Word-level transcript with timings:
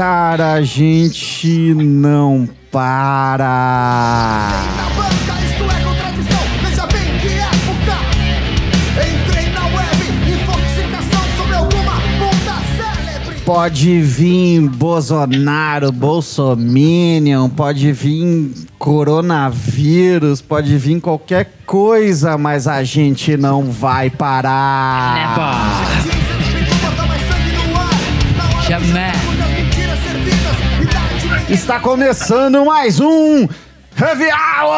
cara, 0.00 0.54
a 0.54 0.62
gente 0.62 1.74
não 1.74 2.48
para. 2.72 4.48
Pode 13.44 14.00
vir 14.00 14.62
Bolsonaro, 14.70 15.92
Bolsominion, 15.92 17.50
pode 17.50 17.92
vir 17.92 18.54
coronavírus, 18.78 20.40
pode 20.40 20.78
vir 20.78 20.98
qualquer 21.02 21.52
coisa, 21.66 22.38
mas 22.38 22.66
a 22.66 22.82
gente 22.82 23.36
não 23.36 23.64
vai 23.70 24.08
parar. 24.08 26.06
Ciência 28.70 28.94
não 28.94 29.09
Está 31.50 31.80
começando 31.80 32.64
mais 32.64 33.00
um 33.00 33.48
Heavy 34.00 34.28
Hour! 34.30 34.70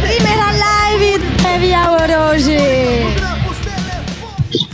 Primeira 0.00 0.52
live 0.52 1.18
do 1.18 1.46
Heavy 1.46 1.72
Hour 1.74 2.30
hoje. 2.30 2.56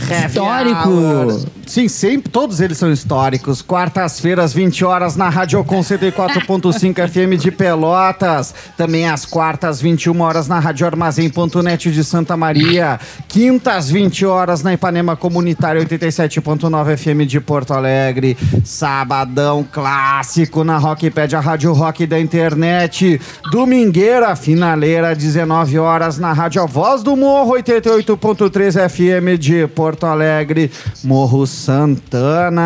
Heavy 0.09 0.27
Histórico. 0.27 0.89
Hour. 0.89 1.52
Sim, 1.73 1.87
sempre, 1.87 2.29
todos 2.29 2.61
eles 2.61 2.77
são 2.77 2.91
históricos. 2.91 3.63
Quartas-feiras, 3.63 4.53
20 4.53 4.85
horas, 4.85 5.15
na 5.15 5.27
Rádio 5.27 5.63
Com 5.63 5.79
104.5 5.79 7.01
FM 7.09 7.41
de 7.41 7.49
Pelotas. 7.49 8.53
Também 8.77 9.09
às 9.09 9.25
quartas, 9.25 9.81
21 9.81 10.21
horas, 10.21 10.47
na 10.47 10.59
Rádio 10.59 10.85
Armazém.net 10.85 11.91
de 11.91 12.03
Santa 12.03 12.37
Maria. 12.37 12.99
Quintas, 13.27 13.89
20 13.89 14.23
horas, 14.23 14.61
na 14.61 14.71
Ipanema 14.71 15.15
Comunitária 15.15 15.83
87.9 15.83 16.95
FM 16.95 17.27
de 17.27 17.39
Porto 17.39 17.73
Alegre. 17.73 18.37
Sabadão 18.63 19.63
clássico 19.63 20.63
na 20.63 20.77
Rockpad, 20.77 21.35
a 21.35 21.39
Rádio 21.39 21.73
Rock 21.73 22.05
da 22.05 22.19
internet. 22.19 23.19
Domingueira, 23.51 24.35
finaleira, 24.35 25.15
19 25.15 25.79
horas, 25.79 26.19
na 26.19 26.33
Rádio 26.33 26.61
A 26.61 26.67
Voz 26.67 27.01
do 27.01 27.15
Morro 27.15 27.55
88.3 27.55 28.87
FM 28.87 29.39
de 29.39 29.65
Porto 29.65 30.05
Alegre. 30.05 30.69
Morro 31.03 31.47
Santana. 31.63 32.65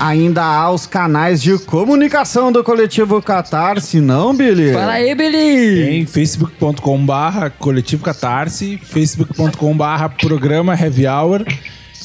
Ainda 0.00 0.42
há 0.42 0.68
os 0.72 0.84
canais 0.84 1.40
de 1.40 1.56
comunicação 1.60 2.50
do 2.50 2.64
coletivo 2.64 3.22
Catarse, 3.22 4.00
não, 4.00 4.34
Billy? 4.34 4.72
Fala 4.72 4.94
aí, 4.94 5.14
Billy! 5.14 6.00
Em 6.00 6.06
facebook.com 6.06 7.06
barra 7.06 7.50
coletivo 7.50 8.02
catarse, 8.02 8.80
facebook.com 8.82 9.76
barra 9.76 10.08
programa 10.08 10.74
Heavy 10.74 11.06
Hour 11.06 11.44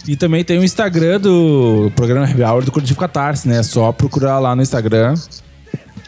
e 0.07 0.15
também 0.15 0.43
tem 0.43 0.59
o 0.59 0.63
Instagram 0.63 1.19
do 1.19 1.91
programa 1.95 2.27
Heavy 2.27 2.43
Hour 2.43 2.65
do 2.65 2.71
coletivo 2.71 2.99
catarse, 2.99 3.47
né? 3.47 3.57
É 3.57 3.63
só 3.63 3.91
procurar 3.91 4.37
lá 4.37 4.55
no 4.55 4.61
Instagram. 4.61 5.15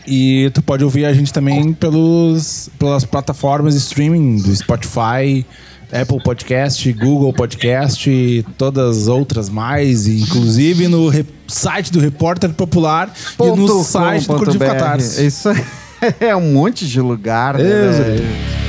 E 0.08 0.52
tu 0.54 0.62
pode 0.62 0.84
ouvir 0.84 1.06
a 1.06 1.14
gente 1.14 1.34
também 1.34 1.74
pelos, 1.74 2.70
pelas 2.78 3.04
plataformas 3.04 3.74
de 3.74 3.80
streaming 3.80 4.38
do 4.38 4.56
Spotify, 4.56 5.46
Apple 5.92 6.22
Podcast, 6.24 6.92
Google 6.94 7.34
Podcast 7.34 8.10
e 8.10 8.44
todas 8.58 8.98
as 8.98 9.08
outras 9.08 9.50
mais, 9.50 10.08
inclusive 10.08 10.88
no 10.88 11.12
site 11.48 11.92
do 11.92 12.00
Repórter 12.00 12.52
Popular 12.52 13.12
e 13.40 13.52
no 13.56 13.84
site 13.84 14.28
com 14.28 14.34
do 14.34 14.40
Coletivo. 14.40 14.66
Catarse. 14.66 15.26
Isso 15.26 15.50
é 16.20 16.36
um 16.36 16.54
monte 16.54 16.88
de 16.88 17.00
lugar, 17.00 17.58
né? 17.58 18.65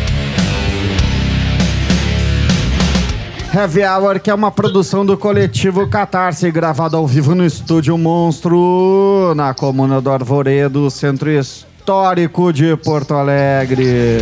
Heavy 3.57 3.85
Hour, 3.85 4.21
que 4.21 4.29
é 4.29 4.35
uma 4.35 4.51
produção 4.51 5.07
do 5.07 5.17
coletivo 5.17 5.89
Catarse, 5.89 6.51
gravado 6.51 6.95
ao 6.95 7.07
vivo 7.07 7.35
no 7.35 7.43
Estúdio 7.43 7.97
Monstro, 7.97 9.33
na 9.35 9.55
comuna 9.55 9.99
do 9.99 10.11
Arvoredo, 10.11 10.91
centro 10.91 11.31
histórico 11.31 12.53
de 12.53 12.77
Porto 12.77 13.15
Alegre. 13.15 14.19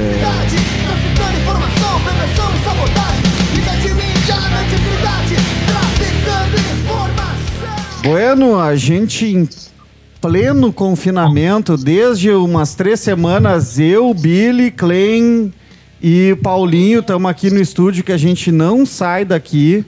Bueno, 8.05 8.61
a 8.61 8.77
gente 8.77 9.27
em 9.27 9.49
pleno 10.21 10.73
confinamento, 10.73 11.77
desde 11.77 12.31
umas 12.31 12.77
três 12.77 13.01
semanas, 13.01 13.81
eu, 13.81 14.15
Billy, 14.15 14.71
Klein 14.71 15.53
e 16.07 16.37
Paulinho 16.43 17.01
estamos 17.01 17.31
aqui 17.31 17.51
no 17.51 17.59
estúdio 17.59 18.05
que 18.05 18.13
a 18.13 18.19
gente 18.19 18.53
não 18.53 18.85
sai 18.85 19.25
daqui. 19.25 19.83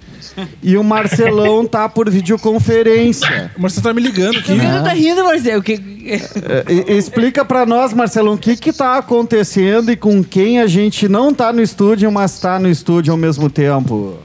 E 0.62 0.74
o 0.74 0.82
Marcelão 0.82 1.66
tá 1.66 1.90
por 1.90 2.08
videoconferência. 2.08 3.50
O 3.54 3.60
Marcelo 3.60 3.82
tá 3.82 3.92
me 3.92 4.00
ligando 4.00 4.38
aqui. 4.38 4.54
Tu 4.54 4.82
tá 4.82 4.94
rindo, 4.94 5.22
Marcelo? 5.22 5.62
Que... 5.62 5.74
É, 6.06 6.94
explica 6.94 7.44
pra 7.44 7.66
nós, 7.66 7.92
Marcelão, 7.92 8.32
o 8.32 8.38
que 8.38 8.56
que 8.56 8.72
tá 8.72 8.96
acontecendo 8.96 9.92
e 9.92 9.96
com 9.96 10.24
quem 10.24 10.58
a 10.58 10.66
gente 10.66 11.06
não 11.06 11.34
tá 11.34 11.52
no 11.52 11.60
estúdio, 11.60 12.10
mas 12.10 12.40
tá 12.40 12.58
no 12.58 12.70
estúdio 12.70 13.12
ao 13.12 13.18
mesmo 13.18 13.50
tempo. 13.50 14.16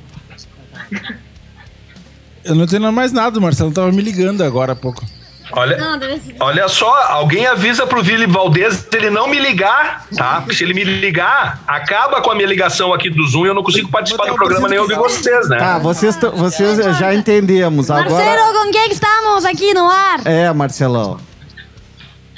Eu 2.45 2.55
não 2.55 2.63
entendo 2.63 2.89
mais 2.93 3.11
nada, 3.11 3.37
o 3.37 3.41
Marcelo 3.41 3.73
tava 3.73 3.91
me 3.91 4.01
ligando 4.01 4.43
agora 4.45 4.71
há 4.71 4.75
pouco. 4.77 5.05
Olha, 5.53 5.77
Não, 5.77 5.97
deve 5.97 6.35
olha 6.39 6.67
só, 6.67 6.93
alguém 7.09 7.45
avisa 7.45 7.85
pro 7.85 8.01
Vili 8.01 8.25
Valdez 8.25 8.87
ele 8.93 9.09
não 9.09 9.27
me 9.27 9.39
ligar, 9.39 10.05
tá? 10.15 10.41
Porque 10.41 10.55
se 10.55 10.63
ele 10.63 10.73
me 10.73 10.83
ligar, 10.83 11.61
acaba 11.67 12.21
com 12.21 12.31
a 12.31 12.35
minha 12.35 12.47
ligação 12.47 12.93
aqui 12.93 13.09
do 13.09 13.25
Zoom 13.27 13.45
e 13.45 13.47
eu 13.49 13.53
não 13.53 13.63
consigo 13.63 13.89
participar 13.89 14.27
do 14.27 14.35
programa 14.35 14.67
nem 14.67 14.79
ouvir 14.79 14.95
vocês, 14.95 15.49
né? 15.49 15.57
Tá, 15.57 15.79
vocês, 15.79 16.17
vocês 16.17 16.77
já 16.97 17.13
entendemos. 17.13 17.89
Agora. 17.91 18.09
Marcelo, 18.09 18.53
com 18.65 18.71
quem 18.71 18.87
que 18.87 18.93
estamos 18.93 19.45
aqui 19.45 19.73
no 19.73 19.89
ar? 19.89 20.21
É, 20.25 20.51
Marcelão. 20.53 21.17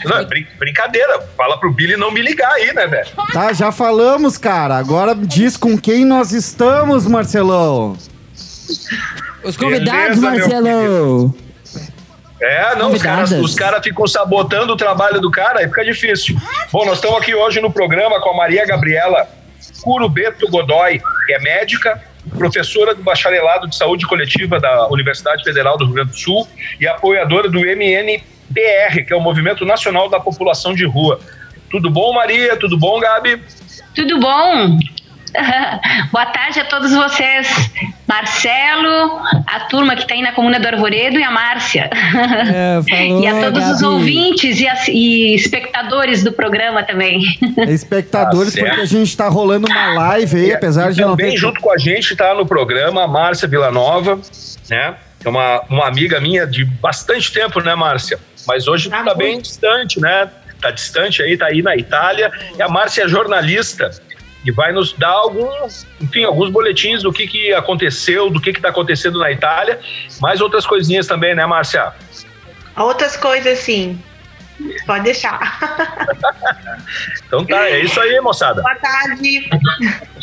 Não, 0.06 0.18
é 0.18 0.26
brin- 0.26 0.48
brincadeira. 0.60 1.22
Fala 1.38 1.58
pro 1.58 1.72
Billy 1.72 1.96
não 1.96 2.12
me 2.12 2.22
ligar 2.22 2.52
aí, 2.52 2.74
né, 2.74 2.88
velho? 2.88 3.08
Tá, 3.32 3.54
já 3.54 3.72
falamos, 3.72 4.38
cara. 4.38 4.78
Agora 4.78 5.16
diz 5.16 5.56
com 5.56 5.78
quem 5.78 6.04
nós 6.04 6.32
estamos, 6.34 7.08
Marcelão. 7.08 7.96
Os 9.44 9.58
convidados, 9.58 10.20
Beleza, 10.20 10.62
meu 10.62 10.62
Marcelo! 10.64 11.36
É, 12.44 12.76
não, 12.76 12.92
os 12.92 13.02
caras, 13.02 13.30
Convidadas. 13.30 13.52
os 13.52 13.56
caras 13.56 13.82
ficam 13.82 14.06
sabotando 14.06 14.74
o 14.74 14.76
trabalho 14.76 15.22
do 15.22 15.32
cara, 15.32 15.60
aí 15.60 15.68
fica 15.68 15.86
difícil. 15.86 16.36
Bom, 16.74 16.86
nós 16.86 16.96
estamos 16.96 17.18
aqui 17.18 17.34
hoje 17.34 17.62
no 17.62 17.72
programa 17.72 18.20
com 18.20 18.32
a 18.32 18.36
Maria 18.36 18.66
Gabriela 18.66 19.30
Curubeto 19.82 20.50
Godoy, 20.50 21.02
que 21.26 21.34
é 21.34 21.40
médica, 21.40 22.04
professora 22.38 22.94
do 22.94 23.02
bacharelado 23.02 23.70
de 23.70 23.78
saúde 23.78 24.06
coletiva 24.06 24.60
da 24.60 24.90
Universidade 24.90 25.42
Federal 25.42 25.78
do 25.78 25.86
Rio 25.86 25.94
Grande 25.94 26.12
do 26.12 26.18
Sul 26.18 26.46
e 26.82 26.86
apoiadora 26.86 27.50
do 27.50 27.60
MNPR, 27.60 29.06
que 29.08 29.14
é 29.14 29.16
o 29.16 29.22
Movimento 29.22 29.66
Nacional 29.66 30.10
da 30.10 30.20
População 30.20 30.74
de 30.74 30.86
Rua. 30.86 31.22
Tudo 31.72 31.90
bom, 31.90 32.14
Maria? 32.14 32.58
Tudo 32.58 32.78
bom, 32.78 33.00
Gabi? 33.00 33.42
Tudo 33.96 34.20
bom? 34.20 34.78
Boa 36.12 36.26
tarde 36.28 36.60
a 36.60 36.66
todos 36.66 36.92
vocês. 36.94 37.48
Marcelo, 38.08 39.20
a 39.48 39.62
turma 39.62 39.96
que 39.96 40.04
está 40.04 40.14
aí 40.14 40.22
na 40.22 40.32
Comuna 40.34 40.60
do 40.60 40.68
Arvoredo 40.68 41.18
e 41.20 41.24
a 41.24 41.32
Márcia. 41.32 41.90
É, 41.92 42.80
falou, 42.88 43.24
e 43.24 43.28
a 43.28 43.34
todos 43.42 43.64
os 43.70 43.82
Gabi. 43.82 43.94
ouvintes 43.94 44.60
e, 44.60 44.68
as- 44.68 44.88
e 44.88 45.34
espectadores 45.34 46.24
do 46.24 46.32
programa 46.32 46.84
também. 46.84 47.22
Espectadores, 47.68 48.54
Tá 48.54 48.64
porque 48.66 48.82
a 48.82 48.86
gente 48.86 49.16
tá 49.18 49.28
rolando 49.28 49.68
uma 49.68 49.94
live 49.94 50.38
aí, 50.38 50.54
apesar 50.54 50.92
de 50.92 51.02
não 51.02 51.12
Também 51.12 51.32
ter. 51.32 51.38
junto 51.38 51.60
com 51.60 51.72
a 51.72 51.78
gente 51.78 52.16
tá 52.16 52.34
no 52.36 52.46
programa 52.46 53.04
a 53.04 53.08
Márcia 53.08 53.48
Villanova, 53.48 54.20
né? 54.70 54.96
Que 55.20 55.28
é 55.28 55.30
uma, 55.32 55.62
uma 55.70 55.88
amiga 55.88 56.20
minha 56.20 56.46
de 56.46 56.64
bastante 56.66 57.32
tempo, 57.32 57.60
né, 57.62 57.74
Márcia? 57.76 58.20
Mas 58.48 58.68
hoje 58.68 58.90
Ah, 58.92 59.04
tá 59.04 59.16
bem 59.16 59.42
distante, 59.42 60.00
né? 60.00 60.30
Tá 60.62 60.70
distante 60.70 61.22
aí, 61.22 61.36
tá 61.38 61.48
aí 61.48 61.62
na 61.62 61.76
Itália. 61.76 62.32
E 62.58 62.62
a 62.62 62.68
Márcia 62.70 63.04
é 63.04 63.08
jornalista 63.08 63.90
e 64.44 64.52
vai 64.52 64.72
nos 64.72 64.94
dar 64.94 65.10
alguns, 65.10 65.88
enfim, 66.02 66.24
alguns 66.24 66.50
boletins 66.50 67.04
do 67.04 67.12
que, 67.12 67.28
que 67.28 67.54
aconteceu, 67.54 68.30
do 68.30 68.40
que 68.40 68.54
que 68.54 68.62
tá 68.62 68.70
acontecendo 68.70 69.20
na 69.20 69.32
Itália, 69.32 69.80
mais 70.22 70.42
outras 70.42 70.66
coisinhas 70.66 71.08
também, 71.08 71.34
né, 71.34 71.46
Márcia? 71.46 71.94
Outras 72.76 73.16
coisas, 73.16 73.60
sim. 73.60 74.00
Pode 74.86 75.04
deixar. 75.06 75.40
Então 77.26 77.46
tá, 77.46 77.68
é 77.68 77.84
isso 77.84 78.00
aí, 78.00 78.20
moçada. 78.22 78.62
Boa 78.62 78.76
tarde. 78.76 79.50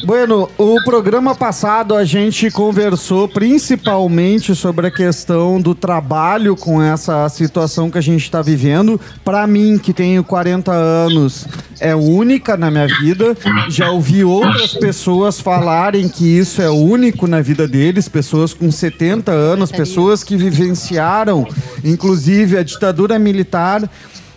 Bueno, 0.04 0.48
o 0.56 0.82
programa 0.84 1.34
passado 1.34 1.96
a 1.96 2.04
gente 2.04 2.50
conversou 2.50 3.28
principalmente 3.28 4.54
sobre 4.54 4.87
a 4.87 4.90
questão 4.90 5.60
do 5.60 5.75
trabalho 5.75 6.56
com 6.56 6.81
essa 6.81 7.28
situação 7.28 7.90
que 7.90 7.98
a 7.98 8.00
gente 8.00 8.22
está 8.22 8.40
vivendo. 8.40 9.00
Para 9.25 9.46
mim, 9.46 9.76
que 9.76 9.92
tenho 9.92 10.22
40 10.22 10.70
anos, 10.72 11.46
é 11.81 11.94
única 11.94 12.56
na 12.56 12.70
minha 12.70 12.87
vida. 12.87 13.37
Já 13.69 13.90
ouvi 13.90 14.22
outras 14.22 14.75
pessoas 14.75 15.40
falarem 15.40 16.08
que 16.08 16.25
isso 16.38 16.62
é 16.62 16.70
único 16.70 17.26
na 17.26 17.40
vida 17.40 17.66
deles, 17.66 18.08
pessoas 18.08 18.54
com 18.54 18.70
70 18.70 19.32
anos, 19.32 19.72
pessoas 19.72 20.22
que 20.22 20.37
vivenciaram, 20.37 21.46
inclusive, 21.84 22.56
a 22.56 22.62
ditadura 22.62 23.19
militar. 23.19 23.82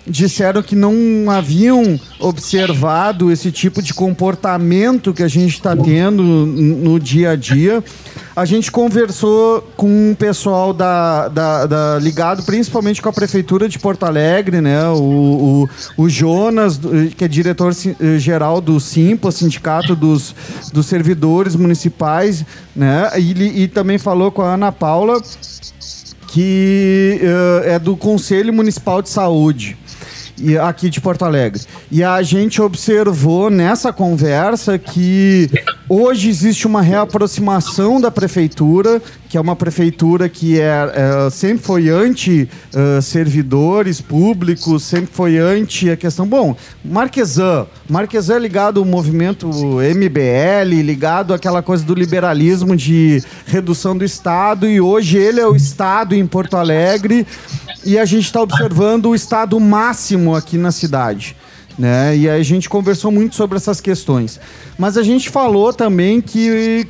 Disseram 0.06 0.62
que 0.62 0.76
não 0.76 0.94
haviam 1.30 2.00
observado 2.20 3.32
esse 3.32 3.52
tipo 3.52 3.82
de 3.82 3.94
comportamento 3.94 5.14
que 5.14 5.24
a 5.24 5.28
gente 5.28 5.54
está 5.54 5.76
tendo 5.76 6.22
no 6.24 7.00
dia 7.00 7.32
a 7.32 7.36
dia. 7.36 7.84
A 8.36 8.46
gente 8.46 8.72
conversou 8.72 9.62
com 9.78 10.12
o 10.12 10.16
pessoal 10.16 10.74
da, 10.74 11.28
da- 11.28 11.66
da- 11.68 12.00
ligado 12.00 12.44
principalmente 12.44 13.02
com 13.02 13.08
a 13.08 13.14
Prefeitura 13.14 13.70
de 13.70 13.78
Porto 13.78 14.04
Alegre, 14.06 14.60
né? 14.60 14.88
O, 14.90 15.68
o, 15.98 16.04
o 16.04 16.10
Jonas, 16.10 16.80
que 17.16 17.24
é 17.24 17.28
diretor 17.28 17.74
si- 17.76 17.96
eh, 18.02 18.62
do 18.62 18.80
Simpa, 18.80 19.32
Sindicato 19.32 19.96
dos, 19.96 20.36
dos 20.74 20.88
Servidores 20.88 21.56
Municipais, 21.56 22.44
né? 22.76 23.10
E, 23.20 23.64
e 23.64 23.68
também 23.68 23.98
falou 24.00 24.32
com 24.32 24.42
a 24.42 24.56
Ana 24.56 24.72
Paula, 24.72 25.22
que 26.28 27.20
eh, 27.22 27.74
é 27.76 27.80
do 27.80 27.96
Conselho 27.96 28.52
Municipal 28.52 29.02
de 29.02 29.10
Saúde 29.10 29.78
e 30.38 30.58
aqui 30.58 30.90
de 30.90 31.00
Porto 31.00 31.24
Alegre. 31.24 31.62
E 31.92 32.04
a 32.04 32.22
gente 32.22 32.62
observou 32.62 33.50
nessa 33.50 33.94
conversa 33.94 34.78
que 34.78 35.50
hoje 35.88 36.30
existe 36.30 36.66
uma 36.66 36.82
reaproximação 36.82 38.00
da 38.00 38.10
prefeitura, 38.10 39.02
que 39.30 39.38
é 39.38 39.42
uma 39.42 39.56
prefeitura 39.56 40.30
que 40.30 40.60
é, 40.60 40.92
é, 40.94 41.30
sempre 41.30 41.66
foi 41.66 41.90
anti 41.90 42.48
eh, 42.74 43.02
servidores 43.02 44.00
públicos, 44.00 44.84
sempre 44.84 45.10
foi 45.12 45.38
anti 45.38 45.90
a 45.90 45.98
questão. 45.98 46.28
Bom, 46.28 46.56
Marquesan, 46.86 47.66
Marquesan 47.90 48.36
é 48.36 48.40
ligado 48.40 48.80
ao 48.80 48.86
movimento 48.86 49.48
MBL, 49.48 50.82
ligado 50.84 51.34
àquela 51.34 51.64
coisa 51.64 51.84
do 51.84 51.96
liberalismo 51.96 52.76
de 52.76 53.24
redução 53.48 53.98
do 53.98 54.04
Estado, 54.04 54.70
e 54.70 54.80
hoje 54.80 55.18
ele 55.18 55.40
é 55.40 55.48
o 55.48 55.56
Estado 55.56 56.14
em 56.14 56.28
Porto 56.28 56.56
Alegre 56.56 57.26
e 57.86 57.98
a 58.00 58.06
gente 58.06 58.26
está 58.26 58.42
observando 58.42 59.08
o 59.08 59.16
estado 59.16 59.60
máximo 59.60 60.23
aqui 60.32 60.58
na 60.58 60.72
cidade. 60.72 61.36
Né? 61.78 62.16
E 62.16 62.30
a 62.30 62.42
gente 62.44 62.70
conversou 62.70 63.12
muito 63.12 63.36
sobre 63.36 63.58
essas 63.58 63.82
questões. 63.82 64.40
Mas 64.78 64.98
a 64.98 65.04
gente 65.04 65.30
falou 65.30 65.74
também 65.74 66.22
que, 66.22 66.88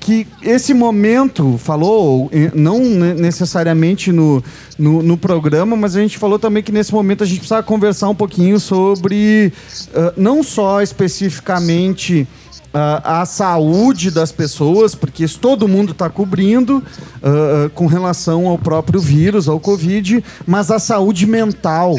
que 0.00 0.26
esse 0.42 0.74
momento, 0.74 1.56
falou, 1.56 2.30
não 2.52 2.80
ne- 2.80 3.14
necessariamente 3.14 4.10
no, 4.10 4.42
no, 4.76 5.02
no 5.02 5.16
programa, 5.16 5.76
mas 5.76 5.94
a 5.94 6.00
gente 6.00 6.18
falou 6.18 6.38
também 6.38 6.62
que 6.62 6.72
nesse 6.72 6.92
momento 6.92 7.22
a 7.22 7.26
gente 7.26 7.38
precisa 7.38 7.62
conversar 7.62 8.08
um 8.08 8.14
pouquinho 8.14 8.58
sobre, 8.58 9.52
ah, 9.94 10.12
não 10.16 10.42
só 10.42 10.82
especificamente 10.82 12.26
ah, 12.74 13.20
a 13.20 13.24
saúde 13.24 14.10
das 14.10 14.32
pessoas, 14.32 14.96
porque 14.96 15.22
isso 15.22 15.38
todo 15.38 15.68
mundo 15.68 15.92
está 15.92 16.10
cobrindo 16.10 16.82
ah, 17.22 17.70
com 17.72 17.86
relação 17.86 18.48
ao 18.48 18.58
próprio 18.58 19.00
vírus, 19.00 19.48
ao 19.48 19.60
Covid, 19.60 20.24
mas 20.44 20.72
a 20.72 20.80
saúde 20.80 21.24
mental. 21.24 21.96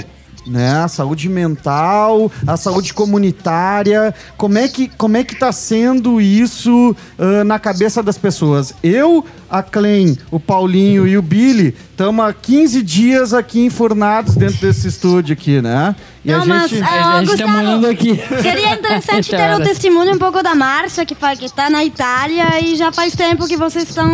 Né? 0.50 0.72
A 0.72 0.88
saúde 0.88 1.30
mental, 1.30 2.32
a 2.48 2.58
saúde 2.58 2.92
comunitária, 2.92 4.14
como 4.36 4.58
é 4.58 4.68
que 4.68 4.88
como 4.88 5.16
é 5.16 5.24
que 5.24 5.36
está 5.36 5.52
sendo 5.52 6.20
isso 6.20 6.96
ah, 7.20 7.44
na 7.44 7.60
cabeça 7.60 8.02
das 8.02 8.18
pessoas? 8.18 8.74
Eu, 8.82 9.24
a 9.48 9.62
Clem, 9.62 10.18
o 10.32 10.40
Paulinho 10.40 11.08
e 11.08 11.16
o 11.18 11.22
Billy 11.22 11.76
estamos 11.92 12.26
há 12.26 12.34
15 12.34 12.82
dias 12.82 13.34
aqui 13.34 13.64
enfurnados 13.64 14.36
dentro 14.36 14.60
desse 14.60 14.88
estúdio 14.88 15.34
aqui, 15.34 15.62
né? 15.62 15.96
E 16.24 16.32
Não, 16.32 16.46
mas, 16.46 16.72
ah, 16.82 17.18
A 17.18 17.20
gente 17.24 17.38
tá 17.38 17.46
Gustavo, 17.46 17.52
morando 17.52 17.88
aqui. 17.88 18.20
Seria 18.42 18.74
interessante 18.74 19.30
ter 19.30 19.54
o 19.56 19.64
testemunho 19.64 20.14
um 20.16 20.18
pouco 20.18 20.44
da 20.44 20.54
Márcia, 20.54 21.06
que 21.06 21.16
está 21.46 21.70
na 21.70 21.84
Itália 21.86 22.60
e 22.62 22.76
já 22.76 22.92
faz 22.92 23.16
tempo 23.16 23.48
que 23.48 23.56
vocês 23.56 23.88
estão 23.88 24.12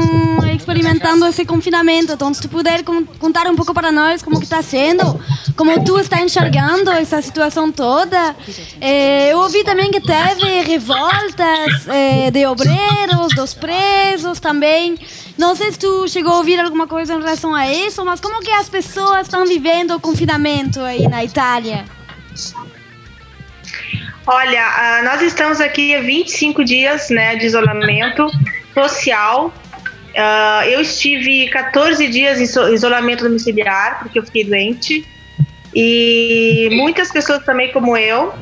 experimentando 0.56 1.26
esse 1.26 1.44
confinamento. 1.46 2.14
Então, 2.14 2.32
se 2.34 2.42
tu 2.42 2.50
puder 2.50 2.84
con- 2.84 3.06
contar 3.20 3.48
um 3.48 3.56
pouco 3.56 3.74
para 3.74 3.92
nós 3.92 4.22
como 4.22 4.38
que 4.38 4.44
está 4.46 4.62
sendo, 4.62 5.20
como 5.56 5.84
tu 5.84 5.98
está 6.00 6.22
enxergando 6.22 6.92
essa 6.92 7.22
situação 7.22 7.72
toda. 7.72 8.36
Eh, 8.80 9.32
eu 9.32 9.40
ouvi 9.40 9.64
também 9.64 9.90
que 9.92 10.00
teve 10.00 10.62
revoltas 10.62 11.88
eh, 11.88 12.30
de 12.30 12.46
obreiros, 12.46 13.34
dos 13.36 13.54
presos 13.56 14.40
também. 14.40 14.96
Não 15.38 15.54
sei 15.56 15.72
se 15.72 15.80
tu 15.80 16.08
chegou 16.08 16.34
a 16.34 16.38
ouvir 16.38 16.60
alguma 16.60 16.88
coisa 16.88 17.14
em 17.14 17.20
relação 17.20 17.54
a 17.54 17.68
isso, 17.70 18.04
mas 18.06 18.20
como 18.22 18.40
que 18.42 18.52
as 18.52 18.70
pessoas 18.70 19.22
estão 19.28 19.46
vivendo 19.46 19.92
o 19.96 20.00
confinamento 20.00 20.80
aí 20.82 21.08
na 21.10 21.24
Itália? 21.26 21.84
Olha, 24.28 24.64
ah, 24.66 25.02
nós 25.04 25.22
estamos 25.22 25.60
aqui 25.62 25.94
há 25.96 26.02
25 26.02 26.64
dias 26.64 27.10
né, 27.10 27.36
de 27.36 27.46
isolamento 27.46 28.28
social. 28.74 29.54
Ah, 30.18 30.64
eu 30.68 30.82
estive 30.82 31.48
14 31.50 32.08
dias 32.08 32.40
em 32.40 32.44
iso- 32.44 32.74
isolamento 32.74 33.24
domiciliar, 33.24 34.00
porque 34.00 34.18
eu 34.18 34.24
fiquei 34.24 34.46
doente. 34.46 35.06
E 35.76 36.70
muitas 36.72 37.12
pessoas 37.12 37.44
também, 37.44 37.72
como 37.74 37.98
eu, 37.98 38.34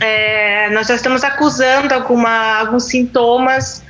é, 0.00 0.70
nós 0.70 0.86
já 0.86 0.94
estamos 0.94 1.24
acusando 1.24 1.92
alguma, 1.92 2.60
alguns 2.60 2.84
sintomas 2.84 3.82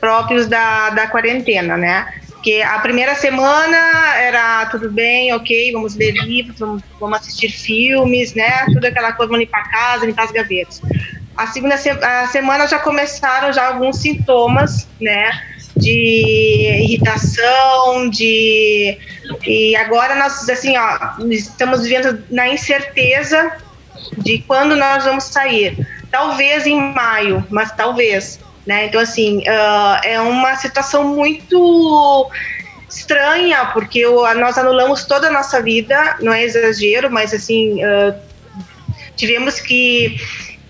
próprios 0.00 0.46
da, 0.46 0.90
da 0.90 1.06
quarentena, 1.06 1.76
né? 1.76 2.06
Porque 2.32 2.62
a 2.62 2.78
primeira 2.78 3.14
semana 3.14 3.76
era 4.16 4.64
tudo 4.66 4.90
bem, 4.90 5.32
ok, 5.34 5.72
vamos 5.72 5.94
ler 5.94 6.12
livros, 6.24 6.58
vamos, 6.58 6.82
vamos 6.98 7.18
assistir 7.18 7.50
filmes, 7.50 8.34
né? 8.34 8.64
Tudo 8.72 8.86
aquela 8.86 9.12
coisa, 9.12 9.30
vamos 9.30 9.44
limpar 9.44 9.60
a 9.60 9.70
casa, 9.70 10.06
limpar 10.06 10.24
as 10.24 10.32
gavetas. 10.32 10.80
A 11.36 11.46
segunda 11.46 11.76
se- 11.76 11.90
a 11.90 12.26
semana 12.28 12.66
já 12.66 12.78
começaram 12.78 13.52
já 13.52 13.68
alguns 13.68 14.00
sintomas, 14.00 14.88
né? 15.00 15.30
De 15.76 16.66
irritação, 16.82 18.08
de. 18.10 18.96
E 19.46 19.76
agora 19.76 20.14
nós, 20.16 20.48
assim, 20.48 20.76
ó, 20.76 20.98
estamos 21.30 21.82
vivendo 21.82 22.24
na 22.30 22.48
incerteza 22.48 23.52
de 24.18 24.38
quando 24.46 24.76
nós 24.76 25.04
vamos 25.04 25.24
sair. 25.24 25.76
Talvez 26.10 26.66
em 26.66 26.94
maio, 26.94 27.46
mas 27.50 27.70
talvez. 27.72 28.40
Né? 28.66 28.86
Então, 28.86 29.00
assim, 29.00 29.42
ah, 29.48 30.00
é 30.04 30.20
uma 30.20 30.54
situação 30.56 31.04
muito 31.04 32.30
estranha, 32.88 33.66
porque 33.72 34.04
nós 34.36 34.58
anulamos 34.58 35.04
toda 35.04 35.28
a 35.28 35.30
nossa 35.30 35.62
vida, 35.62 36.16
não 36.20 36.32
é 36.32 36.44
exagero, 36.44 37.10
mas 37.10 37.32
assim, 37.32 37.82
ah, 37.82 38.14
tivemos 39.16 39.60
que, 39.60 40.20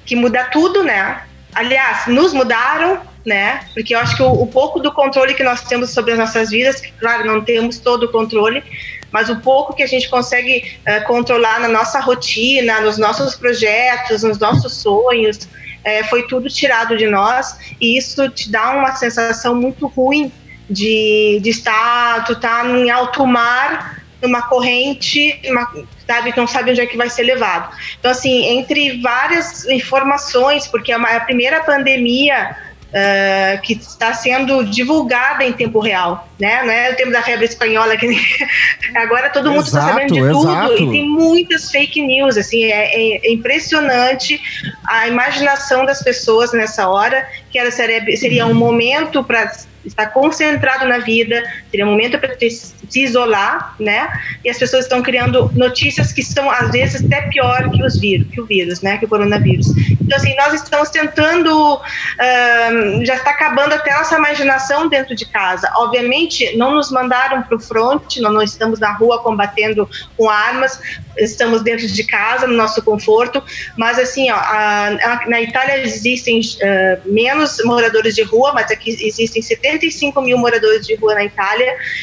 que 0.05 0.17
mudar 0.17 0.51
tudo, 0.51 0.83
né? 0.83 1.23
Aliás, 1.55 2.07
nos 2.07 2.33
mudaram, 2.33 3.01
né? 3.25 3.61
Porque 3.75 3.95
eu 3.95 3.99
acho 3.99 4.17
que 4.17 4.23
o, 4.23 4.33
o 4.33 4.47
pouco 4.47 4.81
do 4.81 4.93
controle 4.93 5.35
que 5.35 5.43
nós 5.43 5.63
temos 5.63 5.91
sobre 5.91 6.13
as 6.13 6.19
nossas 6.19 6.51
vidas, 6.51 6.83
claro, 6.99 7.27
não 7.27 7.43
temos 7.43 7.79
todo 7.79 8.05
o 8.05 8.13
controle, 8.13 8.63
mas 9.11 9.29
o 9.29 9.37
pouco 9.37 9.75
que 9.75 9.83
a 9.83 9.87
gente 9.87 10.09
consegue 10.09 10.79
eh, 10.87 11.01
controlar 11.01 11.61
na 11.61 11.69
nossa 11.69 12.01
rotina, 12.01 12.81
nos 12.81 12.97
nossos 12.97 13.35
projetos, 13.35 14.23
nos 14.23 14.39
nossos 14.39 14.75
sonhos, 14.75 15.49
eh, 15.85 16.05
foi 16.05 16.27
tudo 16.27 16.49
tirado 16.49 16.97
de 16.97 17.07
nós 17.07 17.57
e 17.81 17.97
isso 17.97 18.29
te 18.31 18.51
dá 18.51 18.71
uma 18.73 18.95
sensação 18.95 19.55
muito 19.55 19.87
ruim 19.87 20.33
de, 20.69 21.41
de 21.43 21.51
estar, 21.51 22.25
tu 22.25 22.39
tá 22.39 22.65
em 22.67 22.91
alto 22.91 23.27
mar, 23.27 24.05
numa 24.23 24.43
corrente, 24.43 25.41
uma, 25.47 25.73
sabe, 26.07 26.33
não 26.37 26.47
sabe 26.47 26.71
onde 26.71 26.81
é 26.81 26.87
que 26.87 26.97
vai 26.97 27.09
ser 27.09 27.23
levado. 27.23 27.75
Então, 27.99 28.11
assim, 28.11 28.59
entre 28.59 29.01
várias 29.01 29.65
informações, 29.67 30.67
porque 30.67 30.93
é 30.93 30.97
uma- 30.97 31.11
é 31.11 31.17
a 31.17 31.21
primeira 31.21 31.65
pandemia 31.65 32.57
ah, 32.93 33.59
que 33.63 33.75
está 33.75 34.13
sendo 34.15 34.65
divulgada 34.65 35.45
em 35.45 35.53
tempo 35.53 35.79
real, 35.79 36.29
né? 36.39 36.63
Não 36.63 36.71
é 36.73 36.91
o 36.91 36.97
tempo 36.97 37.13
da 37.13 37.23
febre 37.23 37.45
espanhola 37.45 37.97
que 37.97 38.07
agora 38.97 39.31
todo 39.31 39.51
mundo 39.51 39.65
está 39.65 39.81
sabendo 39.89 40.15
de 40.15 40.21
tudo 40.21 40.51
exato. 40.51 40.73
e 40.75 40.91
tem 40.91 41.09
muitas 41.09 41.71
fake 41.71 42.03
news, 42.03 42.37
assim, 42.37 42.65
é, 42.65 42.87
é- 42.95 43.27
é 43.27 43.33
impressionante 43.33 44.41
a 44.87 45.07
imaginação 45.07 45.85
das 45.85 46.03
pessoas 46.03 46.53
nessa 46.53 46.89
hora, 46.89 47.27
que 47.51 47.59
era, 47.59 47.71
seria, 47.71 48.17
seria 48.17 48.47
um 48.47 48.55
momento 48.55 49.23
para 49.23 49.53
estar 49.85 50.07
concentrado 50.09 50.87
na 50.87 50.99
vida, 50.99 51.43
seria 51.71 51.87
um 51.87 51.91
momento 51.91 52.19
para 52.19 52.35
se 52.39 53.03
isolar, 53.03 53.75
né? 53.79 54.09
E 54.45 54.51
as 54.51 54.59
pessoas 54.59 54.85
estão 54.85 55.03
criando 55.03 55.51
notícias 55.55 56.13
que 56.13 56.23
são 56.23 56.51
às 56.51 56.71
vezes 56.71 57.05
até 57.05 57.23
pior 57.29 57.71
que 57.71 57.83
os 57.85 57.99
vírus, 57.99 58.27
que 58.33 58.41
o 58.41 58.47
vírus, 58.47 58.81
né? 58.81 58.99
Que 58.99 59.05
o 59.05 59.09
coronavírus. 59.09 59.67
Então 60.01 60.17
assim, 60.17 60.35
nós 60.37 60.53
estamos 60.55 60.91
tentando, 60.91 61.81
ahn, 62.19 63.05
já 63.05 63.15
está 63.15 63.31
acabando 63.31 63.75
até 63.75 63.93
a 63.93 63.99
nossa 63.99 64.17
imaginação 64.17 64.89
dentro 64.89 65.15
de 65.15 65.25
casa. 65.27 65.71
Obviamente, 65.77 66.57
não 66.57 66.75
nos 66.75 66.91
mandaram 66.91 67.43
para 67.43 67.57
o 67.57 67.61
front, 67.61 68.17
não, 68.19 68.33
não 68.33 68.43
estamos 68.43 68.81
na 68.81 68.93
rua 68.93 69.23
combatendo 69.23 69.89
com 70.17 70.29
armas, 70.29 70.81
estamos 71.19 71.63
dentro 71.63 71.87
de 71.87 72.05
casa, 72.05 72.47
no 72.47 72.55
nosso 72.57 72.83
conforto, 72.83 73.43
mas 73.77 73.99
assim, 73.99 74.31
ó, 74.31 74.35
a- 74.35 74.89
a- 75.03 75.29
na 75.29 75.41
Itália 75.41 75.83
existem 75.83 76.41
ah, 76.63 76.99
menos 77.05 77.59
moradores 77.65 78.15
de 78.15 78.23
rua, 78.23 78.53
mas 78.53 78.71
aqui 78.71 78.91
existem 79.07 79.43
75 79.43 80.21
mil 80.23 80.39
moradores 80.39 80.87
de 80.87 80.95
rua 80.97 81.15
na 81.15 81.25
Itália, 81.25 81.60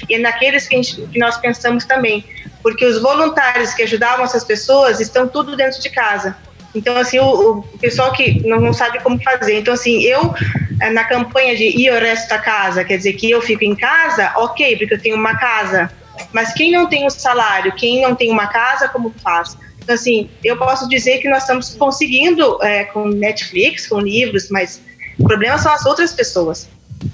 e 0.09 0.15
é 0.15 0.19
naqueles 0.19 0.67
que, 0.67 0.75
gente- 0.75 1.07
que 1.07 1.19
nós 1.19 1.37
pensamos 1.37 1.85
também, 1.85 2.25
porque 2.61 2.85
os 2.85 3.01
voluntários 3.01 3.73
que 3.73 3.83
ajudavam 3.83 4.25
essas 4.25 4.43
pessoas 4.43 4.99
estão 4.99 5.27
tudo 5.27 5.55
dentro 5.55 5.81
de 5.81 5.89
casa. 5.89 6.35
Então, 6.75 6.95
assim, 6.97 7.17
o, 7.19 7.59
o 7.59 7.63
pessoal 7.79 8.11
que 8.11 8.45
não, 8.47 8.71
sabe 8.73 8.99
como 8.99 9.19
fazer. 9.21 9.57
Então, 9.57 9.73
assim, 9.73 10.01
eu, 10.03 10.33
eh, 10.81 10.89
na 10.91 11.03
campanha 11.05 11.55
de 11.55 11.63
ir 11.63 11.91
resto 11.91 12.31
a 12.31 12.37
casa, 12.37 12.83
quer 12.83 12.97
dizer 12.97 13.13
que 13.13 13.31
eu 13.31 13.41
fico 13.41 13.63
em 13.63 13.75
casa, 13.75 14.31
ok, 14.35 14.77
porque 14.77 14.93
eu 14.93 15.01
tenho 15.01 15.15
uma 15.15 15.35
casa. 15.37 15.91
Mas 16.31 16.53
quem 16.53 16.71
não 16.71 16.87
tem 16.87 17.05
um 17.05 17.09
salário, 17.09 17.73
quem 17.75 18.01
não 18.01 18.15
tem 18.15 18.29
uma 18.31 18.47
casa, 18.47 18.87
como 18.89 19.13
faz? 19.23 19.57
Então, 19.81 19.95
assim, 19.95 20.29
eu 20.43 20.57
posso 20.57 20.87
dizer 20.89 21.19
que 21.19 21.29
nós 21.29 21.43
estamos 21.43 21.73
conseguindo 21.75 22.61
é, 22.61 22.83
com 22.85 23.05
Netflix, 23.07 23.87
com 23.87 23.99
livros, 23.99 24.49
mas 24.49 24.81
o 25.17 25.23
problema 25.23 25.57
são 25.57 25.71
as 25.71 25.85
outras 25.85 26.13
pessoas. 26.13 26.69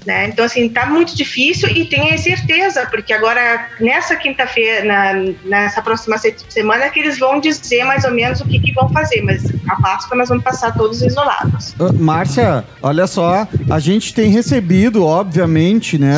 Né? 0.06 0.28
Então, 0.28 0.44
assim, 0.44 0.68
tá 0.68 0.84
muito 0.84 1.16
difícil 1.16 1.66
e 1.70 1.86
tenha 1.86 2.16
certeza, 2.18 2.86
porque 2.90 3.10
agora, 3.12 3.68
nessa 3.80 4.14
quinta-feira, 4.16 5.14
nessa 5.46 5.80
próxima 5.80 6.18
se- 6.18 6.34
semana, 6.48 6.90
que 6.90 7.00
eles 7.00 7.18
vão 7.18 7.40
dizer 7.40 7.84
mais 7.84 8.04
ou 8.04 8.10
menos 8.12 8.40
o 8.40 8.44
que, 8.44 8.58
que 8.58 8.72
vão 8.72 8.88
fazer, 8.90 9.22
mas 9.22 9.42
a 9.66 9.76
Páscoa 9.80 10.14
nós 10.16 10.28
vamos 10.28 10.44
passar 10.44 10.72
todos 10.74 11.00
isolados. 11.00 11.74
Ah, 11.78 11.90
Márcia, 11.92 12.64
olha 12.82 13.06
só, 13.06 13.48
a 13.70 13.78
gente 13.78 14.12
tem 14.12 14.28
recebido, 14.30 15.04
obviamente, 15.04 15.96
né, 15.96 16.14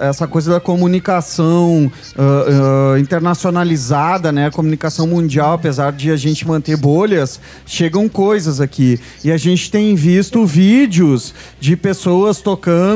essa 0.00 0.26
coisa 0.26 0.52
da 0.52 0.60
comunicação 0.60 1.90
ah, 2.18 2.94
ah, 2.94 2.98
internacionalizada, 3.00 4.32
né, 4.32 4.50
comunicação 4.50 5.06
mundial, 5.06 5.54
apesar 5.54 5.92
de 5.92 6.10
a 6.10 6.16
gente 6.16 6.46
manter 6.46 6.76
bolhas, 6.76 7.40
chegam 7.64 8.06
coisas 8.06 8.60
aqui. 8.60 9.00
E 9.22 9.32
a 9.32 9.36
gente 9.38 9.70
tem 9.70 9.94
visto 9.94 10.44
vídeos 10.44 11.34
de 11.58 11.74
pessoas 11.74 12.40
tocando, 12.42 12.93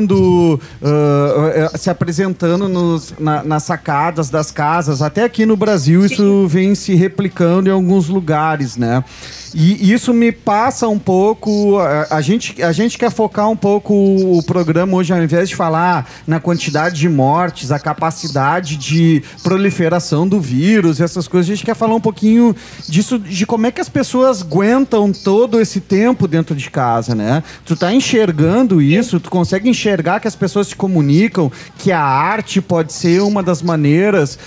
ah, 1.73 1.77
se 1.77 1.91
apresentando 1.91 2.69
nos- 2.69 3.15
na- 3.19 3.43
nas 3.43 3.63
sacadas 3.65 4.31
das 4.31 4.51
casas. 4.51 5.03
Até 5.03 5.25
aqui 5.25 5.45
no 5.47 5.57
Brasil 5.57 6.05
isso 6.05 6.47
vem 6.49 6.75
se 6.75 6.95
replicando 6.95 7.69
em 7.69 7.73
alguns 7.73 8.09
lugares, 8.09 8.77
né? 8.77 9.03
E 9.55 9.93
isso 9.93 10.13
me 10.13 10.33
passa 10.33 10.89
um 10.89 10.99
pouco. 10.99 11.79
A, 11.79 12.17
a 12.17 12.21
gente, 12.21 12.63
a 12.63 12.73
gente 12.73 12.99
quer 12.99 13.11
focar 13.11 13.49
um 13.49 13.57
pouco 13.57 13.95
o 13.95 14.43
programa 14.43 14.97
hoje, 14.97 15.13
ao 15.13 15.23
invés 15.23 15.49
de 15.49 15.57
falar 15.57 16.09
na 16.27 16.41
quantidade 16.41 16.97
de 16.97 17.09
mortes, 17.09 17.71
a 17.71 17.79
capacidade 17.79 18.77
de 18.77 19.23
proliferação 19.43 20.29
do 20.29 20.41
vírus, 20.41 21.01
essas 21.01 21.27
coisas, 21.27 21.51
a 21.51 21.55
gente 21.55 21.65
quer 21.65 21.75
falar 21.75 21.95
um 21.95 22.01
pouquinho 22.01 22.55
disso, 22.89 23.19
de 23.19 23.47
como 23.47 23.67
é 23.67 23.71
que 23.71 23.81
as 23.81 23.89
pessoas 23.89 24.43
aguentam 24.43 25.13
todo 25.13 25.61
esse 25.61 25.81
tempo 25.81 26.29
dentro 26.29 26.55
de 26.55 26.71
casa, 26.71 27.15
né? 27.15 27.43
Tu 27.65 27.77
tá 27.77 27.93
enxergando 27.93 28.83
isso, 28.83 29.21
tu 29.21 29.31
consegue 29.31 29.69
enxergar 29.69 30.21
que 30.21 30.29
as 30.29 30.37
pessoas 30.37 30.69
se 30.69 30.77
comunicam, 30.77 31.51
que 31.79 31.93
a 31.93 32.01
arte 32.01 32.61
pode 32.61 32.93
ser 32.93 33.23
uma 33.23 33.43
das 33.43 33.63
maneiras. 33.63 34.39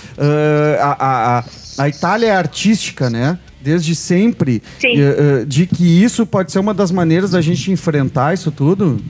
a, 0.80 0.86
a, 0.86 1.38
a, 1.38 1.44
a 1.78 1.88
Itália 1.88 2.28
é 2.28 2.36
artística, 2.36 3.10
né? 3.10 3.38
Desde 3.62 3.94
sempre. 3.94 4.62
Sim. 4.80 5.00
eh, 5.00 5.16
eh, 5.18 5.44
de 5.46 5.66
que 5.66 6.02
isso 6.02 6.26
pode 6.26 6.50
ser 6.50 6.58
uma 6.58 6.74
das 6.74 6.90
maneiras 6.90 7.30
da 7.30 7.40
gente 7.40 7.70
enfrentar 7.70 8.34
isso 8.34 8.50
tudo? 8.50 9.00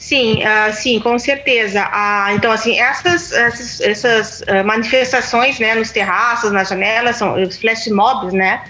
Sim, 0.00 0.42
ah, 0.42 0.72
sim, 0.72 0.98
com 0.98 1.18
certeza. 1.18 1.86
Ah, 1.92 2.32
então, 2.34 2.50
assim, 2.50 2.78
essas, 2.78 3.32
essas, 3.32 3.80
essas, 3.80 4.42
ah, 4.48 4.64
manifestações, 4.64 5.58
né, 5.58 5.74
nos 5.74 5.90
terraços, 5.90 6.50
nas 6.50 6.68
janelas, 6.68 7.16
são 7.16 7.40
os 7.40 7.58
flash 7.58 7.86
mobs, 7.88 8.32
né? 8.32 8.62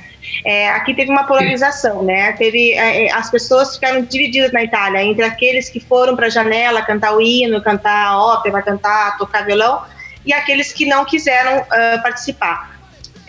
É, 0.45 0.71
aqui 0.71 0.93
teve 0.93 1.11
uma 1.11 1.25
polarização, 1.25 2.03
né? 2.03 2.33
Teve 2.33 2.73
eh, 2.75 3.11
as 3.13 3.31
pessoas 3.31 3.75
ficaram 3.75 4.03
divididas 4.03 4.53
na 4.53 4.63
Itália 4.63 5.03
entre 5.03 5.25
aqueles 5.25 5.71
que 5.71 5.81
foram 5.81 6.15
para 6.15 6.27
a 6.27 6.31
janela 6.31 6.83
cantar 6.83 7.15
o 7.15 7.21
hino, 7.21 7.63
cantar 7.63 8.19
ópera, 8.19 8.61
cantar, 8.61 9.17
tocar 9.17 9.47
violão, 9.47 9.83
e 10.27 10.33
aqueles 10.33 10.73
que 10.73 10.85
não 10.85 11.05
quiseram 11.05 11.65
ah, 11.71 12.01
participar. 12.03 12.70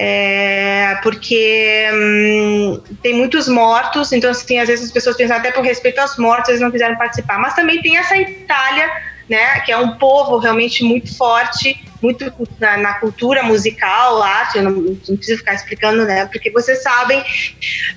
É, 0.03 0.97
porque 1.03 1.87
hum, 1.93 2.81
tem 3.03 3.13
muitos 3.13 3.47
mortos, 3.47 4.11
então 4.11 4.31
assim, 4.31 4.57
às 4.57 4.67
vezes 4.67 4.85
as 4.85 4.91
pessoas 4.91 5.15
pensam 5.15 5.37
até 5.37 5.51
por 5.51 5.63
respeito 5.63 5.99
aos 5.99 6.17
mortos, 6.17 6.49
eles 6.49 6.59
não 6.59 6.71
quiseram 6.71 6.97
participar. 6.97 7.37
Mas 7.37 7.53
também 7.53 7.79
tem 7.83 7.97
essa 7.97 8.17
Itália, 8.17 8.89
né, 9.29 9.59
que 9.59 9.71
é 9.71 9.77
um 9.77 9.99
povo 9.99 10.39
realmente 10.39 10.83
muito 10.83 11.15
forte, 11.15 11.79
muito 12.01 12.33
na, 12.59 12.77
na 12.77 12.93
cultura 12.95 13.43
musical, 13.43 14.23
arte, 14.23 14.57
eu 14.57 14.63
não, 14.63 14.71
não 14.71 14.95
preciso 14.95 15.37
ficar 15.37 15.53
explicando, 15.53 16.03
né, 16.03 16.25
porque 16.25 16.49
vocês 16.49 16.81
sabem, 16.81 17.23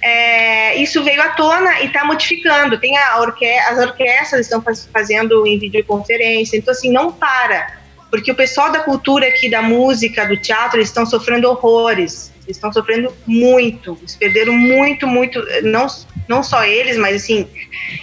é, 0.02 0.76
isso 0.76 1.02
veio 1.02 1.22
à 1.22 1.30
tona 1.30 1.80
e 1.80 1.86
está 1.86 2.04
modificando. 2.04 2.78
Tem 2.78 2.98
a 2.98 3.18
orque 3.18 3.46
as 3.46 3.78
orquestras 3.78 4.42
estão 4.42 4.60
faz- 4.60 4.86
fazendo 4.92 5.46
em 5.46 5.58
videoconferência, 5.58 6.58
então 6.58 6.72
assim, 6.72 6.92
não 6.92 7.10
para 7.12 7.82
porque 8.14 8.30
o 8.30 8.34
pessoal 8.36 8.70
da 8.70 8.78
cultura 8.78 9.26
aqui, 9.26 9.50
da 9.50 9.60
música, 9.60 10.24
do 10.24 10.36
teatro, 10.36 10.78
eles 10.78 10.88
estão 10.88 11.04
sofrendo 11.04 11.50
horrores. 11.50 12.32
Eles 12.44 12.56
estão 12.56 12.72
sofrendo 12.72 13.12
muito. 13.26 13.98
Eles 14.00 14.14
perderam 14.14 14.52
muito, 14.52 15.04
muito. 15.04 15.44
Não, 15.64 15.88
não 16.28 16.40
só 16.40 16.62
eles, 16.64 16.96
mas 16.96 17.16
assim, 17.24 17.48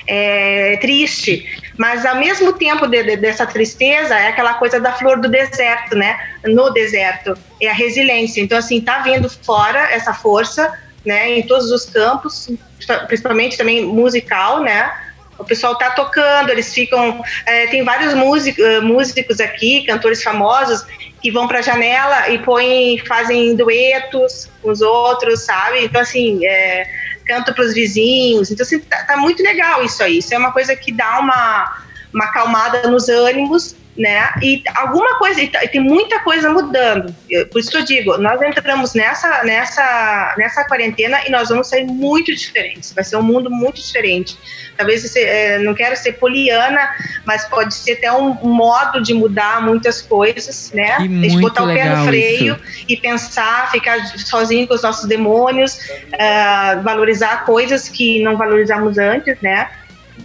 é 0.06 0.76
triste. 0.82 1.46
Mas 1.78 2.06
ao 2.06 2.18
mesmo 2.18 2.52
tempo 2.52 2.88
de- 2.88 3.04
de- 3.04 3.16
dessa 3.16 3.46
tristeza, 3.46 4.14
é 4.20 4.28
aquela 4.28 4.56
coisa 4.56 4.82
da 4.82 4.92
flor 4.92 5.18
do 5.22 5.30
deserto, 5.30 5.96
né? 5.96 6.20
No 6.44 6.72
deserto. 6.72 7.34
É 7.62 7.70
a 7.70 7.74
resiliência. 7.74 8.42
Então, 8.42 8.58
assim, 8.58 8.82
tá 8.82 9.00
vendo 9.00 9.30
fora 9.30 9.80
essa 9.94 10.14
força, 10.14 10.78
né? 11.06 11.40
Em 11.40 11.44
todos 11.44 11.72
os 11.72 11.86
campos, 11.86 12.50
principalmente 13.08 13.58
também 13.58 13.86
musical, 13.86 14.62
né? 14.62 14.92
O 15.42 15.46
pessoal 15.46 15.76
tá 15.76 15.92
tocando, 15.92 16.50
eles 16.50 16.74
ficam. 16.74 17.22
é, 17.46 17.68
tem 17.68 17.84
vários 17.84 18.14
músico- 18.14 18.62
eh, 18.62 18.80
músicos 18.80 19.40
aqui, 19.40 19.84
cantores 19.86 20.24
famosos, 20.24 20.86
que 21.22 21.32
vão 21.32 21.48
para 21.48 21.60
a 21.60 21.62
janela 21.62 22.30
e 22.30 22.40
põem, 22.40 22.98
fazem 23.08 23.56
duetos 23.56 24.50
com 24.62 24.72
os 24.72 24.82
outros, 24.82 25.42
sabe? 25.46 25.84
Então, 25.84 26.02
assim, 26.02 26.46
é, 26.46 26.86
canto 27.26 27.54
para 27.54 27.64
os 27.64 27.74
vizinhos. 27.74 28.52
Então, 28.52 28.64
assim, 28.64 28.80
tá, 28.80 29.04
tá 29.04 29.18
muito 29.18 29.42
legal 29.44 29.84
isso 29.84 30.04
aí. 30.04 30.20
Isso 30.20 30.34
é 30.34 30.38
uma 30.38 30.52
coisa 30.52 30.76
que 30.76 30.92
dá 30.92 31.20
uma, 31.20 31.72
uma 32.14 32.26
acalmada 32.26 32.90
nos 32.90 33.10
ânimos, 33.10 33.76
né? 33.98 34.32
E 34.42 34.64
alguma 34.76 35.18
coisa, 35.18 35.42
e 35.42 35.48
tem 35.48 35.82
muita 35.82 36.20
coisa 36.20 36.50
mudando. 36.50 37.14
Por 37.52 37.60
isso 37.60 37.70
que 37.70 37.78
eu 37.78 37.84
digo, 37.84 38.18
nós 38.18 38.42
entramos 38.42 38.94
nessa, 38.94 39.44
nessa, 39.44 40.36
nessa 40.38 40.64
quarentena 40.64 41.20
e 41.28 41.32
nós 41.32 41.50
vamos 41.50 41.68
sair 41.68 41.86
muito 41.86 42.34
diferentes. 42.34 42.94
Vai 42.94 43.04
ser 43.04 43.18
um 43.18 43.24
mundo 43.24 43.50
muito 43.50 43.82
diferente. 43.82 44.38
Talvez, 44.78 45.04
esse, 45.04 45.20
eh, 45.20 45.60
não 45.60 45.74
quero 45.74 45.96
ser 45.96 46.14
poliana, 46.14 46.90
mas 47.26 47.46
pode 47.46 47.74
ser 47.74 47.94
até 47.94 48.12
um, 48.12 48.34
modo 48.44 49.02
de 49.02 49.14
mudar 49.14 49.62
muitas 49.62 50.02
coisas, 50.02 50.72
né? 50.74 50.98
Que 50.98 51.10
muito 51.10 51.42
botar 51.42 51.64
o 51.64 51.68
pé 51.68 51.96
no 51.96 52.06
freio 52.06 52.56
isso. 52.56 52.86
e 52.88 52.98
pensar, 52.98 53.70
ficar 53.72 54.04
sozinho 54.18 54.68
com 54.68 54.74
os 54.74 54.82
nossos 54.82 55.08
demônios, 55.08 55.78
ah, 56.18 56.82
valorizar 56.84 57.46
coisas 57.46 57.90
que 57.90 58.24
não 58.24 58.38
valorizamos 58.38 58.98
antes, 58.98 59.38
né? 59.42 59.70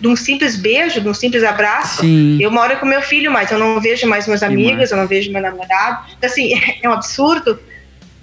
De 0.01 0.09
um 0.09 0.17
simples 0.17 0.57
beijo, 0.57 1.01
de 1.01 1.09
um 1.09 1.15
simples 1.15 1.43
abraço. 1.43 2.01
Sim. 2.03 2.39
Eu 2.41 2.51
moro 2.51 2.77
com 2.79 2.87
meu 2.87 3.03
filho, 3.03 3.31
mas 3.31 3.51
eu 3.51 3.59
não 3.59 3.81
vejo 3.81 4.07
mais 4.07 4.27
meus 4.27 4.43
amigos, 4.43 4.91
eu 4.91 4.97
não 4.97 5.07
vejo 5.07 5.33
meu 5.33 5.41
namorado. 5.43 6.05
Então, 6.17 6.29
assim, 6.29 6.53
é 6.83 6.89
um 6.89 6.93
absurdo 6.93 7.59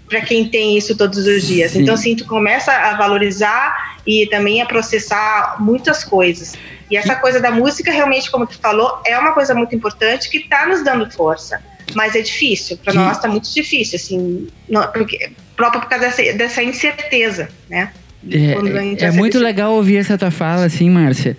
para 0.08 0.22
quem 0.22 0.48
tem 0.48 0.77
isso 0.77 0.96
todos 0.96 1.18
os 1.25 1.48
dias. 1.48 1.72
Sim. 1.72 1.82
Então, 1.82 1.94
assim, 1.96 2.15
tu 2.15 2.25
começa 2.25 2.72
a 2.72 2.96
valorizar 2.96 3.98
e 4.06 4.27
também 4.27 4.62
a 4.62 4.65
processar 4.65 5.56
muitas 5.60 6.03
coisas. 6.03 6.53
E 6.92 6.98
essa 6.98 7.15
coisa 7.15 7.39
da 7.39 7.50
música, 7.50 7.92
realmente, 7.92 8.30
como 8.30 8.46
tu 8.46 8.60
falou, 8.60 9.01
é 9.06 9.18
uma 9.18 9.32
coisa 9.34 9.56
muito 9.56 9.74
importante 9.75 10.30
que 10.30 10.38
está 10.39 10.65
nos 10.68 10.84
dando 10.84 11.10
força. 11.12 11.60
Mas 11.96 12.15
é 12.15 12.22
difícil, 12.22 12.77
para 12.77 12.94
nós 12.94 13.18
está 13.18 13.27
muito 13.27 13.51
difícil, 13.53 13.98
assim, 13.98 14.48
não- 14.70 14.88
porque, 14.92 15.32
próprio 15.56 15.82
por 15.82 15.89
causa 15.89 16.06
dessa, 16.06 16.34
dessa 16.34 16.63
incerteza, 16.63 17.50
né? 17.70 17.92
É, 18.30 19.06
é 19.06 19.12
muito 19.12 19.38
legal 19.39 19.74
ouvir 19.74 19.98
essa 19.98 20.18
tua 20.18 20.32
fala, 20.32 20.65
assim, 20.65 20.89
Márcia. 20.89 21.38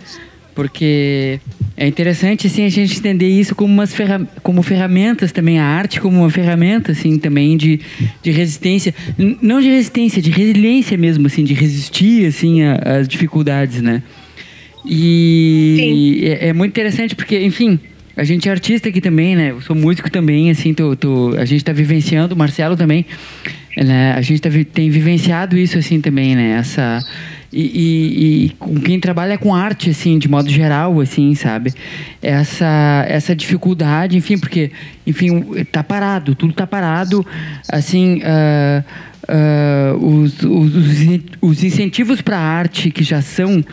Porque 0.54 1.40
é 1.76 1.86
interessante, 1.86 2.46
assim, 2.46 2.64
a 2.64 2.68
gente 2.68 2.98
entender 2.98 3.28
isso 3.28 3.54
como, 3.54 3.72
umas 3.72 3.92
ferra 3.92 4.20
como 4.42 4.62
ferramentas 4.62 5.32
também, 5.32 5.58
a 5.58 5.64
arte 5.64 6.00
como 6.00 6.20
uma 6.20 6.30
ferramenta, 6.30 6.92
assim, 6.92 7.18
também 7.18 7.56
de, 7.56 7.80
de 8.22 8.30
resistência. 8.30 8.94
Não 9.42 9.60
de 9.60 9.68
resistência, 9.68 10.22
de 10.22 10.30
resiliência 10.30 10.96
mesmo, 10.96 11.26
assim, 11.26 11.42
de 11.42 11.54
resistir, 11.54 12.26
assim, 12.26 12.62
às 12.62 13.08
dificuldades, 13.08 13.82
né? 13.82 14.02
E 14.86 16.20
é, 16.24 16.48
é 16.48 16.52
muito 16.52 16.70
interessante 16.70 17.16
porque, 17.16 17.40
enfim, 17.42 17.80
a 18.16 18.24
gente 18.24 18.48
é 18.48 18.52
artista 18.52 18.88
aqui 18.88 19.00
também, 19.00 19.34
né? 19.36 19.50
Eu 19.50 19.60
sou 19.60 19.74
músico 19.74 20.10
também, 20.10 20.50
assim, 20.50 20.72
tô, 20.74 20.94
tô- 20.96 21.34
a 21.38 21.44
gente 21.44 21.64
tá 21.64 21.72
vivenciando, 21.72 22.34
o 22.34 22.38
Marcelo 22.38 22.76
também, 22.76 23.04
né? 23.76 24.12
A 24.12 24.20
gente 24.22 24.40
tá, 24.40 24.48
tem 24.72 24.88
vivenciado 24.90 25.56
isso, 25.56 25.78
assim, 25.78 26.00
também, 26.00 26.34
né? 26.36 26.56
Essa... 26.58 27.04
E, 27.52 27.62
e- 27.62 28.44
e 28.46 28.48
com 28.58 28.74
quem 28.80 28.98
trabalha 28.98 29.38
com 29.38 29.54
arte, 29.54 29.88
assim, 29.90 30.18
de 30.18 30.28
modo 30.28 30.50
geral, 30.50 31.00
assim, 31.00 31.34
sabe? 31.36 31.72
Essa, 32.20 33.04
essa 33.08 33.34
dificuldade, 33.34 34.16
enfim, 34.16 34.36
porque, 34.36 34.72
enfim, 35.06 35.40
tá 35.70 35.82
parado, 35.84 36.34
tudo 36.34 36.52
tá 36.52 36.66
parado, 36.66 37.24
assim... 37.70 38.20
ah, 38.24 38.82
ah, 39.26 39.94
os, 39.98 40.42
os, 40.42 40.74
os 40.76 41.00
in- 41.02 41.22
os 41.40 41.64
incentivos 41.64 42.20
para 42.20 42.38
arte 42.38 42.90
que 42.90 43.02
já 43.02 43.22
são 43.22 43.64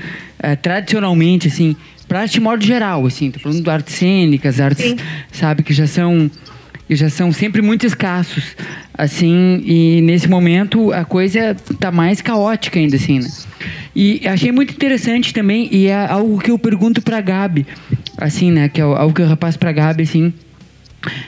ah, 0.41 0.55
tradicionalmente 0.55 1.49
assim 1.49 1.75
para 2.11 2.19
arte 2.23 2.33
de 2.33 2.41
modo 2.41 2.61
geral 2.61 3.05
assim 3.05 3.31
tô 3.31 3.39
falando 3.39 3.63
de 3.63 3.69
artes 3.69 3.95
cênicas 3.95 4.59
artes 4.59 4.83
Sim. 4.83 4.97
sabe 5.31 5.63
que 5.63 5.73
já 5.73 5.87
são 5.87 6.29
já 6.89 7.09
são 7.09 7.31
sempre 7.31 7.61
muito 7.61 7.85
escassos 7.85 8.53
assim 8.93 9.63
e 9.65 10.01
nesse 10.01 10.27
momento 10.27 10.91
a 10.91 11.05
coisa 11.05 11.55
tá 11.79 11.89
mais 11.89 12.21
caótica 12.21 12.77
ainda 12.77 12.97
assim 12.97 13.19
né? 13.19 13.29
e 13.95 14.27
achei 14.27 14.51
muito 14.51 14.73
interessante 14.73 15.33
também 15.33 15.69
e 15.71 15.87
é 15.87 16.05
algo 16.05 16.37
que 16.37 16.51
eu 16.51 16.59
pergunto 16.59 17.01
para 17.01 17.21
Gabi 17.21 17.65
assim 18.17 18.51
né 18.51 18.67
que 18.67 18.81
é 18.81 18.83
algo 18.83 19.13
que 19.13 19.21
eu 19.21 19.27
repasso 19.27 19.57
para 19.57 19.71
Gabi 19.71 20.03
assim 20.03 20.33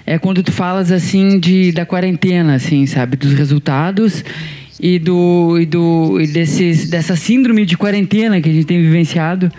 é 0.05 0.19
quando 0.19 0.43
tu 0.43 0.51
falas 0.51 0.91
assim 0.91 1.39
de 1.39 1.71
da 1.71 1.83
quarentena, 1.83 2.53
assim, 2.53 2.85
sabe, 2.85 3.17
dos 3.17 3.33
resultados 3.33 4.23
e 4.79 4.99
do 4.99 5.57
e 5.59 5.65
do 5.65 6.19
e 6.19 6.27
desses 6.27 6.89
dessa 6.89 7.15
síndrome 7.15 7.65
de 7.65 7.77
quarentena 7.77 8.41
que 8.41 8.49
a 8.49 8.53
gente 8.53 8.65
tem 8.65 8.81
vivenciado, 8.81 9.51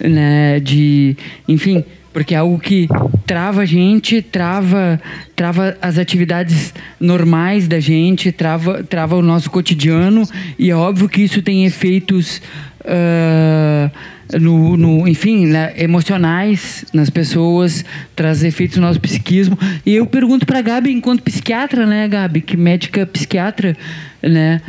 né, 0.00 0.60
de, 0.60 1.16
enfim, 1.48 1.84
porque 2.12 2.34
é 2.34 2.38
algo 2.38 2.58
que 2.58 2.88
trava 3.26 3.62
a 3.62 3.64
gente, 3.64 4.20
trava, 4.20 5.00
trava 5.36 5.76
as 5.80 5.98
atividades 5.98 6.74
normais 6.98 7.68
da 7.68 7.78
gente, 7.78 8.32
trava, 8.32 8.82
trava 8.82 9.16
o 9.16 9.22
nosso 9.22 9.50
cotidiano. 9.50 10.28
E 10.58 10.70
é 10.70 10.74
óbvio 10.74 11.08
que 11.08 11.22
isso 11.22 11.40
tem 11.40 11.64
efeitos 11.64 12.42
ah, 12.84 13.90
no, 14.38 14.76
no, 14.76 15.08
enfim, 15.08 15.46
né, 15.46 15.72
emocionais 15.76 16.84
nas 16.92 17.08
pessoas, 17.10 17.84
traz 18.14 18.44
efeitos 18.44 18.76
no 18.76 18.82
nosso 18.86 19.00
psiquismo. 19.00 19.58
E 19.84 19.94
eu 19.94 20.06
pergunto 20.06 20.46
para 20.46 20.60
Gabi, 20.62 20.92
enquanto 20.92 21.22
psiquiatra, 21.22 21.86
né, 21.86 22.06
Gabi, 22.08 22.40
que 22.40 22.56
médica 22.56 23.06
psiquiatra, 23.06 23.76
né, 24.22 24.60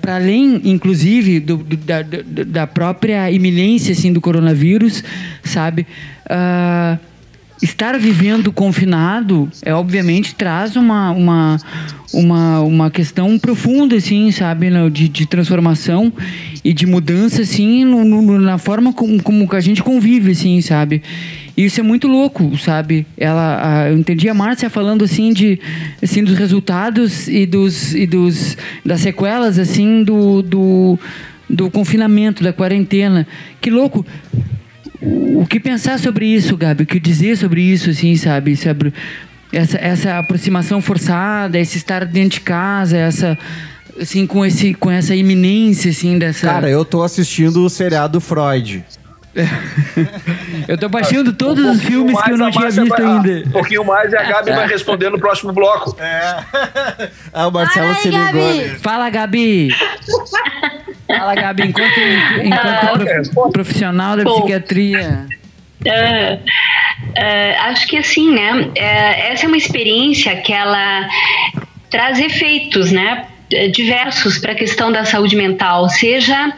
para 0.00 0.16
além, 0.16 0.60
inclusive, 0.64 1.40
do, 1.40 1.56
do- 1.56 1.76
da, 1.76 2.02
da- 2.02 2.66
própria 2.66 3.30
iminência 3.30 3.92
assim 3.92 4.12
do 4.12 4.20
coronavírus, 4.20 5.02
sabe? 5.42 5.86
Ah, 6.28 6.98
estar 7.64 7.98
vivendo 7.98 8.52
confinado 8.52 9.48
é 9.62 9.74
obviamente 9.74 10.34
traz 10.34 10.76
uma 10.76 11.10
uma, 11.10 11.56
uma, 12.12 12.60
uma 12.60 12.90
questão 12.90 13.38
profunda 13.38 13.96
assim 13.96 14.30
sabe 14.30 14.70
né, 14.70 14.88
de, 14.90 15.08
de 15.08 15.26
transformação 15.26 16.12
e 16.62 16.72
de 16.72 16.86
mudança 16.86 17.42
assim 17.42 17.84
no- 17.84 18.04
no- 18.04 18.38
na 18.40 18.58
forma 18.58 18.92
como, 18.92 19.22
como 19.22 19.48
a 19.52 19.60
gente 19.60 19.82
convive 19.82 20.32
assim 20.32 20.60
sabe. 20.60 21.02
Isso 21.56 21.78
é 21.78 21.82
muito 21.82 22.08
louco 22.08 22.56
sabe. 22.58 23.06
Ela 23.16 23.60
a- 23.84 23.88
eu 23.90 23.96
entendi 23.98 24.28
a 24.28 24.34
Márcia 24.34 24.68
falando 24.68 25.04
assim 25.04 25.32
de 25.32 25.58
assim 26.02 26.22
dos 26.22 26.36
resultados 26.36 27.28
e 27.28 27.46
dos 27.46 27.94
e 27.94 28.06
dos 28.06 28.56
das 28.84 29.00
sequelas 29.00 29.58
assim 29.58 30.02
do, 30.04 30.42
do 30.42 30.98
do 31.48 31.70
confinamento 31.70 32.42
da 32.42 32.52
quarentena. 32.52 33.26
Que 33.60 33.70
louco 33.70 34.04
o 35.04 35.46
que 35.48 35.60
pensar 35.60 35.98
sobre 35.98 36.26
isso, 36.26 36.56
Gabi? 36.56 36.84
O 36.84 36.86
que 36.86 36.98
dizer 37.00 37.36
sobre 37.36 37.60
isso, 37.62 37.90
assim, 37.90 38.16
sabe? 38.16 38.56
Sobre 38.56 38.92
essa, 39.52 39.78
essa 39.78 40.18
aproximação 40.18 40.80
forçada, 40.80 41.58
esse 41.58 41.76
estar 41.78 42.04
dentro 42.04 42.30
de 42.38 42.40
casa, 42.40 42.96
essa 42.96 43.38
assim 44.00 44.26
com 44.26 44.44
esse 44.44 44.74
com 44.74 44.90
essa 44.90 45.14
iminência 45.14 45.90
assim 45.92 46.18
dessa 46.18 46.48
Cara, 46.48 46.68
eu 46.68 46.84
tô 46.84 47.02
assistindo 47.02 47.64
o 47.64 47.70
seriado 47.70 48.20
Freud. 48.20 48.84
eu 50.68 50.78
tô 50.78 50.88
baixando 50.88 51.32
todos 51.32 51.64
os 51.64 51.82
filmes 51.82 52.20
que 52.22 52.30
eu 52.30 52.36
não 52.36 52.46
Um 52.46 52.50
tinha 52.52 52.70
visto 52.70 52.88
vai- 52.88 53.02
ainda. 53.04 53.48
Um 53.48 53.50
pouquinho 53.52 53.84
mais 53.84 54.12
e 54.12 54.16
a 54.16 54.22
Gabi 54.22 54.50
vai 54.52 54.68
responder 54.68 55.10
no 55.10 55.18
próximo 55.18 55.52
bloco. 55.52 55.96
Ah, 57.32 57.48
o 57.48 57.50
Marcelo 57.50 57.88
Ai, 57.88 57.94
se 57.96 58.08
ligou. 58.10 58.24
Gabi. 58.26 58.38
né? 58.58 58.76
Fala, 58.80 59.10
Gabi. 59.10 59.68
Fala, 61.06 61.34
Gabi, 61.34 61.64
enquanto, 61.68 62.00
enquanto 62.42 63.04
prof- 63.32 63.52
profissional 63.52 64.16
da 64.16 64.24
Bom. 64.24 64.36
psiquiatria. 64.38 65.26
Ah, 65.86 66.38
ah, 67.18 67.68
acho 67.68 67.86
que 67.86 67.96
assim, 67.98 68.32
né? 68.32 68.70
eh, 68.74 69.32
essa 69.32 69.44
é 69.44 69.48
uma 69.48 69.56
experiência 69.56 70.34
que 70.36 70.52
ela 70.52 71.06
traz 71.90 72.18
efeitos, 72.18 72.90
né? 72.90 73.26
Diversos 73.72 74.38
para 74.38 74.52
a 74.52 74.54
questão 74.54 74.90
da 74.90 75.04
saúde 75.04 75.36
mental, 75.36 75.88
seja 75.88 76.52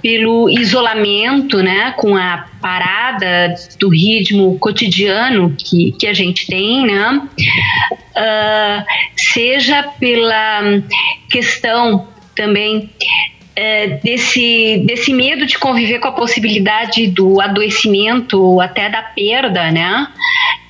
pelo 0.00 0.48
isolamento, 0.50 1.62
né, 1.62 1.94
com 1.96 2.16
a 2.16 2.46
parada 2.60 3.54
do 3.78 3.88
ritmo 3.88 4.58
cotidiano 4.58 5.54
que, 5.56 5.92
que 5.92 6.06
a 6.08 6.12
gente 6.12 6.46
tem, 6.46 6.84
né, 6.86 7.22
Ah, 8.16 8.84
seja 9.16 9.82
pela 10.00 10.80
questão 11.30 12.08
também 12.34 12.90
é, 13.54 13.88
desse, 14.02 14.82
desse 14.86 15.12
medo 15.12 15.46
de 15.46 15.58
conviver 15.58 15.98
com 15.98 16.08
a 16.08 16.12
possibilidade 16.12 17.06
do 17.08 17.40
adoecimento 17.40 18.60
até 18.60 18.88
da 18.88 19.02
perda, 19.02 19.70
né? 19.70 20.08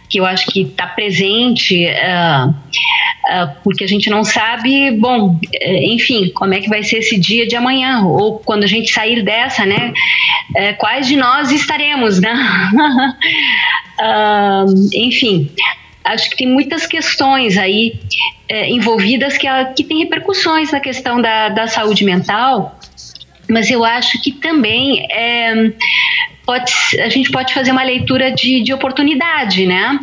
Que 0.08 0.18
eu 0.18 0.26
acho 0.26 0.46
que 0.46 0.62
está 0.62 0.86
presente, 0.86 1.86
ah, 1.86 2.52
ah, 3.28 3.54
porque 3.62 3.84
a 3.84 3.86
gente 3.86 4.10
não 4.10 4.24
sabe, 4.24 4.90
bom, 4.90 5.38
eh, 5.54 5.86
enfim, 5.86 6.30
como 6.34 6.52
é 6.52 6.60
que 6.60 6.68
vai 6.68 6.82
ser 6.82 6.98
esse 6.98 7.18
dia 7.18 7.46
de 7.46 7.56
amanhã, 7.56 8.02
ou 8.04 8.38
quando 8.40 8.64
a 8.64 8.66
gente 8.66 8.92
sair 8.92 9.22
dessa, 9.22 9.64
né? 9.64 9.92
eh, 10.56 10.72
quais 10.74 11.06
de 11.06 11.16
nós 11.16 11.50
estaremos, 11.50 12.20
né? 12.20 12.34
Ah, 14.04 14.64
enfim, 14.94 15.48
acho 16.04 16.30
que 16.30 16.36
tem 16.36 16.48
muitas 16.48 16.86
questões 16.86 17.56
aí 17.56 18.00
eh, 18.48 18.70
envolvidas 18.70 19.36
que, 19.36 19.46
que 19.76 19.84
têm 19.84 20.00
repercussões 20.00 20.72
na 20.72 20.80
questão 20.80 21.20
da, 21.20 21.48
da 21.48 21.66
saúde 21.66 22.04
mental, 22.04 22.78
mas 23.48 23.70
eu 23.70 23.84
acho 23.84 24.20
que 24.22 24.32
também 24.32 25.06
eh, 25.10 25.72
pode, 26.44 26.72
a 27.00 27.08
gente 27.08 27.30
pode 27.30 27.54
fazer 27.54 27.70
uma 27.70 27.82
leitura 27.82 28.32
de, 28.32 28.62
de 28.62 28.72
oportunidade, 28.72 29.66
né? 29.66 29.98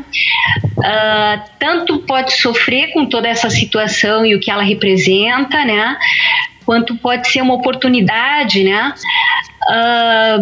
Ah, 0.84 1.44
tanto 1.60 2.00
pode 2.00 2.34
sofrer 2.34 2.92
com 2.94 3.06
toda 3.06 3.28
essa 3.28 3.50
situação 3.50 4.26
e 4.26 4.36
o 4.36 4.40
que 4.40 4.50
ela 4.50 4.64
representa, 4.64 5.64
né? 5.66 5.98
Quanto 6.66 6.96
pode 6.98 7.30
ser 7.30 7.42
uma 7.42 7.56
oportunidade, 7.56 8.64
né? 8.64 8.94
Ah, 9.70 10.38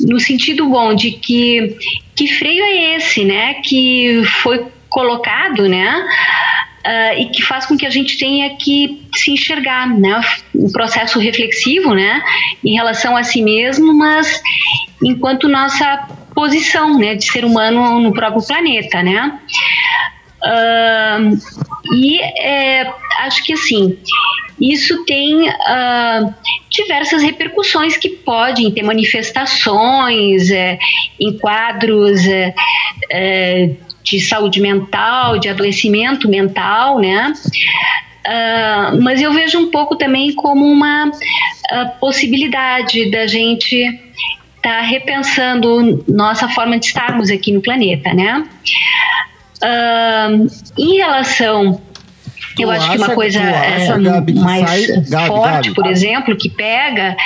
no 0.00 0.20
sentido 0.20 0.68
bom 0.68 0.94
de 0.94 1.12
que 1.12 1.76
que 2.14 2.26
freio 2.26 2.64
é 2.64 2.96
esse, 2.96 3.24
né? 3.24 3.54
Que 3.62 4.22
foi 4.42 4.66
colocado, 4.96 5.68
né? 5.68 6.06
ah, 6.82 7.14
e 7.14 7.26
que 7.26 7.42
faz 7.42 7.66
com 7.66 7.76
que 7.76 7.84
a 7.84 7.90
gente 7.90 8.16
tenha 8.16 8.56
que 8.56 9.06
se 9.14 9.30
enxergar, 9.30 9.86
né? 9.88 10.18
Um 10.54 10.72
processo 10.72 11.18
reflexivo, 11.18 11.94
né? 11.94 12.22
Em 12.64 12.74
relação 12.74 13.14
a 13.14 13.22
si 13.22 13.42
mesmo, 13.42 13.92
mas 13.92 14.40
enquanto 15.02 15.48
nossa 15.48 16.08
posição, 16.34 16.98
né? 16.98 17.14
De 17.14 17.30
ser 17.30 17.44
humano 17.44 18.00
no 18.00 18.12
próprio 18.14 18.42
planeta, 18.46 19.02
né? 19.02 19.38
Ahn, 20.42 21.36
e 21.92 22.20
é, 22.20 22.90
acho 23.18 23.42
que 23.44 23.52
assim, 23.52 23.98
isso 24.60 25.04
tem 25.04 25.50
ah, 25.50 26.32
diversas 26.70 27.22
repercussões 27.22 27.96
que 27.96 28.08
podem 28.08 28.70
ter 28.70 28.82
manifestações 28.82 30.50
é, 30.50 30.78
em 31.20 31.36
quadros 31.36 32.24
é, 32.26 32.54
é, 33.10 33.70
de 34.06 34.20
saúde 34.20 34.60
mental, 34.60 35.38
de 35.38 35.48
adoecimento 35.48 36.28
mental, 36.28 36.98
né? 37.00 37.32
Ah, 38.24 38.92
mas 39.00 39.20
eu 39.20 39.32
vejo 39.32 39.58
um 39.58 39.70
pouco 39.70 39.96
também 39.96 40.32
como 40.34 40.64
uma 40.64 41.10
ah, 41.70 41.86
possibilidade 42.00 43.10
da 43.10 43.26
gente 43.26 43.84
estar 44.56 44.80
repensando 44.82 46.04
nossa 46.08 46.48
forma 46.48 46.78
de 46.78 46.86
estarmos 46.86 47.30
aqui 47.30 47.52
no 47.52 47.60
planeta, 47.60 48.14
né? 48.14 48.44
Ahn, 49.62 50.46
em 50.78 50.96
relação, 50.98 51.80
eu 52.58 52.68
Tu 52.68 52.70
acho 52.70 52.90
que 52.90 52.96
uma 52.98 53.10
coisa 53.10 53.40
é, 53.40 53.76
acha, 53.76 53.98
Gabi, 53.98 54.32
que 54.34 54.38
mais 54.38 54.86
sai- 54.86 55.02
Gabi, 55.08 55.26
forte, 55.26 55.52
Gabi. 55.68 55.74
por 55.74 55.86
exemplo, 55.86 56.36
que 56.36 56.48
pega 56.48 57.16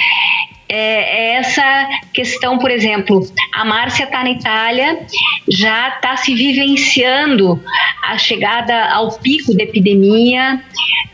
é, 0.71 1.35
é 1.35 1.35
essa 1.35 1.89
questão, 2.15 2.59
por 2.59 2.71
exemplo, 2.71 3.27
a 3.53 3.65
Márcia 3.65 4.05
está 4.05 4.23
na 4.23 4.31
Itália, 4.31 5.01
já 5.49 5.89
está 5.89 6.17
se 6.17 6.35
vivenciando 6.35 7.61
a 8.05 8.17
chegada 8.17 8.87
ao 8.93 9.19
pico 9.19 9.53
da 9.55 9.65
epidemia, 9.65 10.61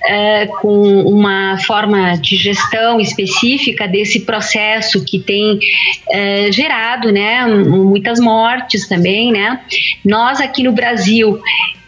é, 0.04 0.46
com 0.46 1.02
uma 1.02 1.58
forma 1.66 2.16
de 2.18 2.36
gestão 2.36 3.00
específica 3.00 3.88
desse 3.88 4.20
processo 4.20 5.04
que 5.04 5.18
tem 5.18 5.58
é, 6.10 6.52
gerado, 6.52 7.10
né, 7.10 7.46
muitas 7.46 8.20
mortes 8.20 8.86
também, 8.86 9.32
né. 9.32 9.60
Nós 10.04 10.40
aqui 10.40 10.62
no 10.62 10.72
Brasil 10.72 11.40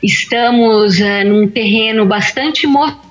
estamos 0.02 1.00
é, 1.00 1.22
num 1.22 1.46
terreno 1.46 2.06
bastante 2.06 2.66
movimentado 2.66 3.07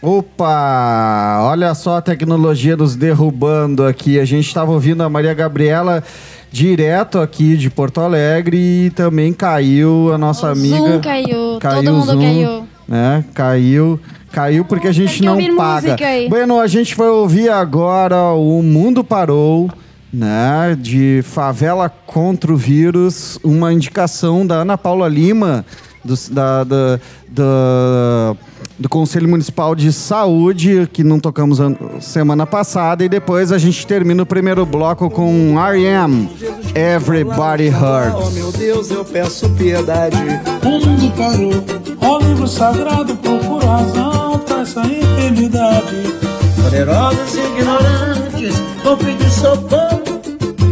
Opa! 0.00 1.40
Olha 1.42 1.74
só 1.74 1.96
a 1.96 2.00
tecnologia 2.02 2.76
nos 2.76 2.94
derrubando 2.94 3.84
aqui. 3.84 4.18
A 4.20 4.24
gente 4.24 4.46
estava 4.46 4.70
ouvindo 4.70 5.02
a 5.02 5.08
Maria 5.08 5.34
Gabriela 5.34 6.04
direto 6.52 7.18
aqui 7.18 7.56
de 7.56 7.68
Porto 7.68 8.00
Alegre 8.00 8.56
e 8.86 8.90
também 8.90 9.32
caiu 9.32 10.12
a 10.12 10.18
nossa 10.18 10.46
O 10.46 10.50
amiga. 10.52 10.76
Zoom 10.76 11.00
caiu, 11.00 11.58
todo 11.60 11.90
o 11.90 11.94
mundo 11.94 12.06
Zoom, 12.06 12.20
caiu. 12.20 12.68
Né? 12.86 13.24
Caiu. 13.34 14.00
Caiu 14.30 14.64
porque 14.64 14.86
a 14.88 14.92
gente 14.92 15.22
não 15.22 15.36
paga. 15.56 15.96
Bueno, 16.28 16.60
a 16.60 16.66
gente 16.66 16.94
vai 16.94 17.08
ouvir 17.08 17.48
agora 17.50 18.16
O 18.34 18.62
Mundo 18.62 19.02
Parou, 19.02 19.68
né? 20.12 20.76
De 20.78 21.22
Favela 21.24 21.88
contra 22.06 22.52
o 22.52 22.56
Vírus, 22.56 23.38
uma 23.42 23.72
indicação 23.72 24.46
da 24.46 24.56
Ana 24.56 24.78
Paula 24.78 25.08
Lima, 25.08 25.64
do, 26.04 26.14
da, 26.30 26.62
da- 26.62 27.00
da- 27.28 28.36
do 28.78 28.88
Conselho 28.88 29.28
Municipal 29.28 29.74
de 29.74 29.92
Saúde, 29.92 30.88
que 30.92 31.02
não 31.02 31.18
tocamos 31.18 31.58
an- 31.60 31.74
semana 32.00 32.46
passada, 32.46 33.04
e 33.04 33.08
depois 33.08 33.50
a 33.50 33.58
gente 33.58 33.84
termina 33.86 34.22
o 34.22 34.26
primeiro 34.26 34.64
bloco 34.64 35.10
com 35.10 35.58
R.E.M. 35.60 36.28
Everybody 36.74 37.70
Oh 37.74 38.16
Hurts. 38.18 38.34
meu 38.34 38.52
Deus, 38.52 38.90
eu 38.90 39.04
peço 39.04 39.48
piedade. 39.50 40.16
O 40.64 40.68
mundo 40.86 41.12
parou, 41.16 41.78
Ó 42.00 42.18
livro 42.20 42.46
sagrado, 42.46 43.16
procuro 43.16 43.66
razão 43.66 44.38
pra 44.46 44.60
essa 44.60 44.80
enfermidade. 44.86 46.14
Poderosos 46.62 47.34
e 47.34 47.40
ignorantes 47.40 48.54
vão 48.84 48.96
pedir 48.96 49.30
socorro. 49.30 50.00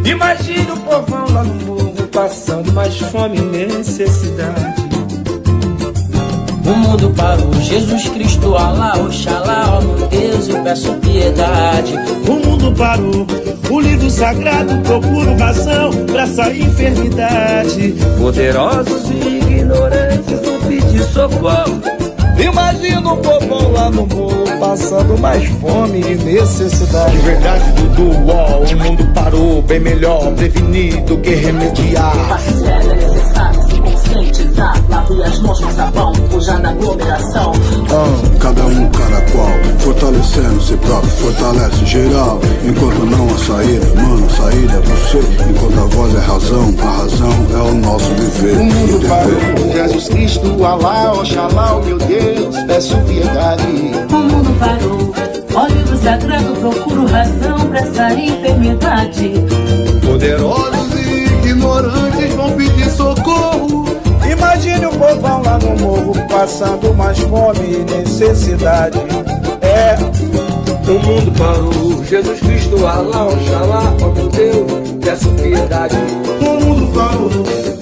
Imagine 0.04 0.70
o 0.70 0.76
povão 0.76 1.26
lá 1.32 1.42
no 1.42 1.54
morro 1.66 1.94
passando 2.12 2.72
mais 2.72 2.96
fome 2.98 3.38
e 3.38 3.42
necessidade. 3.42 4.85
O 6.66 6.76
mundo 6.76 7.10
parou, 7.16 7.52
Jesus 7.60 8.08
Cristo, 8.08 8.56
Alá, 8.56 8.96
Oxalá, 8.98 9.78
ó 9.78 9.80
meu 9.80 10.08
Deus, 10.08 10.48
eu 10.48 10.62
peço 10.64 10.92
piedade. 10.94 11.94
O 12.28 12.44
mundo 12.44 12.72
parou, 12.72 13.24
o 13.70 13.80
livro 13.80 14.10
sagrado 14.10 14.76
procura 14.82 15.36
razão 15.36 15.92
pra 16.06 16.22
essa 16.22 16.52
enfermidade. 16.52 17.94
Poderosos 18.18 19.08
e 19.10 19.38
ignorantes 19.38 20.40
vão 20.44 20.60
pedir 20.62 21.04
socorro. 21.04 21.80
Imagina 22.36 23.12
o 23.12 23.16
povão 23.18 23.72
lá 23.72 23.88
no 23.88 24.04
morro 24.06 24.46
passando 24.58 25.16
mais 25.18 25.44
fome 25.60 26.00
e 26.00 26.16
necessidade. 26.16 27.12
De 27.12 27.18
verdade, 27.18 27.72
Dudu, 27.72 28.10
ó, 28.28 28.58
o 28.58 28.76
mundo 28.76 29.06
parou 29.14 29.62
bem 29.62 29.78
melhor 29.78 30.32
prevenir 30.32 31.00
do 31.04 31.16
que 31.18 31.30
remediar. 31.30 32.40
É 33.62 33.65
si 40.76 40.86
próprio, 40.86 41.10
fortalece 41.10 41.86
geral. 41.86 42.40
Enquanto 42.64 43.04
não 43.06 43.26
a 43.26 43.38
saída, 43.38 43.86
mano, 44.00 44.26
a 44.26 44.30
saída 44.30 44.72
é 44.74 44.80
você. 44.80 45.18
Enquanto 45.48 45.78
a 45.78 45.86
voz 45.86 46.14
é 46.14 46.18
razão, 46.18 46.74
a 46.80 46.90
razão 46.98 47.46
é 47.54 47.70
o 47.70 47.74
nosso 47.74 48.10
viver. 48.14 48.58
O 48.58 48.64
mundo 48.64 49.08
parou, 49.08 49.72
Jesus 49.72 50.08
Cristo, 50.08 50.64
Alá, 50.64 51.12
Oxalá, 51.12 51.76
oh 51.76 51.84
meu 51.84 51.98
Deus, 51.98 52.56
peço 52.66 52.96
piedade. 52.98 53.62
O 54.10 54.16
mundo 54.16 54.58
parou. 54.58 55.14
Ó 55.54 55.66
livro 55.68 55.96
sagrado, 55.96 56.54
procuro 56.56 57.06
razão 57.06 57.58
pra 57.68 57.78
essa 57.78 58.12
enfermidade. 58.12 59.32
Poderosos 60.04 60.94
e 60.94 61.24
ignorantes 61.24 62.34
vão 62.34 62.52
pedir 62.52 62.90
socorro. 62.90 63.86
Imagine 64.30 64.86
o 64.86 64.90
povão 64.90 65.42
lá 65.42 65.58
no 65.58 65.76
morro 65.80 66.12
passando 66.28 66.92
mais 66.94 67.18
fome 67.20 67.60
e 67.60 67.98
necessidade. 67.98 68.98
É, 69.62 69.96
o 70.88 70.98
mundo 71.00 71.32
parou. 71.36 72.04
Jesus 72.04 72.40
Cristo, 72.40 72.86
Alá, 72.86 73.26
Oxalá, 73.26 73.94
ó 74.00 74.08
meu 74.08 74.28
Deus, 74.28 74.98
peço 75.02 75.28
piedade. 75.30 75.96
O 76.40 76.64
mundo 76.64 76.92
parou. 76.92 77.30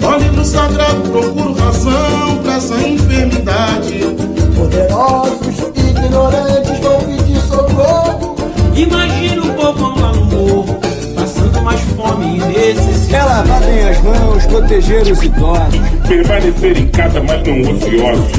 Ó 0.03 0.17
livro 0.17 0.45
sagrado, 0.45 1.01
procuro 1.11 1.53
razão 1.53 2.37
pra 2.43 2.55
essa 2.55 2.75
enfermidade. 2.75 3.99
Poderosos 4.55 5.71
e 5.75 5.89
ignorantes 5.89 6.79
vão 6.79 6.99
pedir 7.01 7.41
socorro. 7.41 8.35
Imagina 8.75 9.41
o 9.41 9.53
povão 9.53 9.95
lá 9.99 10.11
no 10.13 10.25
morro, 10.25 10.79
passando 11.15 11.61
mais 11.61 11.81
fome 11.95 12.37
e 12.37 12.39
necessidade. 12.39 13.15
É 13.15 13.23
lavar 13.23 13.61
bem 13.61 13.87
as 13.87 14.01
mãos, 14.01 14.45
proteger 14.47 15.01
os 15.03 15.23
idosos. 15.23 15.79
Permanecer 16.07 16.77
em 16.77 16.87
casa, 16.87 17.21
mas 17.21 17.41
não 17.47 17.71
ociosos. 17.71 18.31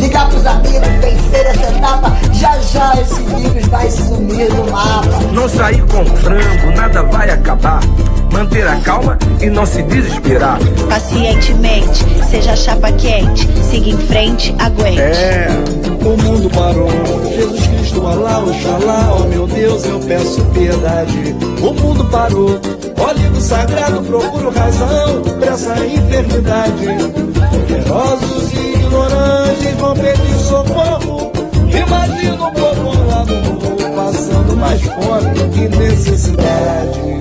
Ligar 0.00 0.28
pros 0.28 0.44
amigos, 0.44 0.88
vencer 1.00 1.46
essa 1.46 1.76
etapa. 1.76 2.25
Já 2.46 2.60
já 2.60 3.00
esse 3.00 3.20
vírus 3.22 3.66
vai 3.66 3.90
sumir 3.90 4.48
do 4.52 4.70
mapa. 4.70 5.02
Não 5.32 5.48
sair 5.48 5.82
com 5.82 6.04
frango, 6.04 6.76
nada 6.76 7.02
vai 7.02 7.28
acabar. 7.28 7.80
Manter 8.32 8.68
a 8.68 8.76
calma 8.76 9.18
e 9.40 9.46
não 9.46 9.66
se 9.66 9.82
desesperar. 9.82 10.56
Pacientemente, 10.88 12.06
seja 12.30 12.54
chapa 12.54 12.92
quente, 12.92 13.48
siga 13.64 13.90
em 13.90 13.98
frente, 13.98 14.54
aguente. 14.60 15.00
É, 15.00 15.48
o 16.04 16.22
mundo 16.22 16.48
parou. 16.50 16.88
Jesus 17.34 17.66
Cristo, 17.66 18.06
Alá, 18.06 18.38
Oxalá, 18.38 19.08
ó 19.12 19.24
meu 19.24 19.48
Deus, 19.48 19.84
eu 19.84 19.98
peço 19.98 20.40
piedade. 20.54 21.34
O 21.60 21.74
mundo 21.74 22.04
parou. 22.04 22.60
Ó 22.96 23.12
livro 23.12 23.40
sagrado, 23.40 24.02
procuro 24.02 24.50
razão 24.50 25.22
pra 25.40 25.52
essa 25.52 25.84
enfermidade. 25.84 26.86
Poderosos 27.50 28.52
e 28.52 28.74
ignorantes 28.74 29.74
vão 29.80 29.94
pedir 29.94 30.38
socorro. 30.38 31.35
Imagina 31.74 32.48
o 32.48 32.52
povo 32.52 33.06
lá 33.06 33.24
no 33.24 33.36
mundo 33.36 33.94
passando 33.94 34.56
mais 34.56 34.82
fome 34.82 35.64
e 35.64 35.68
necessidade. 35.76 37.15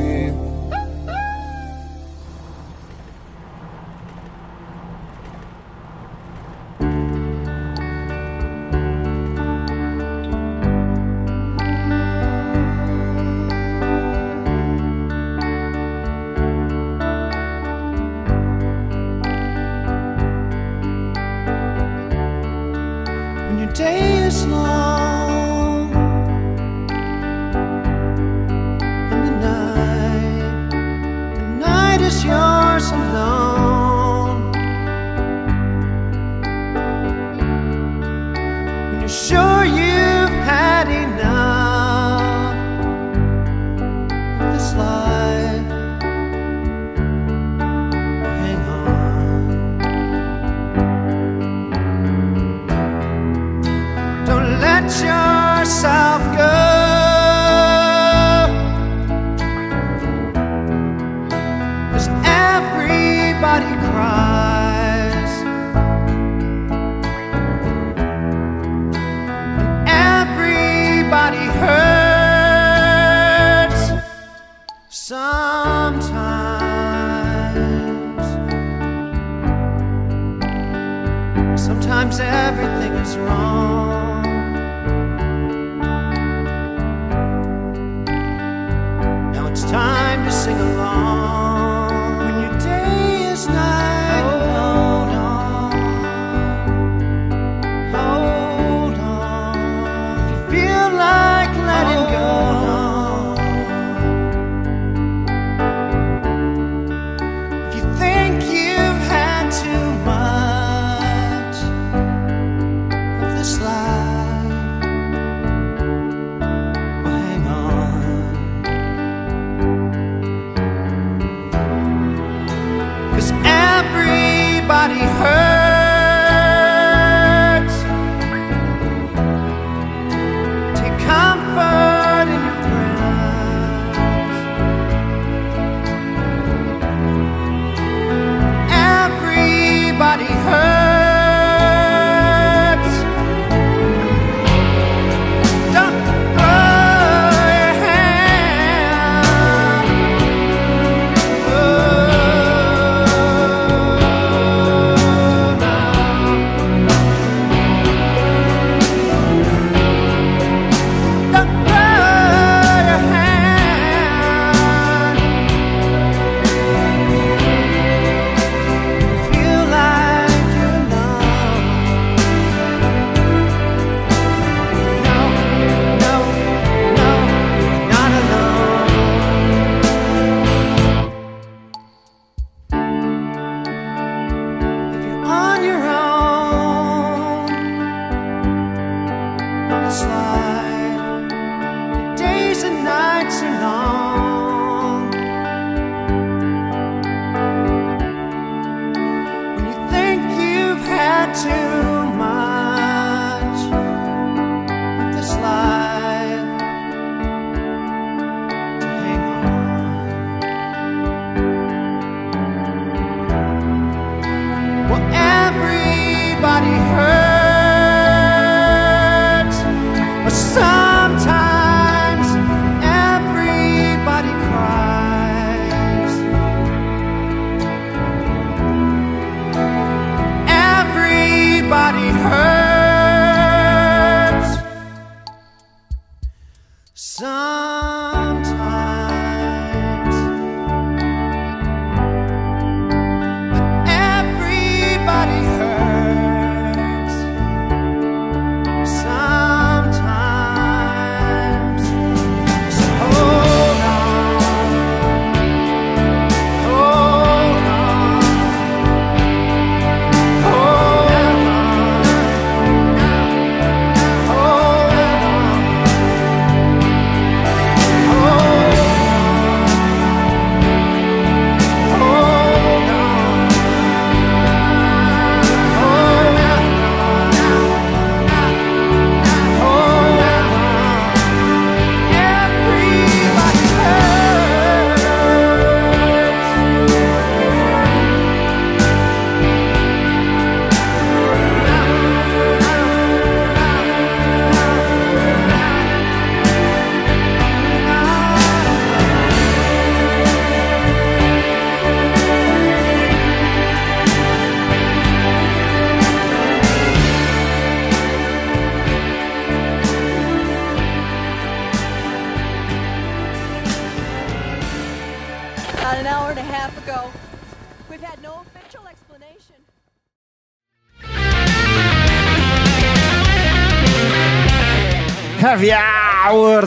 Everybody 216.57 216.79
hurts, 216.95 217.14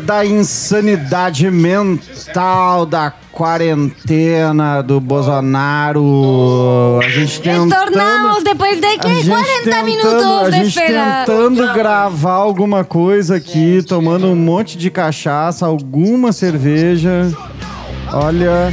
da 0.08 0.24
insanidade 0.24 1.50
mental, 1.50 2.86
da 2.86 3.12
quarentena 3.30 4.82
do 4.82 4.98
Bolsonaro. 5.00 6.98
A 7.04 7.08
gente 7.10 7.42
tentando... 7.42 7.68
Retornamos 7.74 8.42
depois 8.42 8.80
de 8.80 8.86
a 8.86 8.98
que 8.98 9.06
gente 9.16 9.28
40 9.28 9.48
tentando- 9.64 9.84
minutos 9.84 10.44
A 10.46 10.50
de 10.50 10.62
espera. 10.66 11.24
tentando 11.26 11.74
gravar 11.74 12.32
alguma 12.32 12.84
coisa 12.84 13.36
aqui, 13.36 13.82
tomando 13.86 14.28
um 14.28 14.34
monte 14.34 14.78
de 14.78 14.90
cachaça, 14.90 15.66
alguma 15.66 16.32
cerveja. 16.32 17.30
Olha... 18.10 18.72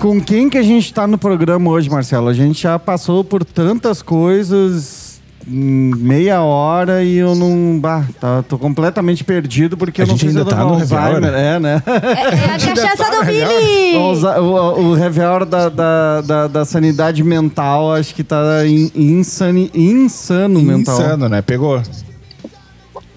Com 0.00 0.20
quem 0.20 0.48
que 0.48 0.56
a 0.56 0.62
gente 0.62 0.94
tá 0.94 1.06
no 1.06 1.18
programa 1.18 1.70
hoje, 1.70 1.90
Marcelo? 1.90 2.28
A 2.28 2.32
gente 2.32 2.62
já 2.62 2.78
passou 2.78 3.24
por 3.24 3.44
tantas 3.44 4.00
coisas 4.00 5.20
meia 5.50 6.42
hora 6.42 7.02
e 7.02 7.16
eu 7.16 7.34
não. 7.34 7.80
Bah, 7.80 8.04
tá, 8.20 8.42
tô 8.42 8.58
completamente 8.58 9.24
perdido 9.24 9.76
porque 9.76 10.02
A 10.02 10.04
eu 10.04 10.08
não 10.08 10.16
eu 10.16 10.28
ainda 10.28 10.44
tá 10.44 10.56
no 10.56 10.74
Alzheimer. 10.74 11.34
É, 11.34 11.58
né? 11.58 11.82
É 11.86 12.44
a 12.44 12.58
cachaça 12.58 13.10
do 13.10 13.24
Billy! 13.24 13.96
O, 13.96 14.92
o, 14.92 15.44
da, 15.46 15.68
da, 15.68 16.20
da, 16.20 16.46
da 16.46 16.64
sanidade 16.64 17.24
mental, 17.24 17.92
acho 17.94 18.14
que 18.14 18.22
tá 18.22 18.64
in, 18.66 18.90
insani, 18.94 19.70
insano 19.74 20.62
mental. 20.62 20.96
Insano, 20.96 21.28
né? 21.28 21.42
Pegou. 21.42 21.82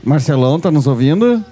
Marcelão, 0.04 0.60
tá 0.60 0.72
nos 0.72 0.88
ouvindo? 0.88 1.44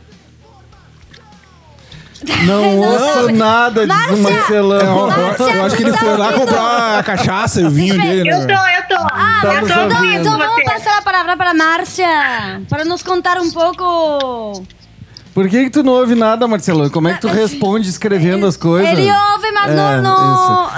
Não 2.45 2.77
ouço 2.79 3.31
nada 3.31 3.81
de 3.81 3.87
Márcia! 3.87 4.17
Marcelão. 4.17 5.09
Eu, 5.11 5.45
eu- 5.47 5.49
eu 5.55 5.65
acho 5.65 5.75
que 5.75 5.83
ele 5.83 5.93
foi 5.93 6.17
lá 6.17 6.33
comprar 6.33 6.99
a 6.99 7.03
cachaça 7.03 7.61
e 7.61 7.65
o 7.65 7.69
vinho 7.69 7.97
dele, 7.97 8.23
né? 8.23 8.37
Eu 8.43 8.47
tô, 8.47 8.53
eu 8.53 8.99
tô. 8.99 9.07
Ah, 9.13 9.41
eu 9.43 9.61
nos 9.61 9.71
tô 9.71 9.79
ouvindo. 9.79 9.95
ouvindo 9.97 10.19
Então 10.21 10.37
vamos 10.37 10.63
passar 10.63 10.97
a 10.97 11.01
palavra 11.01 11.35
para 11.37 11.53
Márcia, 11.53 12.61
para 12.69 12.85
nos 12.85 13.01
contar 13.03 13.37
um 13.37 13.49
pouco. 13.51 14.63
Por 15.33 15.47
que, 15.47 15.65
que 15.65 15.69
tu 15.69 15.83
não 15.83 15.93
ouve 15.93 16.15
nada, 16.15 16.47
Marcelão? 16.47 16.89
Como 16.89 17.07
é 17.07 17.13
que 17.13 17.21
tu 17.21 17.27
responde 17.27 17.87
escrevendo 17.87 18.45
as 18.45 18.57
coisas? 18.57 18.89
Ele 18.91 19.09
ouve, 19.11 19.51
mas 19.51 19.71
É, 19.71 19.75
não. 19.75 20.01
não... 20.01 20.69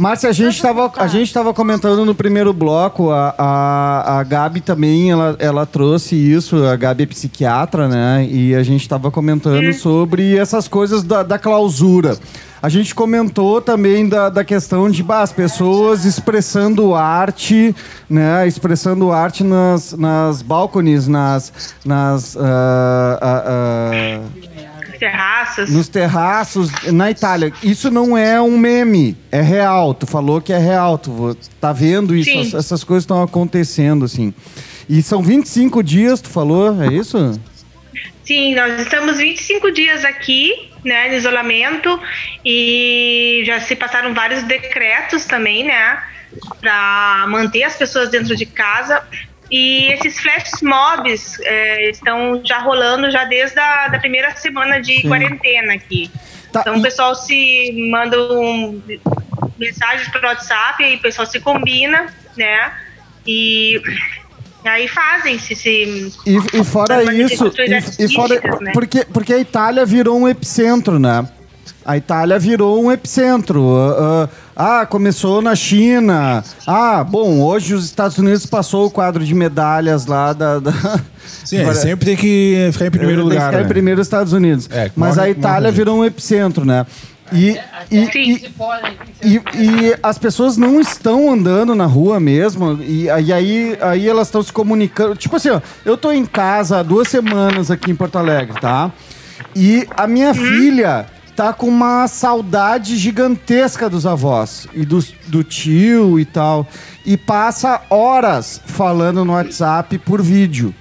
Márcia, 0.00 0.30
a 0.30 0.32
gente, 0.32 0.62
tava, 0.62 0.90
a 0.96 1.06
gente 1.06 1.30
tava 1.30 1.52
comentando 1.52 2.06
no 2.06 2.14
primeiro 2.14 2.54
bloco, 2.54 3.10
a, 3.10 3.34
a, 3.36 4.18
a 4.18 4.22
Gabi 4.22 4.62
também, 4.62 5.10
ela, 5.10 5.36
ela 5.38 5.66
trouxe 5.66 6.16
isso, 6.16 6.64
a 6.64 6.74
Gabi 6.74 7.02
é 7.02 7.06
psiquiatra, 7.06 7.86
né? 7.86 8.26
E 8.30 8.54
a 8.54 8.62
gente 8.62 8.88
tava 8.88 9.10
comentando 9.10 9.70
sobre 9.74 10.38
essas 10.38 10.66
coisas 10.66 11.02
da, 11.02 11.22
da 11.22 11.38
clausura. 11.38 12.16
A 12.62 12.70
gente 12.70 12.94
comentou 12.94 13.60
também 13.60 14.08
da, 14.08 14.30
da 14.30 14.42
questão 14.42 14.90
de 14.90 15.02
bah, 15.02 15.20
as 15.20 15.34
pessoas 15.34 16.06
expressando 16.06 16.94
arte, 16.94 17.76
né? 18.08 18.48
Expressando 18.48 19.12
arte 19.12 19.44
nas, 19.44 19.92
nas 19.92 20.40
balconies, 20.40 21.08
nas... 21.08 21.52
nas 21.84 22.38
ah, 22.38 23.18
ah, 23.20 23.44
ah, 23.46 24.49
Terraças. 25.00 25.70
nos 25.70 25.88
terraços 25.88 26.70
na 26.92 27.10
Itália. 27.10 27.52
Isso 27.62 27.90
não 27.90 28.16
é 28.16 28.40
um 28.40 28.56
meme, 28.58 29.16
é 29.32 29.40
real. 29.40 29.94
Tu 29.94 30.06
falou 30.06 30.40
que 30.40 30.52
é 30.52 30.58
real, 30.58 30.98
tu 30.98 31.34
tá 31.60 31.72
vendo 31.72 32.14
isso, 32.14 32.30
Sim. 32.30 32.40
As- 32.42 32.54
essas 32.54 32.84
coisas 32.84 33.02
estão 33.04 33.22
acontecendo, 33.22 34.04
assim. 34.04 34.32
E 34.88 35.02
são 35.02 35.22
25 35.22 35.82
dias, 35.82 36.20
tu 36.20 36.28
falou, 36.28 36.82
é 36.82 36.92
isso? 36.92 37.40
Sim, 38.24 38.54
nós 38.54 38.78
estamos 38.80 39.16
25 39.16 39.72
dias 39.72 40.04
aqui, 40.04 40.52
né, 40.84 41.08
de 41.08 41.16
isolamento 41.16 41.98
e 42.44 43.42
já 43.46 43.60
se 43.60 43.74
passaram 43.74 44.14
vários 44.14 44.42
decretos 44.44 45.24
também, 45.24 45.64
né, 45.64 45.98
para 46.60 47.26
manter 47.28 47.64
as 47.64 47.74
pessoas 47.76 48.08
dentro 48.10 48.36
de 48.36 48.46
casa. 48.46 49.02
E 49.50 49.92
esses 49.92 50.20
flash 50.20 50.62
mobs 50.62 51.38
eh, 51.40 51.90
estão 51.90 52.40
já 52.44 52.60
rolando 52.60 53.10
já 53.10 53.24
desde 53.24 53.58
a 53.58 53.88
da 53.88 53.98
primeira 53.98 54.34
semana 54.36 54.80
de 54.80 55.02
Sim. 55.02 55.08
quarentena 55.08 55.74
aqui. 55.74 56.10
Tá, 56.52 56.60
então 56.60 56.78
o 56.78 56.82
pessoal 56.82 57.14
se 57.14 57.72
manda 57.90 58.16
um, 58.32 58.80
mensagens 59.58 60.08
pelo 60.08 60.26
WhatsApp 60.26 60.82
e 60.82 60.96
o 60.96 60.98
pessoal 61.00 61.26
se 61.26 61.40
combina, 61.40 62.12
né? 62.36 62.72
E 63.26 63.80
aí 64.64 64.88
fazem 64.88 65.38
se, 65.38 65.54
se 65.54 66.12
E, 66.26 66.36
e 66.60 66.64
fora 66.64 67.02
isso, 67.12 67.52
e, 67.58 68.04
e 68.04 68.14
fora, 68.14 68.40
né? 68.60 68.72
porque, 68.72 69.04
porque 69.04 69.32
a 69.32 69.38
Itália 69.38 69.84
virou 69.84 70.18
um 70.18 70.28
epicentro, 70.28 70.98
né? 70.98 71.28
A 71.90 71.96
Itália 71.96 72.38
virou 72.38 72.80
um 72.84 72.92
epicentro. 72.92 73.74
Ah, 73.76 74.28
ah, 74.56 74.80
ah, 74.82 74.86
começou 74.86 75.42
na 75.42 75.56
China. 75.56 76.44
Ah, 76.64 77.02
bom, 77.02 77.40
hoje 77.40 77.74
os 77.74 77.84
Estados 77.84 78.16
Unidos 78.16 78.46
passou 78.46 78.86
o 78.86 78.90
quadro 78.92 79.24
de 79.24 79.34
medalhas 79.34 80.06
lá 80.06 80.32
da. 80.32 80.60
da... 80.60 80.70
Sim, 81.44 81.56
ele 81.56 81.74
sempre 81.74 82.06
tem 82.06 82.16
que 82.16 82.68
ficar 82.72 82.86
em 82.86 82.90
primeiro 82.92 83.22
Tem 83.22 83.28
que 83.30 83.34
lugar. 83.34 83.46
ficar 83.50 83.58
né? 83.58 83.64
em 83.64 83.68
primeiro 83.68 84.00
os 84.00 84.06
Estados 84.06 84.32
Unidos. 84.32 84.68
É, 84.70 84.88
Mas 84.94 85.16
morre- 85.16 85.26
a 85.26 85.30
Itália 85.30 85.72
virou 85.72 85.98
um 85.98 86.04
epicentro, 86.04 86.64
né? 86.64 86.86
E, 87.32 87.58
e, 87.90 87.98
e, 87.98 88.50
e, 89.24 89.34
e 89.56 89.96
as 90.00 90.16
pessoas 90.16 90.56
não 90.56 90.80
estão 90.80 91.28
andando 91.32 91.74
na 91.74 91.86
rua 91.86 92.20
mesmo, 92.20 92.78
e, 92.80 93.06
e 93.06 93.32
aí, 93.32 93.76
aí 93.80 94.08
elas 94.08 94.28
estão 94.28 94.44
se 94.44 94.52
comunicando. 94.52 95.16
Tipo 95.16 95.34
assim, 95.34 95.50
ó, 95.50 95.60
eu 95.84 95.96
tô 95.96 96.12
em 96.12 96.24
casa 96.24 96.78
há 96.78 96.82
duas 96.84 97.08
semanas 97.08 97.68
aqui 97.68 97.90
em 97.90 97.96
Porto 97.96 98.16
Alegre, 98.16 98.60
tá? 98.60 98.92
E 99.56 99.88
a 99.96 100.06
minha 100.06 100.32
filha 100.32 101.06
tá 101.40 101.54
com 101.54 101.68
uma 101.68 102.06
saudade 102.06 102.98
gigantesca 102.98 103.88
dos 103.88 104.04
avós 104.04 104.68
e 104.74 104.84
do, 104.84 104.98
do 105.26 105.42
tio 105.42 106.20
e 106.20 106.24
tal. 106.26 106.68
E 107.06 107.16
passa 107.16 107.80
horas 107.88 108.60
falando 108.66 109.24
no 109.24 109.32
WhatsApp 109.32 109.96
por 110.00 110.20
vídeo. 110.20 110.74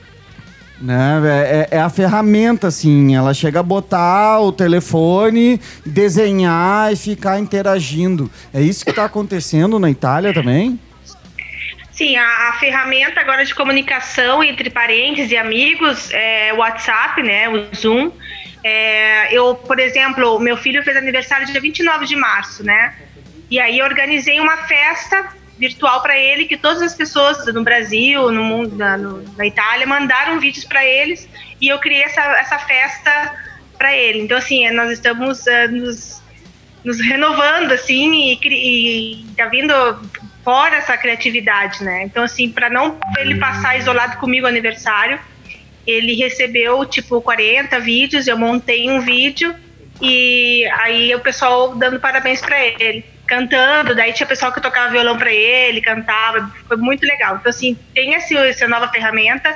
Né? 0.82 1.22
É, 1.24 1.68
é- 1.72 1.78
é 1.78 1.82
a 1.82 1.90
ferramenta, 1.90 2.68
assim. 2.68 3.16
Ela 3.16 3.34
chega 3.34 3.62
a 3.62 3.64
botar 3.64 4.42
o 4.42 4.52
telefone, 4.52 5.62
desenhar 5.86 6.92
e 6.92 6.98
ficar 6.98 7.40
interagindo. 7.40 8.30
É 8.54 8.60
isso 8.60 8.84
que 8.84 8.92
tá 8.92 9.06
acontecendo 9.06 9.80
na 9.80 9.90
Itália 9.90 10.34
também? 10.34 10.78
Sim, 11.94 12.18
a, 12.18 12.50
a 12.50 12.58
ferramenta 12.60 13.22
agora 13.22 13.46
de 13.46 13.56
comunicação 13.56 14.44
entre 14.44 14.70
parentes 14.70 15.32
e 15.32 15.38
amigos 15.38 16.10
é 16.12 16.52
o 16.54 16.58
WhatsApp, 16.58 17.24
né? 17.24 17.48
O 17.48 17.74
Zoom. 17.74 18.12
É, 18.62 19.19
eu, 19.32 19.56
por 19.56 19.80
exemplo, 19.80 20.40
meu 20.40 20.58
filho 20.58 20.84
fez 20.84 20.96
aniversário 20.98 21.46
dia 21.48 21.60
29 21.62 22.06
de 22.06 22.16
março, 22.16 22.64
né? 22.64 22.94
E 23.50 23.60
aí 23.60 23.82
organizei 23.82 24.40
uma 24.40 24.58
festa 24.58 25.30
virtual 25.58 26.02
para 26.02 26.18
ele 26.18 26.46
que 26.46 26.56
todas 26.56 26.82
as 26.82 26.94
pessoas 26.96 27.46
no 27.54 27.64
Brasil, 27.64 28.32
no 28.32 28.44
mundo, 28.44 28.76
na, 28.78 28.98
no- 28.98 29.24
na 29.38 29.46
Itália 29.46 29.86
mandaram 29.86 30.40
vídeos 30.40 30.64
para 30.66 30.86
eles 30.86 31.28
e 31.60 31.68
eu 31.68 31.80
criei 31.80 32.04
essa, 32.04 32.22
essa 32.40 32.60
festa 32.60 33.36
para 33.78 33.96
ele. 33.96 34.20
Então 34.22 34.38
assim, 34.38 34.70
nós 34.72 34.90
estamos 34.92 35.46
eh, 35.48 35.68
nos, 35.68 36.22
nos 36.84 37.02
renovando 37.02 37.72
assim 37.74 38.32
e, 38.32 38.38
cri- 38.38 38.56
e 38.56 39.26
tá 39.36 39.48
vindo 39.48 39.74
fora 40.44 40.78
essa 40.78 40.98
criatividade, 40.98 41.84
né? 41.84 42.04
Então 42.04 42.24
assim, 42.24 42.50
para 42.50 42.70
não 42.70 42.98
ele 43.18 43.36
passar 43.36 43.78
isolado 43.78 44.18
comigo 44.18 44.46
o 44.46 44.50
aniversário, 44.50 45.20
ele 45.90 46.16
recebeu 46.16 46.86
tipo 46.86 47.22
40 47.22 47.80
vídeos, 47.80 48.28
eu 48.28 48.38
montei 48.38 48.90
um 48.90 49.02
vídeo 49.02 49.56
e 50.02 50.66
aí 50.80 51.14
o 51.14 51.20
pessoal 51.20 51.76
dando 51.76 52.00
parabéns 52.00 52.42
para 52.42 52.58
ele, 52.66 53.04
cantando, 53.28 53.94
daí 53.94 54.14
tinha 54.14 54.28
pessoal 54.28 54.52
que 54.52 54.62
tocava 54.62 54.92
violão 54.92 55.18
para 55.18 55.32
ele, 55.32 55.82
cantava, 55.82 56.52
foi 56.68 56.78
muito 56.78 57.06
legal. 57.06 57.38
Então 57.38 57.50
assim, 57.50 57.78
tem 57.94 58.14
esse, 58.14 58.36
essa 58.36 58.68
nova 58.68 58.88
ferramenta 58.88 59.56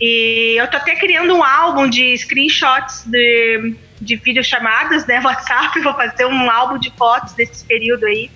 e 0.00 0.56
eu 0.58 0.68
tô 0.68 0.76
até 0.76 0.94
criando 0.94 1.34
um 1.34 1.44
álbum 1.44 1.88
de 1.88 2.16
screenshots 2.16 3.04
de, 3.06 3.74
de 4.00 4.16
videochamadas, 4.16 5.06
né, 5.06 5.20
WhatsApp, 5.24 5.80
vou 5.80 5.94
fazer 5.94 6.26
um 6.26 6.50
álbum 6.50 6.78
de 6.78 6.90
fotos 6.90 7.32
desse 7.34 7.64
período 7.64 8.06
aí. 8.06 8.30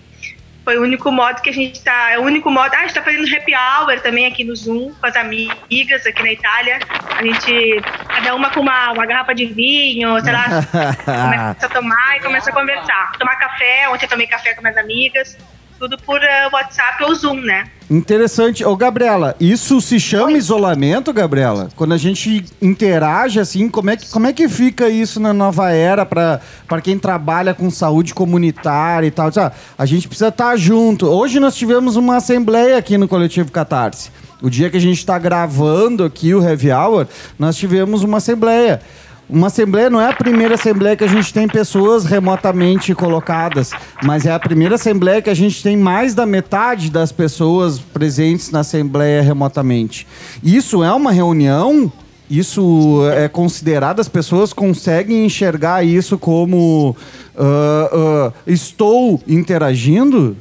Foi 0.64 0.78
o 0.78 0.82
único 0.82 1.10
modo 1.10 1.40
que 1.40 1.50
a 1.50 1.52
gente 1.52 1.82
tá. 1.82 2.12
É 2.12 2.18
o 2.18 2.22
único 2.22 2.50
modo. 2.50 2.72
Ah, 2.74 2.78
a 2.78 2.82
gente 2.82 2.94
tá 2.94 3.02
fazendo 3.02 3.24
happy 3.24 3.52
hour 3.54 4.00
também 4.00 4.26
aqui 4.26 4.44
no 4.44 4.54
Zoom 4.54 4.92
com 4.94 5.06
as 5.06 5.16
amigas 5.16 6.06
aqui 6.06 6.22
na 6.22 6.32
Itália. 6.32 6.78
A 7.16 7.22
gente. 7.22 7.80
Cada 8.08 8.34
uma 8.34 8.50
com 8.50 8.60
uma, 8.60 8.92
uma 8.92 9.06
garrafa 9.06 9.34
de 9.34 9.46
vinho, 9.46 10.20
sei 10.20 10.32
lá, 10.32 10.44
começa 11.04 11.66
a 11.66 11.68
tomar 11.68 12.16
e 12.16 12.20
começa 12.20 12.50
a 12.50 12.52
conversar. 12.52 13.12
Tomar 13.18 13.36
café, 13.36 13.88
ontem 13.88 14.04
eu 14.04 14.08
tomei 14.08 14.26
café 14.26 14.54
com 14.54 14.62
minhas 14.62 14.76
amigas. 14.76 15.36
Tudo 15.78 15.98
por 15.98 16.22
eh, 16.22 16.48
WhatsApp 16.52 17.02
ou 17.02 17.14
Zoom, 17.14 17.40
né? 17.40 17.68
Interessante. 17.92 18.64
Ô, 18.64 18.74
Gabriela, 18.74 19.36
isso 19.38 19.78
se 19.78 20.00
chama 20.00 20.38
isolamento, 20.38 21.12
Gabriela? 21.12 21.68
Quando 21.76 21.92
a 21.92 21.98
gente 21.98 22.42
interage 22.60 23.38
assim, 23.38 23.68
como 23.68 23.90
é 23.90 23.98
que, 23.98 24.08
como 24.08 24.26
é 24.26 24.32
que 24.32 24.48
fica 24.48 24.88
isso 24.88 25.20
na 25.20 25.34
nova 25.34 25.70
era 25.70 26.06
para 26.06 26.40
quem 26.82 26.98
trabalha 26.98 27.52
com 27.52 27.70
saúde 27.70 28.14
comunitária 28.14 29.06
e 29.06 29.10
tal? 29.10 29.30
Ah, 29.36 29.52
a 29.76 29.84
gente 29.84 30.08
precisa 30.08 30.28
estar 30.28 30.56
junto. 30.56 31.06
Hoje 31.06 31.38
nós 31.38 31.54
tivemos 31.54 31.94
uma 31.94 32.16
assembleia 32.16 32.78
aqui 32.78 32.96
no 32.96 33.06
Coletivo 33.06 33.52
Catarse. 33.52 34.10
O 34.40 34.48
dia 34.48 34.70
que 34.70 34.78
a 34.78 34.80
gente 34.80 34.96
está 34.96 35.18
gravando 35.18 36.02
aqui 36.02 36.34
o 36.34 36.42
Heavy 36.42 36.72
Hour, 36.72 37.06
nós 37.38 37.56
tivemos 37.56 38.02
uma 38.02 38.16
assembleia. 38.16 38.80
Uma 39.28 39.46
assembleia 39.46 39.88
não 39.88 40.00
é 40.00 40.08
a 40.08 40.12
primeira 40.12 40.56
assembleia 40.56 40.96
que 40.96 41.04
a 41.04 41.08
gente 41.08 41.32
tem 41.32 41.48
pessoas 41.48 42.04
remotamente 42.04 42.94
colocadas, 42.94 43.70
mas 44.02 44.26
é 44.26 44.32
a 44.32 44.38
primeira 44.38 44.74
assembleia 44.74 45.22
que 45.22 45.30
a 45.30 45.34
gente 45.34 45.62
tem 45.62 45.76
mais 45.76 46.14
da 46.14 46.26
metade 46.26 46.90
das 46.90 47.10
pessoas 47.12 47.78
presentes 47.78 48.50
na 48.50 48.60
assembleia 48.60 49.22
remotamente. 49.22 50.06
Isso 50.42 50.84
é 50.84 50.92
uma 50.92 51.12
reunião? 51.12 51.90
Isso 52.28 53.00
é 53.14 53.28
considerado? 53.28 54.00
As 54.00 54.08
pessoas 54.08 54.52
conseguem 54.52 55.24
enxergar 55.24 55.82
isso 55.82 56.18
como 56.18 56.96
ah, 57.36 57.90
ah, 57.92 58.32
estou 58.46 59.20
interagindo? 59.26 60.36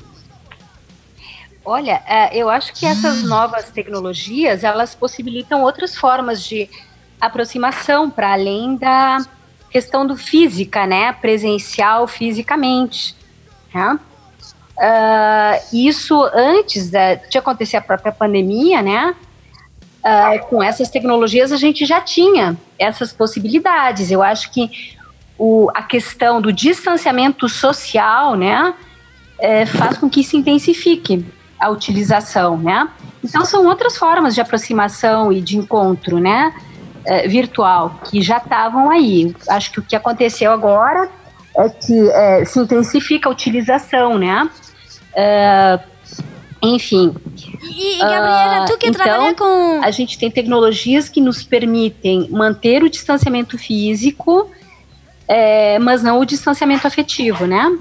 Olha, 1.63 2.01
é, 2.07 2.35
eu 2.35 2.49
acho 2.49 2.73
que 2.73 2.85
essas 2.85 3.23
novas 3.23 3.69
tecnologias 3.69 4.63
elas 4.63 4.95
possibilitam 4.95 5.61
outras 5.61 5.95
formas 5.95 6.43
de 6.43 6.67
aproximação 7.21 8.09
para 8.09 8.33
além 8.33 8.75
da 8.75 9.19
questão 9.69 10.05
do 10.05 10.17
física, 10.17 10.85
né, 10.85 11.13
presencial 11.13 12.07
fisicamente. 12.07 13.15
né? 13.73 13.97
Ah, 14.77 15.59
isso 15.71 16.21
antes 16.33 16.89
da- 16.89 17.15
de 17.15 17.37
acontecer 17.37 17.77
a 17.77 17.81
própria 17.81 18.11
pandemia, 18.11 18.81
né? 18.81 19.15
ah, 20.03 20.39
com 20.49 20.61
essas 20.61 20.89
tecnologias 20.89 21.51
a 21.51 21.57
gente 21.57 21.85
já 21.85 22.01
tinha 22.01 22.57
essas 22.77 23.13
possibilidades. 23.13 24.11
Eu 24.11 24.23
acho 24.23 24.51
que 24.51 24.95
o, 25.37 25.69
a 25.73 25.83
questão 25.83 26.41
do 26.41 26.51
distanciamento 26.51 27.47
social, 27.47 28.35
né, 28.35 28.73
é, 29.39 29.65
faz 29.65 29.97
com 29.97 30.09
que 30.09 30.23
se 30.23 30.37
intensifique 30.37 31.25
a 31.59 31.69
utilização, 31.69 32.57
né? 32.57 32.89
Então 33.23 33.45
são 33.45 33.65
outras 33.67 33.97
formas 33.97 34.33
de 34.33 34.41
aproximação 34.41 35.31
e 35.31 35.41
de 35.41 35.57
encontro, 35.57 36.19
né, 36.19 36.53
é, 37.05 37.27
virtual 37.27 37.99
que 38.09 38.21
já 38.21 38.37
estavam 38.37 38.89
aí. 38.89 39.35
Acho 39.49 39.71
que 39.71 39.79
o 39.79 39.83
que 39.83 39.95
aconteceu 39.95 40.51
agora 40.51 41.09
é 41.57 41.69
que 41.69 42.09
é, 42.11 42.45
se 42.45 42.59
intensifica 42.59 43.29
a 43.29 43.31
utilização, 43.31 44.17
né? 44.17 44.49
É, 45.13 45.79
enfim. 46.61 47.13
E, 47.63 47.97
Gabriela, 47.99 48.65
tu 48.65 48.77
que 48.77 48.87
então, 48.87 49.03
trabalha 49.03 49.33
com. 49.33 49.81
A 49.83 49.91
gente 49.91 50.17
tem 50.17 50.29
tecnologias 50.29 51.09
que 51.09 51.19
nos 51.19 51.43
permitem 51.43 52.29
manter 52.29 52.83
o 52.83 52.89
distanciamento 52.89 53.57
físico, 53.57 54.49
é, 55.27 55.79
mas 55.79 56.03
não 56.03 56.19
o 56.19 56.25
distanciamento 56.25 56.85
afetivo, 56.85 57.45
né? 57.45 57.77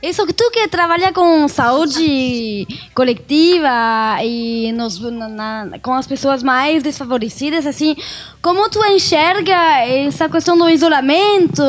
Isso 0.00 0.24
que 0.24 0.32
tu 0.32 0.48
que 0.52 0.68
trabalha 0.68 1.12
com 1.12 1.48
saúde 1.48 2.64
coletiva 2.94 4.18
e 4.22 4.70
nos, 4.72 5.00
na- 5.00 5.28
na- 5.28 5.78
com 5.82 5.92
as 5.92 6.06
pessoas 6.06 6.40
mais 6.40 6.84
desfavorecidas, 6.84 7.66
assim, 7.66 7.96
como 8.40 8.70
tu 8.70 8.78
enxerga 8.84 9.56
essa 9.84 10.28
questão 10.28 10.56
do 10.56 10.68
isolamento 10.68 11.62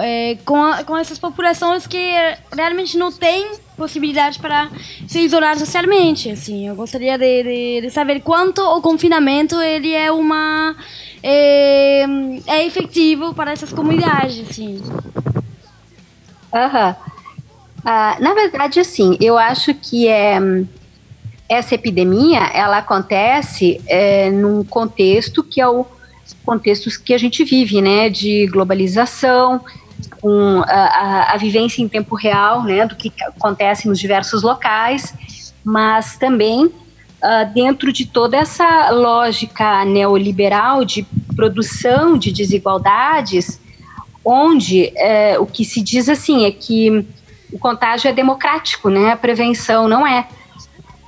eh, 0.00 0.38
com, 0.44 0.60
a- 0.60 0.82
com 0.82 0.96
essas 0.96 1.20
populações 1.20 1.86
que 1.86 2.12
realmente 2.52 2.98
não 2.98 3.12
têm 3.12 3.48
possibilidade 3.76 4.40
para 4.40 4.68
se 5.06 5.20
isolar 5.20 5.56
socialmente, 5.56 6.28
assim, 6.30 6.66
eu 6.66 6.74
gostaria 6.74 7.16
de, 7.16 7.42
de, 7.44 7.80
de 7.82 7.90
saber 7.90 8.22
quanto 8.22 8.60
o 8.60 8.80
confinamento 8.80 9.54
ele 9.62 9.92
é 9.94 10.10
uma 10.10 10.74
é, 11.22 12.04
é 12.48 12.66
efetivo 12.66 13.32
para 13.34 13.52
essas 13.52 13.72
comunidades, 13.72 14.50
assim. 14.50 14.82
Aham. 16.52 16.96
Ah, 17.90 18.18
na 18.20 18.34
verdade, 18.34 18.78
assim, 18.78 19.16
eu 19.18 19.38
acho 19.38 19.72
que 19.72 20.06
é, 20.08 20.38
essa 21.48 21.74
epidemia 21.74 22.40
ela 22.52 22.76
acontece 22.76 23.80
é, 23.86 24.30
num 24.30 24.62
contexto 24.62 25.42
que 25.42 25.58
é 25.58 25.66
o 25.66 25.86
contexto 26.44 26.90
que 27.02 27.14
a 27.14 27.18
gente 27.18 27.42
vive, 27.44 27.80
né, 27.80 28.10
de 28.10 28.46
globalização, 28.48 29.64
com 30.20 30.62
a, 30.66 30.70
a, 30.70 31.32
a 31.32 31.36
vivência 31.38 31.80
em 31.80 31.88
tempo 31.88 32.14
real, 32.14 32.62
né, 32.62 32.84
do 32.84 32.94
que 32.94 33.10
acontece 33.22 33.88
nos 33.88 33.98
diversos 33.98 34.42
locais, 34.42 35.14
mas 35.64 36.18
também 36.18 36.70
ah, 37.22 37.44
dentro 37.44 37.90
de 37.90 38.04
toda 38.04 38.36
essa 38.36 38.90
lógica 38.90 39.86
neoliberal 39.86 40.84
de 40.84 41.06
produção 41.34 42.18
de 42.18 42.32
desigualdades, 42.32 43.58
onde 44.22 44.92
eh, 44.94 45.38
o 45.38 45.46
que 45.46 45.64
se 45.64 45.80
diz 45.80 46.06
assim 46.06 46.44
é 46.44 46.50
que 46.50 47.06
o 47.52 47.58
contágio 47.58 48.08
é 48.08 48.12
democrático, 48.12 48.88
né? 48.90 49.12
A 49.12 49.16
prevenção 49.16 49.88
não 49.88 50.06
é, 50.06 50.26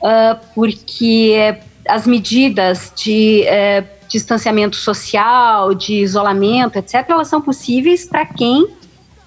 Ah, 0.03 0.39
porque 0.55 1.35
eh, 1.37 1.61
as 1.87 2.07
medidas 2.07 2.93
de 2.97 3.43
eh, 3.47 3.85
distanciamento 4.09 4.77
social, 4.77 5.75
de 5.75 5.95
isolamento, 5.95 6.79
etc., 6.79 7.05
elas 7.09 7.29
são 7.29 7.41
possíveis 7.41 8.07
para 8.07 8.25
quem 8.25 8.67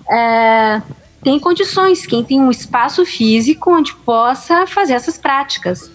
eh, 0.09 0.81
tem 1.23 1.39
condições, 1.39 2.05
quem 2.05 2.23
tem 2.23 2.41
um 2.41 2.49
espaço 2.49 3.05
físico 3.05 3.71
onde 3.71 3.93
possa 3.93 4.65
fazer 4.67 4.93
essas 4.93 5.17
práticas. 5.17 5.91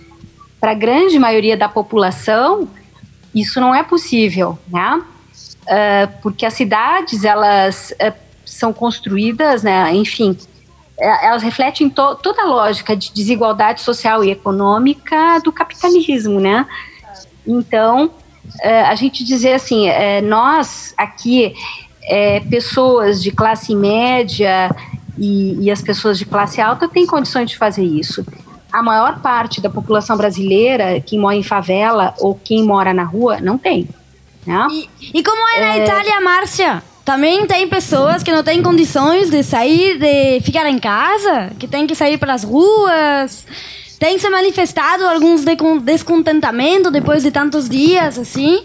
Para 0.60 0.72
a 0.72 0.74
grande 0.74 1.18
maioria 1.18 1.56
da 1.56 1.68
população, 1.68 2.68
isso 3.34 3.60
não 3.60 3.74
é 3.74 3.82
possível, 3.82 4.58
né? 4.68 5.02
Uh, 5.64 6.20
porque 6.22 6.46
as 6.46 6.54
cidades 6.54 7.24
elas 7.24 7.92
uh, 7.92 8.12
são 8.44 8.72
construídas, 8.72 9.62
né, 9.62 9.94
enfim, 9.94 10.30
uh, 10.30 10.57
elas 10.99 11.42
refletem 11.42 11.88
to 11.88 12.16
toda 12.16 12.42
a 12.42 12.46
lógica 12.46 12.96
de 12.96 13.12
desigualdade 13.12 13.80
social 13.80 14.24
e 14.24 14.30
econômica 14.30 15.40
do 15.44 15.53
capitalismo, 15.53 16.40
né? 16.40 16.66
Então, 17.46 18.11
a 18.86 18.94
gente 18.94 19.24
dizer 19.24 19.53
assim, 19.53 19.86
nós 20.24 20.92
aqui 20.96 21.55
é, 22.09 22.40
pessoas 22.40 23.22
de 23.22 23.30
classe 23.30 23.74
média 23.74 24.74
e, 25.18 25.64
e 25.64 25.70
as 25.70 25.82
pessoas 25.82 26.18
de 26.18 26.24
classe 26.24 26.61
alta 26.61 26.88
têm 26.88 27.07
condições 27.07 27.51
de 27.51 27.57
fazer 27.57 27.84
isso. 27.84 28.26
A 28.72 28.82
maior 28.82 29.20
parte 29.20 29.61
da 29.61 29.70
população 29.70 30.16
brasileira, 30.16 31.01
que 31.01 31.16
mora 31.18 31.36
em 31.36 31.42
favela 31.42 32.14
ou 32.18 32.34
quem 32.34 32.64
mora 32.64 32.92
na 32.92 33.05
rua, 33.05 33.40
não 33.40 33.57
tem. 33.57 33.88
Né? 34.46 34.66
E 35.01 35.22
como 35.22 35.49
é 35.51 35.61
na 35.61 35.76
É. 35.76 35.84
Itália, 35.84 36.20
Márcia? 36.20 36.82
Também 37.09 37.46
tem 37.46 37.66
pessoas 37.66 38.22
que 38.22 38.30
não 38.30 38.44
têm 38.44 38.62
condições 38.62 39.30
de 39.30 39.42
sair, 39.42 39.98
de 39.98 40.42
ficar 40.44 40.68
em 40.68 40.78
casa, 40.78 41.50
que 41.59 41.66
têm 41.66 41.86
que 41.86 41.94
sair 41.94 42.18
para 42.18 42.34
as 42.34 42.44
ruas. 42.44 43.46
Tem 43.98 44.18
se 44.18 44.28
manifestado 44.28 45.06
alguns 45.06 45.42
decon- 45.42 45.78
descontentamento 45.78 46.90
depois 46.90 47.22
de 47.22 47.30
tantos 47.30 47.66
dias, 47.66 48.18
assim? 48.18 48.62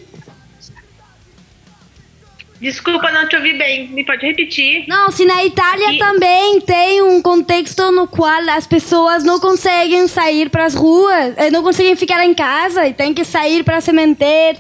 Desculpa, 2.60 3.14
não 3.14 3.30
te 3.30 3.38
ouvi 3.38 3.58
bem. 3.58 3.88
Me 3.88 4.04
pode 4.06 4.26
repetir? 4.26 4.84
Não, 4.90 5.10
se 5.10 5.24
na 5.24 5.46
Itália 5.46 5.98
também 5.98 6.60
tem 6.60 7.02
um 7.02 7.22
contexto 7.22 7.94
no 7.94 8.10
qual 8.10 8.42
as 8.50 8.68
pessoas 8.68 9.24
não 9.24 9.40
conseguem 9.40 10.06
sair 10.10 10.50
para 10.50 10.66
as 10.66 10.74
ruas, 10.74 11.34
eh, 11.38 11.50
não 11.50 11.64
conseguem 11.64 11.96
ficar 11.96 12.26
em 12.26 12.34
casa 12.34 12.86
e 12.86 12.94
tem 12.94 13.14
que 13.14 13.24
sair 13.24 13.64
para 13.64 13.80
se 13.80 13.94
manter. 13.94 14.58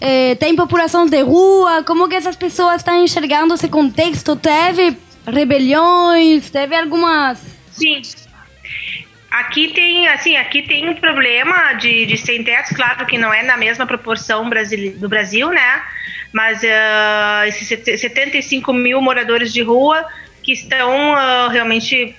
Eh, 0.00 0.34
tem 0.36 0.54
população 0.56 1.06
de 1.06 1.20
rua. 1.22 1.82
Como 1.84 2.08
que 2.08 2.14
essas 2.14 2.36
pessoas 2.36 2.76
estão 2.76 3.02
enxergando 3.02 3.54
esse 3.54 3.68
contexto? 3.68 4.36
Teve 4.36 4.96
rebeliões? 5.26 6.50
Teve 6.50 6.74
algumas. 6.76 7.40
Sim. 7.72 8.02
Aqui 9.30 9.68
tem, 9.74 10.06
assim, 10.08 10.36
aqui 10.36 10.62
tem 10.62 10.88
um 10.88 10.94
problema 10.94 11.72
de, 11.72 12.06
de 12.06 12.16
sem 12.16 12.44
teto, 12.44 12.72
claro 12.72 13.04
que 13.04 13.18
não 13.18 13.34
é 13.34 13.42
na 13.42 13.56
mesma 13.56 13.84
proporção 13.84 14.48
do 14.96 15.08
Brasil, 15.08 15.48
né? 15.50 15.82
Mas 16.32 16.62
ah, 16.64 17.42
esses 17.48 17.66
sete- 17.66 17.98
75 17.98 18.72
mil 18.72 19.00
moradores 19.02 19.52
de 19.52 19.60
rua 19.60 20.06
que 20.40 20.52
estão 20.52 21.16
ah, 21.16 21.48
realmente, 21.50 22.14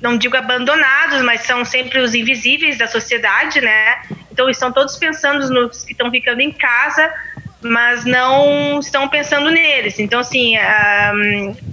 não 0.00 0.16
digo 0.16 0.36
abandonados, 0.36 1.22
mas 1.22 1.42
são 1.42 1.64
sempre 1.64 2.00
os 2.00 2.14
invisíveis 2.14 2.78
da 2.78 2.86
sociedade, 2.86 3.60
né? 3.60 4.02
Então 4.32 4.48
estão 4.48 4.72
todos 4.72 4.96
pensando 4.96 5.48
nos 5.50 5.84
que 5.84 5.92
estão 5.92 6.10
ficando 6.10 6.40
em 6.40 6.50
casa, 6.50 7.12
mas 7.62 8.04
não 8.04 8.78
estão 8.80 9.08
pensando 9.08 9.50
neles. 9.50 9.98
Então, 9.98 10.20
assim, 10.20 10.56
ah, 10.56 11.12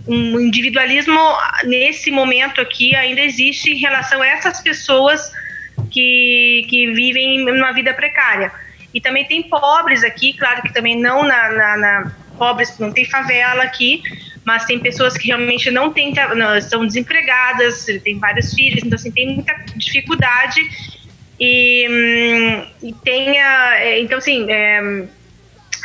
um 0.07 0.39
individualismo 0.41 1.17
nesse 1.63 2.11
momento 2.11 2.59
aqui 2.59 2.93
ainda 2.95 3.21
existe 3.21 3.71
em 3.71 3.77
relação 3.77 4.21
a 4.21 4.27
essas 4.27 4.59
pessoas 4.61 5.31
que, 5.89 6.65
que 6.69 6.91
vivem 6.91 7.45
numa 7.45 7.71
vida 7.71 7.93
precária. 7.93 8.51
E 8.93 8.99
também 8.99 9.25
tem 9.25 9.43
pobres 9.43 10.03
aqui, 10.03 10.33
claro 10.33 10.61
que 10.61 10.73
também 10.73 10.99
não 10.99 11.23
na, 11.23 11.49
na, 11.49 11.77
na- 11.77 12.11
pobres, 12.37 12.77
não 12.77 12.91
tem 12.91 13.03
favela 13.03 13.63
aqui, 13.63 14.01
mas 14.47 14.63
tem 14.63 14.79
pessoas 14.79 15.17
que 15.17 15.27
realmente 15.27 15.69
não 15.69 15.91
têm, 15.91 16.13
estão 16.57 16.87
desempregadas, 16.87 17.85
têm 18.01 18.17
vários 18.17 18.53
filhos, 18.53 18.81
então 18.81 18.95
assim, 18.95 19.11
tem 19.11 19.35
muita 19.35 19.53
dificuldade 19.75 20.61
e, 21.37 21.85
hum, 21.89 22.87
e 22.87 22.93
tem 22.93 23.41
é, 23.41 23.99
então 23.99 24.19
assim, 24.19 24.49
é, 24.49 25.05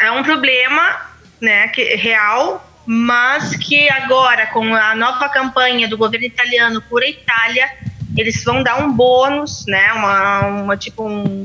é 0.03 0.13
um 0.13 0.23
problema, 0.23 0.97
né, 1.41 1.67
que 1.69 1.97
real, 1.97 2.65
mas 2.87 3.57
que 3.57 3.91
agora 3.91 4.47
com 4.47 4.73
a 4.73 4.95
nova 4.95 5.29
campanha 5.29 5.89
do 5.89 5.99
governo 5.99 6.27
italiano 6.27 6.81
por 6.83 7.03
Itália, 7.03 7.69
eles 8.17 8.45
vão 8.45 8.63
dar 8.63 8.77
um 8.77 8.93
bônus, 8.93 9.67
né, 9.67 9.93
uma, 9.93 10.47
uma 10.47 10.77
tipo 10.77 11.05
um, 11.05 11.45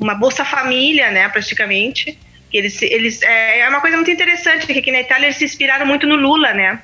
uma 0.00 0.16
bolsa 0.16 0.44
família, 0.44 1.08
né, 1.12 1.28
praticamente. 1.28 2.18
Que 2.50 2.58
Eles, 2.58 2.80
eles 2.82 3.22
é, 3.22 3.60
é 3.60 3.68
uma 3.68 3.80
coisa 3.80 3.96
muito 3.96 4.10
interessante 4.10 4.66
porque 4.66 4.78
aqui 4.78 4.92
na 4.92 5.00
Itália 5.00 5.26
eles 5.26 5.36
se 5.36 5.44
inspiraram 5.44 5.86
muito 5.86 6.06
no 6.06 6.16
Lula, 6.16 6.52
né? 6.52 6.80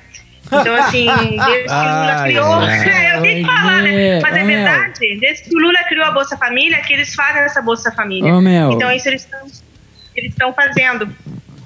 Então 0.47 0.75
assim, 0.75 1.07
desde 1.45 1.67
que 1.67 1.73
o 1.73 1.83
Lula 1.83 2.23
criou, 2.23 2.53
ai. 2.59 3.15
eu 3.15 3.21
tenho 3.21 3.45
que 3.45 3.51
falar, 3.51 3.81
né? 3.81 4.19
Mas 4.21 4.35
é 4.35 4.43
verdade. 4.43 5.19
Desde 5.19 5.49
que 5.49 5.55
o 5.55 5.59
Lula 5.59 5.83
criou 5.87 6.05
a 6.05 6.11
bolsa 6.11 6.37
família, 6.37 6.81
que 6.81 6.93
eles 6.93 7.15
fazem 7.15 7.41
essa 7.41 7.61
bolsa 7.61 7.91
família. 7.91 8.33
Meu. 8.39 8.71
Então 8.71 8.91
isso 8.91 9.07
eles 9.07 9.23
estão 9.23 9.47
eles 10.15 10.31
estão 10.31 10.53
fazendo, 10.53 11.09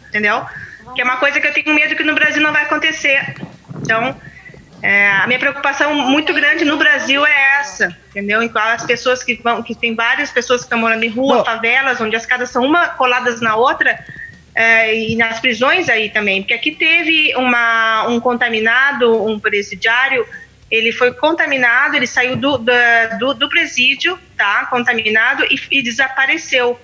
entendeu? 0.07 0.45
Que 0.95 1.01
é 1.01 1.03
uma 1.03 1.17
coisa 1.17 1.39
que 1.39 1.47
eu 1.47 1.53
tenho 1.53 1.73
medo 1.73 1.95
que 1.95 2.03
no 2.03 2.15
Brasil 2.15 2.41
não 2.41 2.53
vai 2.53 2.63
acontecer. 2.63 3.35
Então, 3.81 4.15
é, 4.81 5.09
a 5.09 5.27
minha 5.27 5.39
preocupação 5.39 5.93
muito 5.95 6.33
grande 6.33 6.63
no 6.63 6.77
Brasil 6.77 7.25
é 7.25 7.59
essa, 7.59 7.95
entendeu? 8.09 8.47
Qual 8.49 8.67
as 8.67 8.85
pessoas 8.85 9.23
que 9.23 9.35
vão, 9.35 9.63
que 9.63 9.73
tem 9.73 9.95
várias 9.95 10.29
pessoas 10.29 10.61
que 10.61 10.65
estão 10.65 10.79
morando 10.79 11.03
em 11.03 11.09
rua, 11.09 11.37
Não. 11.37 11.45
favelas, 11.45 11.99
onde 11.99 12.15
as 12.15 12.25
casas 12.25 12.51
são 12.51 12.63
uma 12.63 12.89
coladas 12.89 13.41
na 13.41 13.55
outra, 13.55 13.99
é, 14.53 14.95
e 14.95 15.15
nas 15.15 15.39
prisões 15.39 15.87
aí 15.87 16.09
também, 16.09 16.41
porque 16.41 16.53
aqui 16.53 16.71
teve 16.71 17.35
uma, 17.35 18.07
um 18.07 18.19
contaminado, 18.19 19.23
um 19.23 19.39
presidiário, 19.39 20.25
ele 20.69 20.91
foi 20.91 21.13
contaminado, 21.13 21.95
ele 21.95 22.07
saiu 22.07 22.35
do, 22.35 22.57
do, 22.57 23.33
do 23.35 23.49
presídio, 23.49 24.19
tá, 24.35 24.65
contaminado 24.65 25.43
e, 25.45 25.59
e 25.71 25.81
desapareceu, 25.81 26.79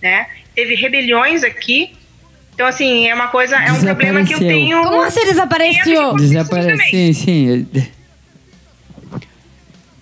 né? 0.00 0.28
Teve 0.54 0.74
rebeliões 0.74 1.42
aqui, 1.42 1.97
então 2.58 2.66
assim 2.66 3.06
é 3.06 3.14
uma 3.14 3.28
coisa, 3.28 3.54
é 3.54 3.70
um 3.70 3.80
problema 3.80 4.24
que 4.24 4.34
eu 4.34 4.38
Desapareceu. 4.40 4.48
tenho. 4.48 4.82
Como 4.82 5.02
assim 5.02 5.24
desapareceu? 5.26 6.16
Desaparece, 6.16 6.90
sim, 6.90 7.12
sim. 7.12 7.66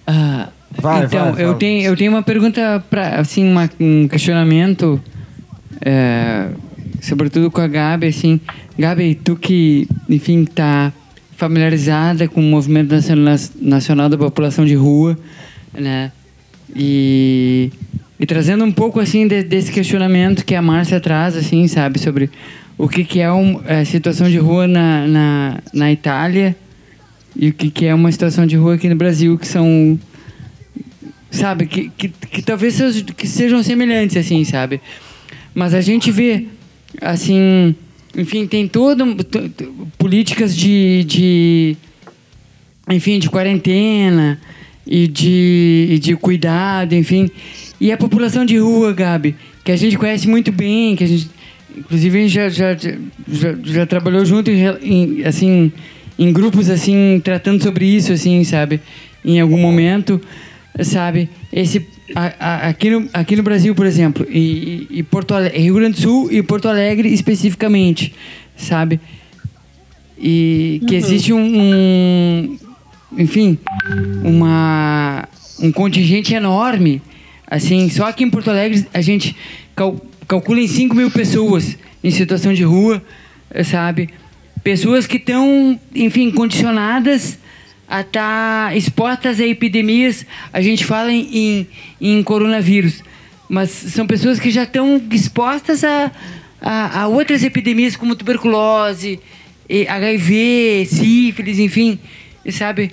Ah, 0.06 0.48
Vai, 0.78 1.04
então, 1.04 1.32
vai, 1.32 1.42
eu, 1.42 1.46
fala. 1.48 1.58
tenho, 1.58 1.82
eu 1.82 1.96
tenho 1.96 2.10
uma 2.12 2.22
pergunta, 2.22 2.82
pra, 2.88 3.20
assim, 3.20 3.46
uma- 3.46 3.68
um 3.78 4.08
questionamento, 4.08 4.98
é, 5.84 6.48
sobretudo 7.02 7.50
com 7.50 7.60
a 7.60 7.66
Gabi, 7.66 8.06
assim. 8.06 8.40
Gabi, 8.78 9.14
tu 9.16 9.36
que, 9.36 9.86
enfim, 10.08 10.44
tá 10.46 10.92
familiarizada 11.36 12.26
com 12.28 12.40
o 12.40 12.44
movimento 12.44 12.90
nacional, 12.94 13.36
nacional 13.60 14.08
da 14.08 14.16
população 14.16 14.64
de 14.64 14.74
rua, 14.74 15.18
né? 15.74 16.10
E, 16.74 17.70
e 18.18 18.26
trazendo 18.26 18.64
um 18.64 18.72
pouco, 18.72 18.98
assim, 19.00 19.26
de- 19.26 19.42
desse 19.42 19.70
questionamento 19.70 20.44
que 20.44 20.54
a 20.54 20.62
Márcia 20.62 21.00
traz, 21.00 21.36
assim, 21.36 21.68
sabe? 21.68 21.98
Sobre 21.98 22.30
o 22.78 22.88
que, 22.88 23.04
que 23.04 23.20
é 23.20 23.32
um, 23.32 23.60
a 23.66 23.84
situação 23.84 24.28
de 24.30 24.38
rua 24.38 24.66
na, 24.66 25.06
na, 25.06 25.58
na 25.72 25.92
Itália 25.92 26.56
e 27.34 27.48
o 27.48 27.52
que, 27.52 27.70
que 27.70 27.86
é 27.86 27.94
uma 27.94 28.10
situação 28.10 28.46
de 28.46 28.56
rua 28.56 28.74
aqui 28.74 28.88
no 28.88 28.96
Brasil, 28.96 29.36
que 29.38 29.46
são 29.46 29.98
sabe 31.30 31.66
que, 31.66 31.90
que, 31.90 32.08
que 32.08 32.42
talvez 32.42 32.74
sejam, 32.74 33.04
que 33.04 33.26
sejam 33.26 33.62
semelhantes 33.62 34.16
assim 34.16 34.42
sabe 34.44 34.80
mas 35.54 35.74
a 35.74 35.80
gente 35.80 36.10
vê 36.10 36.46
assim 37.00 37.74
enfim 38.16 38.46
tem 38.46 38.66
todo 38.66 39.04
políticas 39.98 40.56
de, 40.56 41.04
de 41.04 41.76
enfim 42.88 43.18
de 43.18 43.28
quarentena 43.28 44.40
e 44.86 45.06
de, 45.06 45.88
e 45.90 45.98
de 45.98 46.16
cuidado 46.16 46.94
enfim 46.94 47.28
e 47.80 47.92
a 47.92 47.96
população 47.96 48.44
de 48.44 48.56
rua 48.58 48.92
Gabi 48.92 49.34
que 49.64 49.72
a 49.72 49.76
gente 49.76 49.96
conhece 49.98 50.26
muito 50.28 50.50
bem 50.52 50.94
que 50.96 51.04
a 51.04 51.06
gente 51.06 51.30
inclusive 51.76 52.18
a 52.18 52.22
gente 52.22 52.32
já 52.32 52.48
já, 52.48 52.74
já, 52.74 53.54
já 53.62 53.86
trabalhou 53.86 54.24
junto 54.24 54.50
em, 54.50 54.62
em, 54.82 55.24
assim 55.24 55.72
em 56.18 56.32
grupos 56.32 56.70
assim 56.70 57.20
tratando 57.22 57.62
sobre 57.62 57.84
isso 57.86 58.12
assim 58.12 58.42
sabe? 58.44 58.80
Em 59.24 59.40
algum 59.40 59.58
momento 59.58 60.20
sabe? 60.82 61.28
Esse 61.52 61.86
a- 62.14 62.32
a- 62.38 62.68
aqui 62.68 62.88
no 62.90 63.08
aqui 63.12 63.34
no 63.36 63.42
Brasil 63.42 63.74
por 63.74 63.84
exemplo 63.86 64.26
e, 64.30 64.86
e 64.90 64.98
e 64.98 65.02
Porto 65.02 65.34
Alegre, 65.34 65.58
Rio 65.60 65.74
Grande 65.74 65.96
do 65.96 66.00
Sul 66.02 66.32
e 66.32 66.42
Porto 66.42 66.68
Alegre 66.68 67.08
especificamente 67.12 68.14
sabe? 68.56 68.98
E 70.18 70.80
que 70.86 70.92
Uhum. 70.94 70.98
existe 70.98 71.32
um, 71.32 71.60
um 71.60 72.58
enfim 73.18 73.58
uma 74.24 75.28
um 75.60 75.70
contingente 75.72 76.32
enorme 76.34 77.02
assim 77.46 77.88
só 77.90 78.06
aqui 78.06 78.24
em 78.24 78.30
Porto 78.30 78.50
Alegre 78.50 78.86
a 78.92 79.00
gente 79.00 79.36
cal, 79.74 79.96
calcula 80.26 80.60
em 80.60 80.68
5 80.68 80.94
mil 80.94 81.10
pessoas 81.10 81.76
em 82.02 82.10
situação 82.10 82.52
de 82.52 82.64
rua 82.64 83.02
sabe? 83.64 84.10
Pessoas 84.62 85.06
que 85.06 85.16
estão 85.16 85.78
enfim 85.94 86.30
condicionadas 86.30 87.38
a 87.88 88.00
estar 88.00 88.76
expostas 88.76 89.38
a 89.38 89.46
epidemias. 89.46 90.26
A 90.52 90.60
gente 90.60 90.84
fala 90.84 91.12
em, 91.12 91.28
em, 91.32 91.66
em 92.00 92.22
coronavírus 92.22 93.02
mas 93.48 93.70
são 93.70 94.06
pessoas 94.06 94.40
que 94.40 94.50
já 94.50 94.64
estão 94.64 95.00
expostas 95.10 95.84
a, 95.84 96.10
a, 96.60 97.02
a 97.02 97.08
outras 97.08 97.44
epidemias 97.44 97.96
como 97.96 98.16
tuberculose 98.16 99.20
HIV 99.88 100.86
sífilis 100.90 101.58
enfim 101.58 101.98
sabe 102.50 102.90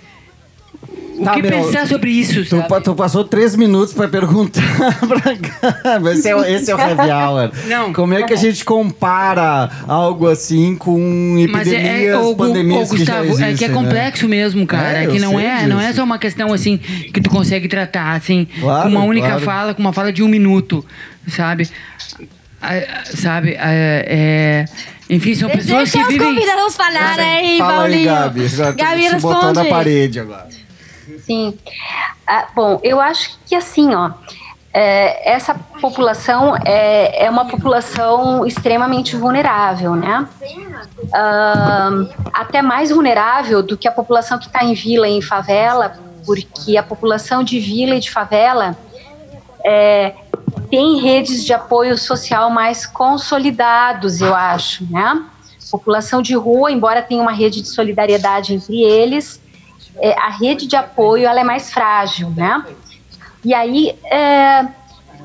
o 1.17 1.23
Tá, 1.23 1.33
que 1.33 1.41
meu, 1.41 1.51
pensar 1.51 1.87
sobre 1.87 2.09
isso 2.11 2.43
Tu, 2.45 2.61
pa- 2.63 2.81
tu 2.81 2.95
passou 2.95 3.23
três 3.23 3.55
minutos 3.55 3.93
pra 3.93 4.07
perguntar 4.07 4.61
pra 5.07 5.33
Gabi. 5.83 6.09
Esse 6.09 6.29
é, 6.29 6.35
o- 6.35 6.43
esse 6.43 6.71
é 6.71 6.75
o 6.75 6.79
Heavy 6.79 7.11
Hour. 7.11 7.51
Não. 7.67 7.93
Como 7.93 8.13
é 8.13 8.23
que 8.23 8.33
a 8.33 8.37
gente 8.37 8.65
compara 8.65 9.69
algo 9.87 10.27
assim 10.27 10.75
com 10.75 10.97
Mas 11.51 11.67
epidemias, 11.67 11.95
é, 12.01 12.05
é 12.07 12.17
Gu- 12.17 12.35
pandemias 12.35 12.91
ô, 12.91 12.95
Gustavo, 12.95 12.97
que 12.97 13.05
já 13.05 13.23
existem, 13.25 13.53
é 13.53 13.57
que 13.57 13.65
é 13.65 13.67
né? 13.69 13.73
complexo 13.73 14.27
mesmo, 14.27 14.65
cara. 14.67 14.99
É, 14.99 15.03
É, 15.03 15.07
que 15.07 15.19
não 15.19 15.39
é, 15.39 15.67
não 15.67 15.79
é 15.79 15.93
só 15.93 16.03
uma 16.03 16.17
questão 16.17 16.51
assim 16.53 16.77
que 16.77 17.21
tu 17.21 17.29
consegue 17.29 17.67
tratar 17.67 18.13
assim 18.15 18.47
Claro, 18.59 18.83
com 18.83 18.89
uma 18.95 19.03
única 19.05 19.27
claro. 19.27 19.41
fala, 19.43 19.73
com 19.73 19.81
uma 19.81 19.93
fala 19.93 20.11
de 20.11 20.23
um 20.23 20.27
minuto, 20.27 20.85
sabe? 21.27 21.69
ah, 22.61 23.03
sabe, 23.15 23.55
ah, 23.59 23.71
é, 23.71 24.65
enfim, 25.09 25.35
são 25.35 25.49
pessoas 25.49 25.91
Deixa 25.91 25.91
que 25.91 25.99
os 25.99 26.07
vivem... 26.07 26.33
convidados 26.33 26.75
falar 26.75 27.19
aí, 27.19 27.57
Fala 27.57 27.83
aí, 27.83 28.05
Paulinho. 28.05 28.05
Gabi. 28.05 28.47
Já 28.47 28.71
Gabi 28.71 29.09
se 29.09 29.15
botou 29.17 29.41
na 29.41 29.47
responde. 29.49 29.69
parede 29.69 30.19
agora. 30.19 30.47
Sim. 31.25 31.57
Ah, 32.27 32.47
bom, 32.55 32.79
eu 32.83 32.99
acho 32.99 33.37
que 33.45 33.55
assim, 33.55 33.93
ó, 33.93 34.11
é, 34.73 35.31
essa 35.31 35.53
população 35.53 36.55
é, 36.65 37.25
é 37.25 37.29
uma 37.29 37.45
população 37.45 38.45
extremamente 38.45 39.15
vulnerável, 39.15 39.95
né? 39.95 40.27
Ahn, 41.13 42.09
até 42.33 42.61
mais 42.61 42.89
vulnerável 42.89 43.61
do 43.61 43.77
que 43.77 43.87
a 43.87 43.91
população 43.91 44.39
que 44.39 44.47
está 44.47 44.63
em 44.63 44.73
vila 44.73 45.07
e 45.07 45.17
em 45.17 45.21
favela, 45.21 45.95
porque 46.25 46.75
a 46.75 46.81
população 46.81 47.43
de 47.43 47.59
vila 47.59 47.95
e 47.95 47.99
de 47.99 48.09
favela 48.09 48.75
é, 49.63 50.15
tem 50.71 50.99
redes 50.99 51.45
de 51.45 51.53
apoio 51.53 51.95
social 51.95 52.49
mais 52.49 52.87
consolidados, 52.87 54.21
eu 54.21 54.33
acho, 54.33 54.91
né? 54.91 55.23
População 55.71 56.21
de 56.21 56.35
rua, 56.35 56.71
embora 56.71 57.01
tenha 57.01 57.21
uma 57.21 57.31
rede 57.31 57.61
de 57.61 57.67
solidariedade 57.67 58.55
entre 58.55 58.81
eles, 58.81 59.39
é, 59.97 60.13
a 60.19 60.29
rede 60.29 60.67
de 60.67 60.75
apoio 60.75 61.27
ela 61.27 61.39
é 61.39 61.43
mais 61.43 61.71
frágil, 61.71 62.29
né? 62.31 62.65
E 63.43 63.53
aí, 63.53 63.97
é, 64.05 64.67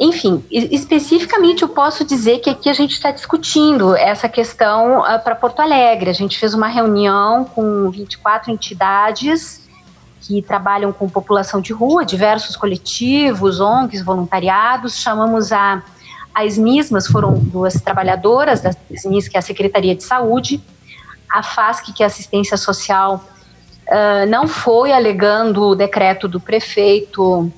enfim, 0.00 0.44
especificamente 0.50 1.62
eu 1.62 1.68
posso 1.68 2.04
dizer 2.04 2.38
que 2.38 2.50
aqui 2.50 2.68
a 2.68 2.72
gente 2.72 2.92
está 2.92 3.10
discutindo 3.10 3.96
essa 3.96 4.28
questão 4.28 5.02
para 5.24 5.34
Porto 5.34 5.60
Alegre. 5.60 6.10
A 6.10 6.14
gente 6.14 6.38
fez 6.38 6.54
uma 6.54 6.68
reunião 6.68 7.44
com 7.44 7.90
24 7.90 8.50
entidades 8.50 9.66
que 10.20 10.42
trabalham 10.42 10.92
com 10.92 11.08
população 11.08 11.60
de 11.60 11.72
rua, 11.72 12.04
diversos 12.04 12.56
coletivos, 12.56 13.60
ONGs, 13.60 14.02
voluntariados. 14.02 15.00
Chamamos 15.00 15.52
a 15.52 15.82
as 16.34 16.56
MISMAS, 16.56 17.08
foram 17.08 17.34
duas 17.34 17.74
trabalhadoras 17.74 18.60
da 18.60 18.70
SMIS, 18.92 19.26
que 19.26 19.36
é 19.36 19.40
a 19.40 19.42
Secretaria 19.42 19.94
de 19.94 20.04
Saúde, 20.04 20.62
a 21.28 21.42
FASC, 21.42 21.92
que 21.92 22.02
é 22.02 22.06
Assistência 22.06 22.56
Social, 22.56 23.24
ah, 23.90 24.26
não 24.26 24.46
foi 24.46 24.92
alegando 24.92 25.62
o 25.62 25.74
decreto 25.74 26.28
do 26.28 26.38
prefeito 26.38 27.50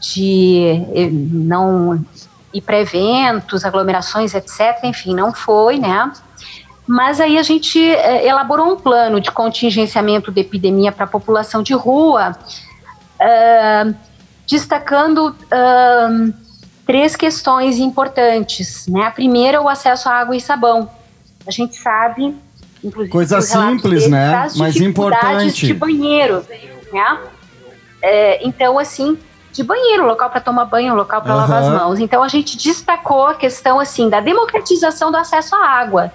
de 0.00 0.84
eh, 0.94 1.08
não 1.10 2.04
ir 2.52 2.60
para 2.60 2.80
eventos, 2.80 3.64
aglomerações, 3.64 4.34
etc. 4.34 4.78
Enfim, 4.84 5.14
não 5.14 5.32
foi, 5.32 5.78
né? 5.78 6.12
Mas 6.86 7.20
aí 7.20 7.38
a 7.38 7.42
gente 7.42 7.78
eh, 7.80 8.26
elaborou 8.26 8.72
um 8.72 8.76
plano 8.76 9.20
de 9.20 9.30
contingenciamento 9.30 10.30
da 10.30 10.40
epidemia 10.40 10.92
para 10.92 11.04
a 11.04 11.08
população 11.08 11.62
de 11.62 11.72
rua, 11.72 12.36
ah, 13.20 13.92
destacando 14.46 15.34
ah, 15.50 16.08
três 16.86 17.16
questões 17.16 17.78
importantes. 17.78 18.86
Né? 18.86 19.04
A 19.04 19.10
primeira 19.10 19.58
é 19.58 19.60
o 19.60 19.68
acesso 19.68 20.08
à 20.08 20.14
água 20.14 20.36
e 20.36 20.40
sabão. 20.40 20.88
A 21.46 21.50
gente 21.50 21.76
sabe, 21.76 22.36
inclusive, 22.82 23.10
Coisa 23.10 23.40
simples, 23.40 24.08
né? 24.08 24.48
Mas 24.56 24.76
importante. 24.76 25.66
de 25.66 25.74
banheiro. 25.74 26.44
Né? 26.92 27.18
É, 28.02 28.46
então, 28.46 28.78
assim, 28.78 29.16
de 29.52 29.62
banheiro, 29.62 30.06
local 30.06 30.30
para 30.30 30.40
tomar 30.40 30.64
banho, 30.64 30.94
local 30.94 31.22
para 31.22 31.34
lavar 31.34 31.62
as 31.62 31.68
mãos. 31.68 32.00
Então, 32.00 32.22
a 32.22 32.28
gente 32.28 32.56
destacou 32.56 33.26
a 33.26 33.34
questão 33.34 33.78
assim 33.78 34.08
da 34.08 34.20
democratização 34.20 35.10
do 35.10 35.16
acesso 35.16 35.54
à 35.54 35.66
água, 35.66 36.12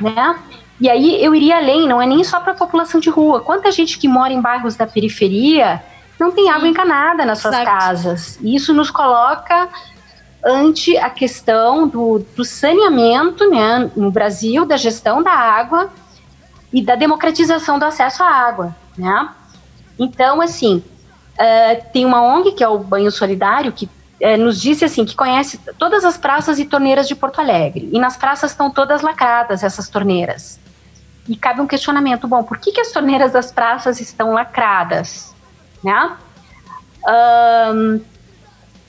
né? 0.00 0.38
E 0.80 0.90
aí 0.90 1.22
eu 1.24 1.34
iria 1.34 1.56
além, 1.56 1.88
não 1.88 2.00
é 2.00 2.06
nem 2.06 2.22
só 2.22 2.38
para 2.38 2.52
a 2.52 2.56
população 2.56 3.00
de 3.00 3.08
rua. 3.08 3.40
Quanta 3.40 3.72
gente 3.72 3.98
que 3.98 4.06
mora 4.06 4.32
em 4.32 4.40
bairros 4.40 4.76
da 4.76 4.86
periferia 4.86 5.82
não 6.20 6.30
tem 6.30 6.50
água 6.50 6.68
encanada 6.68 7.24
nas 7.24 7.38
suas 7.38 7.54
Exato. 7.54 7.70
casas. 7.70 8.38
E 8.42 8.54
isso 8.54 8.74
nos 8.74 8.90
coloca 8.90 9.68
ante 10.44 10.96
a 10.96 11.10
questão 11.10 11.88
do, 11.88 12.24
do 12.36 12.44
saneamento 12.44 13.48
né, 13.50 13.90
no 13.96 14.10
Brasil, 14.10 14.64
da 14.64 14.76
gestão 14.76 15.22
da 15.22 15.32
água 15.32 15.90
e 16.72 16.82
da 16.82 16.94
democratização 16.94 17.78
do 17.78 17.84
acesso 17.84 18.22
à 18.22 18.28
água. 18.28 18.76
Né? 18.96 19.28
Então, 19.98 20.40
assim, 20.40 20.82
eh, 21.38 21.76
tem 21.92 22.04
uma 22.04 22.22
ONG, 22.22 22.52
que 22.52 22.64
é 22.64 22.68
o 22.68 22.78
Banho 22.78 23.10
Solidário, 23.10 23.72
que 23.72 23.88
eh, 24.20 24.36
nos 24.36 24.60
disse 24.60 24.84
assim 24.84 25.04
que 25.04 25.14
conhece 25.14 25.58
todas 25.78 26.04
as 26.04 26.16
praças 26.16 26.58
e 26.58 26.64
torneiras 26.64 27.06
de 27.08 27.14
Porto 27.14 27.40
Alegre. 27.40 27.88
E 27.92 27.98
nas 27.98 28.16
praças 28.16 28.52
estão 28.52 28.70
todas 28.70 29.02
lacradas, 29.02 29.62
essas 29.62 29.88
torneiras. 29.88 30.58
E 31.28 31.36
cabe 31.36 31.60
um 31.60 31.66
questionamento, 31.66 32.28
bom, 32.28 32.42
por 32.42 32.58
que, 32.58 32.72
que 32.72 32.80
as 32.80 32.92
torneiras 32.92 33.32
das 33.32 33.50
praças 33.50 34.00
estão 34.00 34.32
lacradas? 34.32 35.34
Né? 35.82 36.16
Ahn, 37.06 38.00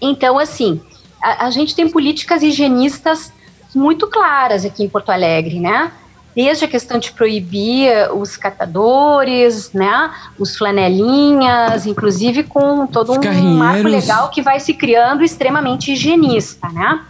então, 0.01 0.37
assim, 0.37 0.81
a, 1.21 1.47
a 1.47 1.49
gente 1.49 1.75
tem 1.75 1.89
políticas 1.89 2.43
higienistas 2.43 3.31
muito 3.73 4.07
claras 4.07 4.65
aqui 4.65 4.83
em 4.83 4.89
Porto 4.89 5.11
Alegre, 5.11 5.59
né? 5.59 5.91
Desde 6.37 6.65
a 6.65 6.67
questão 6.67 6.99
de 6.99 7.11
proibir 7.13 7.91
os 8.13 8.37
catadores, 8.37 9.73
né? 9.73 10.11
Os 10.37 10.55
flanelinhas, 10.55 11.87
inclusive 11.87 12.43
com 12.43 12.85
todo 12.85 13.11
Os 13.13 13.17
um 13.17 13.57
marco 13.57 13.87
legal 13.87 14.29
que 14.29 14.43
vai 14.43 14.59
se 14.59 14.75
criando 14.75 15.23
extremamente 15.23 15.91
higienista, 15.93 16.69
né? 16.69 17.03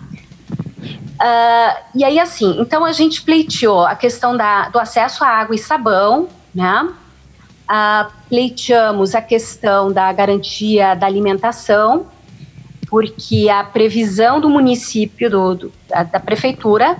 Ah, 1.20 1.78
e 1.94 2.06
aí, 2.06 2.18
assim, 2.22 2.56
então 2.58 2.86
a 2.86 2.94
gente 2.94 3.22
pleiteou 3.22 3.86
a 3.86 3.96
questão 3.96 4.38
da, 4.38 4.70
do 4.70 4.80
acesso 4.80 5.26
à 5.26 5.28
água 5.28 5.56
e 5.56 5.60
sabão, 5.60 6.30
né? 6.56 6.90
Ah, 7.68 8.08
pleiteamos 8.30 9.14
a 9.14 9.22
questão 9.22 9.92
da 9.92 10.10
garantia 10.14 10.96
da 10.96 11.06
alimentação, 11.06 12.06
porque 12.90 13.50
a 13.50 13.62
previsão 13.66 14.40
do 14.40 14.50
município, 14.50 15.30
do, 15.30 15.54
do- 15.56 15.74
da, 15.90 16.04
da 16.04 16.20
prefeitura, 16.22 16.96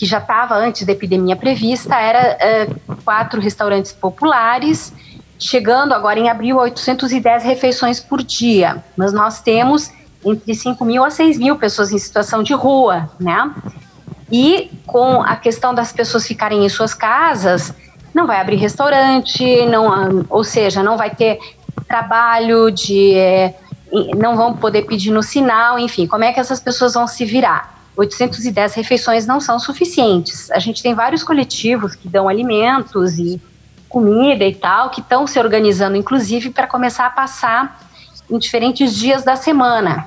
que 0.00 0.06
já 0.06 0.16
estava 0.16 0.54
antes 0.54 0.86
da 0.86 0.92
epidemia 0.92 1.36
prevista, 1.36 1.94
era 1.94 2.38
eh, 2.40 2.68
quatro 3.04 3.38
restaurantes 3.38 3.92
populares, 3.92 4.94
chegando 5.38 5.92
agora 5.92 6.18
em 6.18 6.30
abril 6.30 6.58
a 6.58 6.62
810 6.62 7.44
refeições 7.44 8.00
por 8.00 8.22
dia. 8.22 8.82
Mas 8.96 9.12
nós 9.12 9.42
temos 9.42 9.90
entre 10.24 10.54
5 10.54 10.82
mil 10.86 11.04
a 11.04 11.10
6 11.10 11.36
mil 11.36 11.56
pessoas 11.56 11.92
em 11.92 11.98
situação 11.98 12.42
de 12.42 12.54
rua, 12.54 13.10
né? 13.20 13.52
E 14.32 14.70
com 14.86 15.20
a 15.20 15.36
questão 15.36 15.74
das 15.74 15.92
pessoas 15.92 16.26
ficarem 16.26 16.64
em 16.64 16.68
suas 16.70 16.94
casas, 16.94 17.74
não 18.14 18.26
vai 18.26 18.40
abrir 18.40 18.56
restaurante, 18.56 19.66
não, 19.66 19.92
ah, 19.92 20.08
ou 20.30 20.42
seja, 20.42 20.82
não 20.82 20.96
vai 20.96 21.10
ter 21.10 21.38
trabalho 21.86 22.70
de. 22.70 23.12
em- 23.92 24.12
não 24.16 24.34
vão 24.34 24.56
poder 24.56 24.86
pedir 24.86 25.10
no 25.10 25.22
sinal, 25.22 25.78
enfim, 25.78 26.06
como 26.06 26.24
é 26.24 26.32
que 26.32 26.40
essas 26.40 26.58
pessoas 26.58 26.94
vão 26.94 27.06
se 27.06 27.26
virar? 27.26 27.79
810 27.96 28.74
refeições 28.74 29.26
não 29.26 29.40
são 29.40 29.58
suficientes. 29.58 30.50
A 30.50 30.58
gente 30.58 30.82
tem 30.82 30.94
vários 30.94 31.22
coletivos 31.22 31.94
que 31.94 32.08
dão 32.08 32.28
alimentos 32.28 33.18
e 33.18 33.40
comida 33.88 34.44
e 34.44 34.54
tal, 34.54 34.90
que 34.90 35.00
estão 35.00 35.26
se 35.26 35.38
organizando, 35.38 35.96
inclusive, 35.96 36.50
para 36.50 36.66
começar 36.66 37.06
a 37.06 37.10
passar 37.10 37.80
em 38.30 38.38
diferentes 38.38 38.94
dias 38.94 39.24
da 39.24 39.34
semana. 39.34 40.06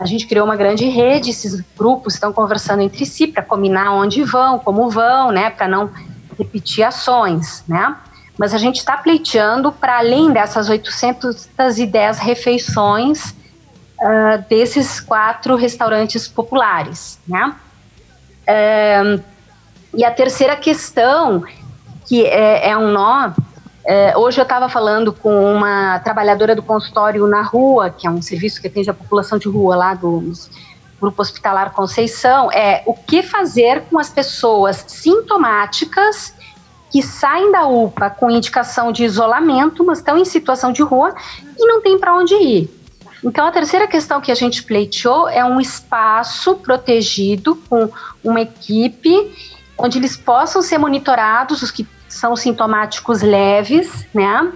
A 0.00 0.06
gente 0.06 0.26
criou 0.26 0.44
uma 0.44 0.56
grande 0.56 0.86
rede, 0.86 1.30
esses 1.30 1.62
grupos 1.76 2.14
estão 2.14 2.32
conversando 2.32 2.82
entre 2.82 3.06
si 3.06 3.26
para 3.26 3.42
combinar 3.42 3.92
onde 3.92 4.24
vão, 4.24 4.58
como 4.58 4.88
vão, 4.88 5.30
né, 5.30 5.50
para 5.50 5.68
não 5.68 5.90
repetir 6.36 6.82
ações, 6.82 7.62
né? 7.68 7.96
Mas 8.36 8.52
a 8.52 8.58
gente 8.58 8.78
está 8.78 8.96
pleiteando 8.96 9.70
para 9.70 9.98
além 9.98 10.32
dessas 10.32 10.68
810 10.68 12.18
refeições 12.18 13.34
ah, 14.04 14.36
desses 14.48 15.00
quatro 15.00 15.56
restaurantes 15.56 16.28
populares, 16.28 17.18
né? 17.26 17.54
E 19.96 20.04
a 20.04 20.10
terceira 20.10 20.56
questão, 20.56 21.44
que 22.06 22.26
é, 22.26 22.70
é 22.70 22.76
um 22.76 22.90
nó, 22.90 23.32
é, 23.86 24.16
hoje 24.16 24.40
eu 24.40 24.42
estava 24.42 24.68
falando 24.68 25.12
com 25.12 25.54
uma 25.54 25.98
trabalhadora 26.00 26.54
do 26.54 26.62
consultório 26.62 27.26
na 27.26 27.42
rua, 27.42 27.90
que 27.90 28.06
é 28.06 28.10
um 28.10 28.20
serviço 28.20 28.60
que 28.60 28.66
atende 28.66 28.90
a 28.90 28.94
população 28.94 29.38
de 29.38 29.46
rua 29.46 29.76
lá 29.76 29.94
do 29.94 30.32
Grupo 31.00 31.22
Hospitalar 31.22 31.72
Conceição, 31.72 32.50
é 32.50 32.82
o 32.86 32.94
que 32.94 33.22
fazer 33.22 33.82
com 33.90 33.98
as 33.98 34.08
pessoas 34.08 34.84
sintomáticas 34.88 36.34
que 36.90 37.02
saem 37.02 37.52
da 37.52 37.66
UPA 37.66 38.08
com 38.08 38.30
indicação 38.30 38.90
de 38.90 39.04
isolamento, 39.04 39.84
mas 39.84 39.98
estão 39.98 40.16
em 40.16 40.24
situação 40.24 40.72
de 40.72 40.82
rua 40.82 41.14
e 41.58 41.66
não 41.66 41.82
tem 41.82 41.98
para 41.98 42.16
onde 42.16 42.34
ir. 42.34 42.73
Então, 43.24 43.46
a 43.46 43.50
terceira 43.50 43.88
questão 43.88 44.20
que 44.20 44.30
a 44.30 44.34
gente 44.34 44.62
pleiteou 44.62 45.28
é 45.28 45.42
um 45.42 45.58
espaço 45.58 46.56
protegido 46.56 47.56
com 47.68 47.90
uma 48.22 48.42
equipe 48.42 49.32
onde 49.78 49.98
eles 49.98 50.16
possam 50.16 50.60
ser 50.60 50.76
monitorados, 50.78 51.62
os 51.62 51.70
que 51.70 51.86
são 52.06 52.36
sintomáticos 52.36 53.22
leves, 53.22 54.06
né? 54.14 54.52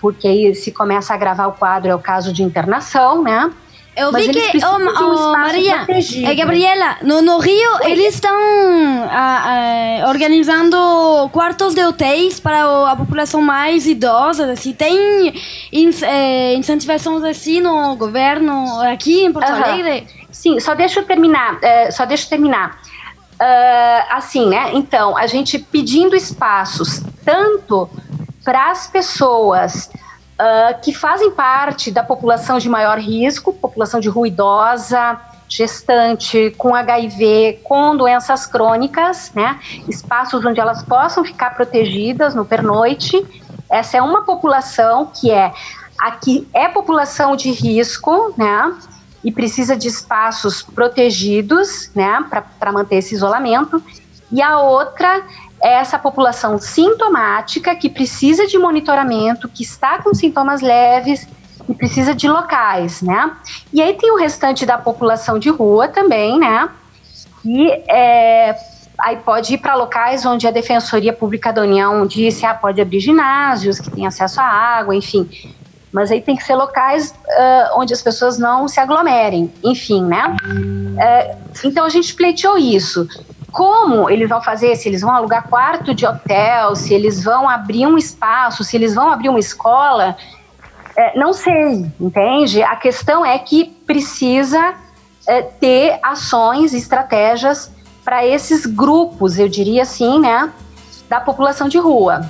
Porque 0.00 0.26
aí 0.26 0.54
se 0.54 0.72
começa 0.72 1.12
a 1.12 1.16
agravar 1.16 1.48
o 1.48 1.52
quadro 1.52 1.90
é 1.90 1.94
o 1.94 1.98
caso 1.98 2.32
de 2.32 2.42
internação, 2.42 3.22
né? 3.22 3.52
Eu 3.96 4.12
Mas 4.12 4.26
vi 4.26 4.32
que, 4.32 4.58
oh, 4.64 4.76
um 4.76 4.88
oh, 4.88 5.32
Maria, 5.32 5.78
protegido. 5.84 6.30
é, 6.30 6.34
Gabriela, 6.34 6.96
no, 7.02 7.20
no 7.20 7.38
Rio 7.38 7.70
eles 7.82 8.14
estão 8.14 8.32
ah, 9.10 10.00
ah, 10.04 10.08
organizando 10.08 11.28
quartos 11.32 11.74
de 11.74 11.82
hotéis 11.84 12.38
para 12.38 12.66
o- 12.70 12.86
a 12.86 12.94
população 12.96 13.42
mais 13.42 13.86
idosa. 13.86 14.52
Assim, 14.52 14.72
tem 14.72 15.34
ins- 15.72 16.02
eh, 16.02 16.54
incentivações 16.54 17.24
assim 17.24 17.60
no 17.60 17.96
governo 17.96 18.80
aqui 18.82 19.24
em 19.24 19.32
Porto. 19.32 19.50
Alegre? 19.50 20.06
Sim, 20.30 20.60
só 20.60 20.74
deixa 20.74 21.00
eu 21.00 21.04
terminar, 21.04 21.58
é, 21.60 21.90
só 21.90 22.04
deixa 22.06 22.24
eu 22.26 22.28
terminar. 22.30 22.78
ah, 23.40 24.06
assim, 24.10 24.46
né? 24.48 24.70
Então, 24.74 25.16
a 25.16 25.26
gente 25.26 25.58
pedindo 25.58 26.14
espaços 26.14 27.02
tanto 27.24 27.88
para 28.44 28.70
as 28.70 28.86
pessoas 28.86 29.90
ah, 30.42 30.72
que 30.72 30.94
fazem 30.94 31.30
parte 31.30 31.90
da 31.90 32.02
população 32.02 32.58
de 32.58 32.66
maior 32.66 32.98
risco, 32.98 33.52
população 33.52 34.00
de 34.00 34.08
rua 34.08 34.26
idosa, 34.26 35.20
gestante, 35.46 36.54
com 36.56 36.74
HIV, 36.74 37.60
com 37.62 37.94
doenças 37.94 38.46
crônicas, 38.46 39.32
né? 39.34 39.60
Espaços 39.86 40.42
onde 40.42 40.58
elas 40.58 40.82
possam 40.82 41.22
ficar 41.26 41.50
protegidas 41.50 42.34
no 42.34 42.46
pernoite. 42.46 43.22
Essa 43.68 43.98
é 43.98 44.02
uma 44.02 44.22
população 44.22 45.12
que 45.14 45.30
é 45.30 45.52
aqui 46.00 46.48
é 46.54 46.68
população 46.68 47.36
de 47.36 47.50
risco, 47.50 48.32
né? 48.34 48.74
E 49.22 49.30
precisa 49.30 49.76
de 49.76 49.88
espaços 49.88 50.62
protegidos, 50.62 51.90
né? 51.94 52.24
Para 52.58 52.72
manter 52.72 52.96
esse 52.96 53.14
isolamento. 53.14 53.82
E 54.32 54.40
a 54.40 54.58
outra 54.58 55.22
é 55.62 55.74
essa 55.74 55.98
população 55.98 56.58
sintomática 56.58 57.74
que 57.74 57.88
precisa 57.88 58.46
de 58.46 58.58
monitoramento, 58.58 59.48
que 59.48 59.62
está 59.62 60.02
com 60.02 60.14
sintomas 60.14 60.60
leves 60.60 61.28
e 61.68 61.74
precisa 61.74 62.14
de 62.14 62.28
locais, 62.28 63.02
né? 63.02 63.32
E 63.72 63.80
aí 63.80 63.94
tem 63.94 64.10
o 64.10 64.16
restante 64.16 64.64
da 64.64 64.78
população 64.78 65.38
de 65.38 65.50
rua 65.50 65.88
também, 65.88 66.38
né? 66.38 66.68
E 67.44 67.70
é, 67.88 68.56
aí 68.98 69.16
pode 69.16 69.54
ir 69.54 69.58
para 69.58 69.74
locais 69.74 70.24
onde 70.24 70.46
a 70.46 70.50
Defensoria 70.50 71.12
Pública 71.12 71.52
da 71.52 71.62
União 71.62 72.06
disse, 72.06 72.46
ah, 72.46 72.54
pode 72.54 72.80
abrir 72.80 73.00
ginásios 73.00 73.78
que 73.78 73.90
têm 73.90 74.06
acesso 74.06 74.40
à 74.40 74.44
água, 74.44 74.94
enfim. 74.96 75.28
Mas 75.92 76.10
aí 76.10 76.20
tem 76.20 76.36
que 76.36 76.42
ser 76.42 76.54
locais 76.54 77.14
ah, 77.28 77.72
onde 77.76 77.92
as 77.92 78.02
pessoas 78.02 78.38
não 78.38 78.66
se 78.66 78.80
aglomerem, 78.80 79.52
enfim, 79.62 80.02
né? 80.04 80.36
É, 80.98 81.36
então 81.64 81.84
a 81.84 81.88
gente 81.88 82.14
pleiteou 82.14 82.56
isso. 82.58 83.06
Como 83.52 84.08
eles 84.08 84.28
vão 84.28 84.42
fazer? 84.42 84.76
Se 84.76 84.88
eles 84.88 85.00
vão 85.00 85.10
alugar 85.10 85.48
quarto 85.48 85.94
de 85.94 86.06
hotel, 86.06 86.76
se 86.76 86.94
eles 86.94 87.22
vão 87.22 87.48
abrir 87.48 87.86
um 87.86 87.98
espaço, 87.98 88.64
se 88.64 88.76
eles 88.76 88.94
vão 88.94 89.10
abrir 89.10 89.28
uma 89.28 89.38
escola, 89.38 90.16
é, 90.96 91.18
não 91.18 91.32
sei, 91.32 91.90
entende? 92.00 92.62
A 92.62 92.76
questão 92.76 93.24
é 93.24 93.38
que 93.38 93.64
precisa 93.86 94.74
é, 95.26 95.42
ter 95.42 95.98
ações, 96.02 96.74
estratégias 96.74 97.72
para 98.04 98.26
esses 98.26 98.66
grupos, 98.66 99.38
eu 99.38 99.48
diria 99.48 99.82
assim, 99.82 100.18
né, 100.18 100.50
da 101.08 101.20
população 101.20 101.68
de 101.68 101.78
rua. 101.78 102.28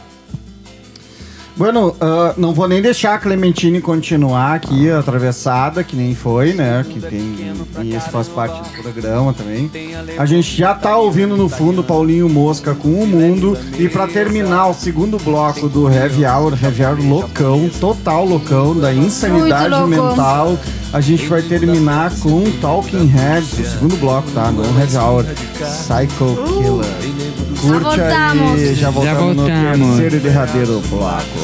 Bueno, 1.56 1.94
ah, 2.00 2.34
não 2.36 2.54
vou 2.54 2.66
nem 2.66 2.80
deixar 2.80 3.14
a 3.14 3.18
Clementine 3.18 3.80
continuar 3.80 4.54
aqui 4.54 4.90
atravessada, 4.90 5.84
que 5.84 5.94
nem 5.94 6.14
foi, 6.14 6.52
né? 6.54 6.84
Que 6.88 7.00
tem. 7.00 7.52
E 7.82 7.94
isso 7.94 8.10
faz 8.10 8.28
parte 8.28 8.62
do 8.62 8.82
programa 8.82 9.32
também. 9.32 9.70
A 10.16 10.24
gente 10.26 10.56
já 10.56 10.74
tá 10.74 10.96
ouvindo 10.96 11.36
no 11.36 11.48
fundo 11.48 11.82
Paulinho 11.84 12.28
Mosca 12.28 12.74
com 12.74 12.88
o 12.88 13.06
mundo. 13.06 13.56
E 13.78 13.88
pra 13.88 14.06
terminar 14.06 14.68
o 14.68 14.74
segundo 14.74 15.18
bloco 15.18 15.68
do 15.68 15.90
Heavy 15.90 16.24
Hour, 16.24 16.58
Heavy 16.62 16.84
Hour 16.84 16.98
loucão, 17.06 17.68
total 17.80 18.24
loucão, 18.24 18.74
da 18.78 18.92
insanidade 18.92 19.82
mental, 19.86 20.58
a 20.92 21.00
gente 21.00 21.26
vai 21.26 21.42
terminar 21.42 22.10
com 22.20 22.44
Talking 22.60 23.06
Heads, 23.06 23.52
o 23.52 23.64
segundo 23.64 23.96
bloco, 23.96 24.30
tá? 24.30 24.50
No 24.50 24.64
Heavy 24.78 24.96
Hour, 24.96 25.24
Psycho 25.24 26.36
Killer. 26.46 27.19
Curte 27.60 28.00
aí, 28.00 28.08
voltamos. 28.10 28.78
já 28.78 28.90
voltamos, 28.90 29.18
Já 29.18 29.20
no 29.20 29.34
voltamos. 29.34 29.88
terceiro 29.98 30.16
e 30.16 30.20
derradeiro 30.20 30.80
bloco. 30.88 31.40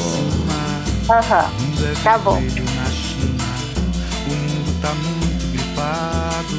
Aham, 1.09 1.49
tá 2.03 2.17
bom. 2.17 2.37
O 2.37 2.41
mundo 4.29 4.81
tá 4.81 4.93
muito 4.93 5.51
gripado. 5.51 6.55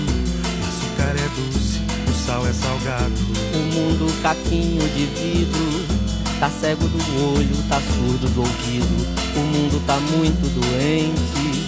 O 0.54 0.68
açúcar 0.68 1.14
é 1.16 1.28
doce, 1.36 1.80
o 2.09 2.12
sal 2.26 2.46
é 2.46 2.52
salgado. 2.52 3.12
O 3.54 3.59
mundo 3.74 4.22
caquinho 4.22 4.88
de 4.90 5.06
vidro 5.06 5.98
Tá 6.38 6.48
cego 6.48 6.86
do 6.86 6.98
olho, 7.34 7.56
tá 7.68 7.80
surdo 7.80 8.28
do 8.32 8.40
ouvido 8.42 9.06
O 9.34 9.40
mundo 9.40 9.82
tá 9.86 9.96
muito 9.98 10.48
doente 10.54 11.66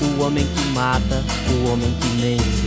O 0.00 0.22
homem 0.22 0.46
que 0.46 0.62
mata, 0.72 1.24
o 1.50 1.68
homem 1.72 1.92
que 2.00 2.08
mente 2.22 2.63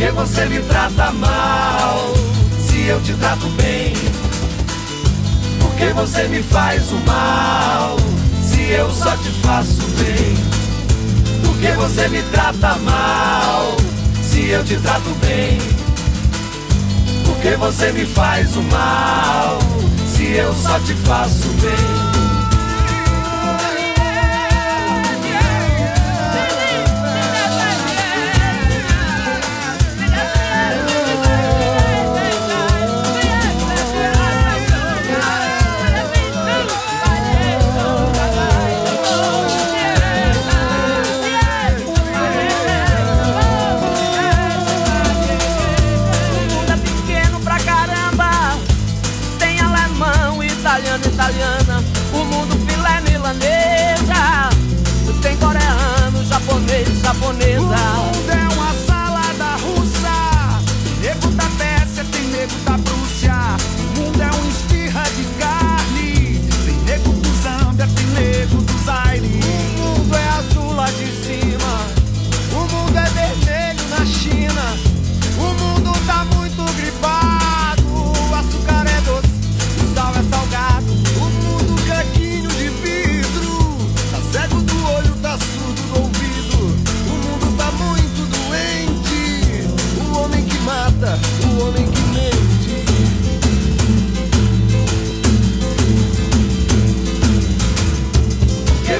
que 0.00 0.10
você 0.12 0.46
me 0.46 0.58
trata 0.60 1.12
mal 1.12 2.14
se 2.58 2.86
eu 2.86 2.98
te 3.02 3.12
trato 3.12 3.46
bem? 3.50 3.92
Por 5.60 5.74
que 5.74 5.92
você 5.92 6.26
me 6.26 6.42
faz 6.42 6.90
o 6.90 6.96
mal 7.00 7.98
se 8.42 8.62
eu 8.62 8.90
só 8.90 9.14
te 9.18 9.30
faço 9.42 9.82
bem? 9.98 10.36
Por 11.44 11.54
que 11.58 11.72
você 11.72 12.08
me 12.08 12.22
trata 12.32 12.76
mal 12.76 13.76
se 14.22 14.48
eu 14.48 14.64
te 14.64 14.78
trato 14.78 15.10
bem? 15.20 15.58
Por 17.26 17.36
que 17.42 17.56
você 17.56 17.92
me 17.92 18.06
faz 18.06 18.56
o 18.56 18.62
mal 18.62 19.58
se 20.16 20.32
eu 20.32 20.54
só 20.54 20.80
te 20.80 20.94
faço 20.94 21.46
bem? 21.60 21.99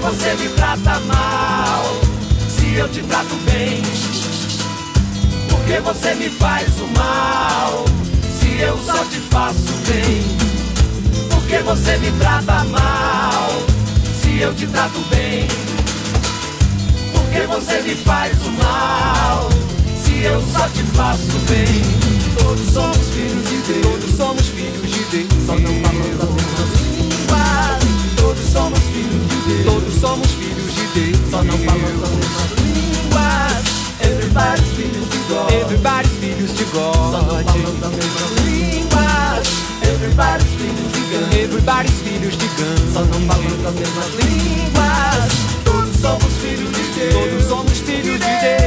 Você 0.01 0.35
me 0.35 0.49
trata 0.51 0.99
mal 1.01 1.85
se 2.49 2.75
eu 2.75 2.89
te 2.89 3.03
trato 3.03 3.35
bem? 3.45 3.83
Por 5.49 5.61
que 5.65 5.81
você 5.81 6.15
me 6.15 6.31
faz 6.31 6.69
o 6.81 6.87
mal 6.99 7.85
se 8.39 8.61
eu 8.61 8.79
só 8.79 9.05
te 9.05 9.19
faço 9.31 9.73
bem? 9.87 10.23
Por 11.29 11.43
que 11.45 11.59
você 11.59 11.99
me 11.99 12.11
trata 12.19 12.65
mal 12.65 13.51
se 14.21 14.39
eu 14.39 14.55
te 14.55 14.67
trato 14.69 14.99
bem? 15.11 15.47
Por 17.13 17.25
que 17.31 17.47
você 17.47 17.83
me 17.83 17.95
faz 17.95 18.33
o 18.45 18.51
mal 18.53 19.49
se 20.03 20.23
eu 20.23 20.43
só 20.53 20.67
te 20.69 20.83
faço 20.95 21.39
bem? 21.49 21.83
Todos 22.39 22.73
somos 22.73 23.09
filhos 23.11 23.49
de 23.49 23.73
Deus, 23.73 23.83
todos 23.83 24.17
somos 24.17 24.47
filhos 24.49 24.91
de 24.91 25.05
Deus, 25.11 25.47
só 25.47 25.55
não 25.57 25.75
falamos 25.83 26.21
a 26.21 26.27
mesma 26.27 26.65
língua. 26.77 27.01
Todos 28.17 28.53
somos 28.53 28.79
filhos 28.79 29.13
de 29.13 29.19
Deus, 29.19 29.30
todos 29.65 29.95
somos 30.01 30.27
filhos 30.33 30.75
de 30.75 30.87
Deus, 30.95 31.31
só 31.31 31.43
não 31.43 31.59
falamos 31.59 32.03
as 32.03 32.11
mesmas 32.11 32.51
línguas. 32.61 33.81
Everybody's 34.01 34.69
filhos 34.77 35.09
de 35.11 35.19
God, 35.29 35.53
everybody's 35.53 36.13
filhos 36.21 36.55
de 36.57 36.65
God, 36.65 36.95
só 36.95 37.23
não 37.23 37.45
falamos 37.45 37.83
as 37.83 37.91
mesmas 37.91 38.31
línguas. 38.45 39.49
Everybody's 39.83 40.51
filhos 40.59 40.93
de 40.93 41.01
God, 41.11 41.35
everybody's 41.35 41.99
filhos 42.03 42.37
de 42.39 42.47
God, 42.47 42.93
só 42.93 43.01
não 43.01 43.21
falamos 43.27 43.67
as 43.67 43.75
mesmas 43.75 44.09
línguas. 44.23 45.31
Todos 45.65 45.97
somos 45.97 46.33
filhos 46.43 46.71
de 46.73 46.83
Deus, 46.99 47.13
todos 47.13 47.45
somos 47.49 47.79
filhos 47.79 48.05
de 48.05 48.19
Deus, 48.19 48.60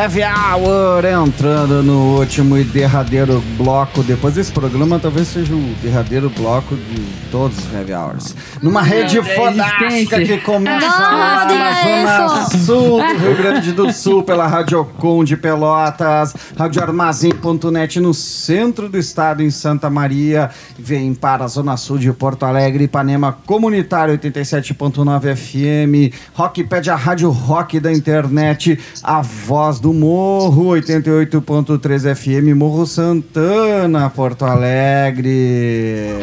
Heavy 0.00 0.22
Hour 0.22 1.04
entrando 1.04 1.82
no 1.82 2.18
último 2.18 2.56
e 2.56 2.64
derradeiro 2.64 3.38
bloco. 3.58 4.02
Depois 4.02 4.32
desse 4.32 4.50
programa, 4.50 4.98
talvez 4.98 5.28
seja 5.28 5.54
o 5.54 5.74
derradeiro 5.82 6.30
bloco 6.30 6.74
de 6.74 7.02
todos 7.30 7.58
os 7.58 7.70
Heavy 7.70 7.92
Hours. 7.92 8.34
Numa 8.62 8.80
rede 8.80 9.18
é, 9.18 10.24
que 10.24 10.38
começa 10.38 10.86
lá 10.86 11.44
na 11.44 11.82
Zona 11.82 12.46
Sul 12.64 12.96
do 12.96 13.12
Rio 13.20 13.36
Grande 13.36 13.72
do 13.72 13.92
Sul, 13.92 14.22
pela 14.22 14.46
Rádio 14.46 14.86
Com 14.96 15.22
de 15.22 15.36
Pelotas, 15.36 16.34
radioarmazém.net 16.56 18.00
no 18.00 18.14
centro 18.14 18.88
do 18.88 18.96
estado, 18.96 19.42
em 19.42 19.50
Santa 19.50 19.90
Maria. 19.90 20.48
Vem 20.78 21.12
para 21.12 21.44
a 21.44 21.46
Zona 21.46 21.76
Sul 21.76 21.98
de 21.98 22.10
Porto 22.10 22.46
Alegre, 22.46 22.84
Ipanema 22.84 23.36
Comunitário 23.44 24.16
87.9 24.16 25.36
FM, 25.36 26.14
Rock 26.32 26.64
Pede 26.64 26.88
a 26.88 26.96
Rádio 26.96 27.28
Rock 27.28 27.78
da 27.78 27.92
internet, 27.92 28.78
a 29.02 29.20
voz 29.20 29.78
do 29.78 29.89
do 29.90 29.92
Morro, 29.92 30.66
88.3 30.68 32.14
FM, 32.14 32.56
Morro 32.56 32.86
Santana, 32.86 34.08
Porto 34.08 34.44
Alegre. 34.44 36.14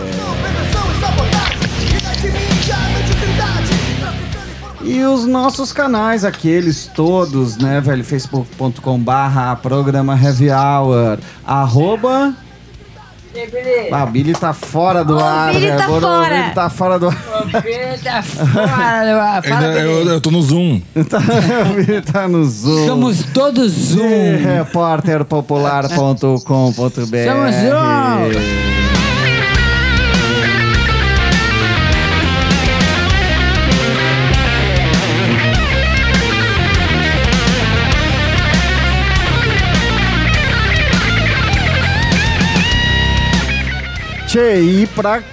E 4.81 5.03
os 5.03 5.25
nossos 5.25 5.73
canais, 5.73 6.23
aqueles 6.23 6.87
todos, 6.87 7.57
né, 7.57 7.81
velho? 7.81 8.05
facebook.com 8.05 8.99
barra 8.99 9.53
programa 9.57 10.17
Heavy 10.17 10.49
Hour, 10.49 11.19
arroba 11.45 12.33
ah, 13.91 14.03
o 14.03 14.07
Billy 14.07 14.33
tá 14.33 14.53
fora 14.53 15.03
do 15.03 15.19
ar, 15.19 15.53
Billy 15.53 15.67
tá 15.69 15.83
Agora 15.85 15.97
O 15.97 16.01
fora. 16.01 16.35
Billy 16.35 16.51
tá 16.55 16.69
fora 16.69 16.99
do 16.99 17.07
ar. 17.07 17.15
Tá 17.15 18.23
fora 18.23 19.05
do 19.13 19.19
ar. 19.19 19.43
Fala, 19.43 19.55
Ainda- 19.65 19.71
Billy. 19.73 19.85
eu, 19.85 20.07
eu 20.13 20.21
tô 20.21 20.31
no 20.31 20.41
Zoom. 20.41 20.81
Tá, 21.09 21.19
o 21.69 21.73
Billy 21.75 22.01
tá 22.01 22.27
no 22.27 22.43
Zoom. 22.45 22.85
Somos 22.87 23.23
todos 23.33 23.71
Zoom. 23.71 24.37
repórterpopular.com.br 24.43 25.95
Somos 26.75 27.55
Zoom. 27.55 28.76
Tchê, 44.37 44.61
e 44.61 44.87
pra, 44.87 45.23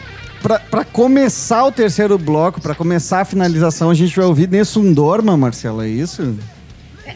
pra, 0.42 0.59
pra 0.59 0.82
começar 0.82 1.62
o 1.64 1.70
terceiro 1.70 2.16
bloco, 2.16 2.59
pra 2.59 2.74
começar 2.74 3.20
a 3.20 3.24
finalização, 3.26 3.90
a 3.90 3.94
gente 3.94 4.16
vai 4.16 4.24
ouvir 4.24 4.48
Nessun 4.48 4.94
Dorma, 4.94 5.36
Marcela, 5.36 5.84
é 5.84 5.88
isso? 5.88 6.38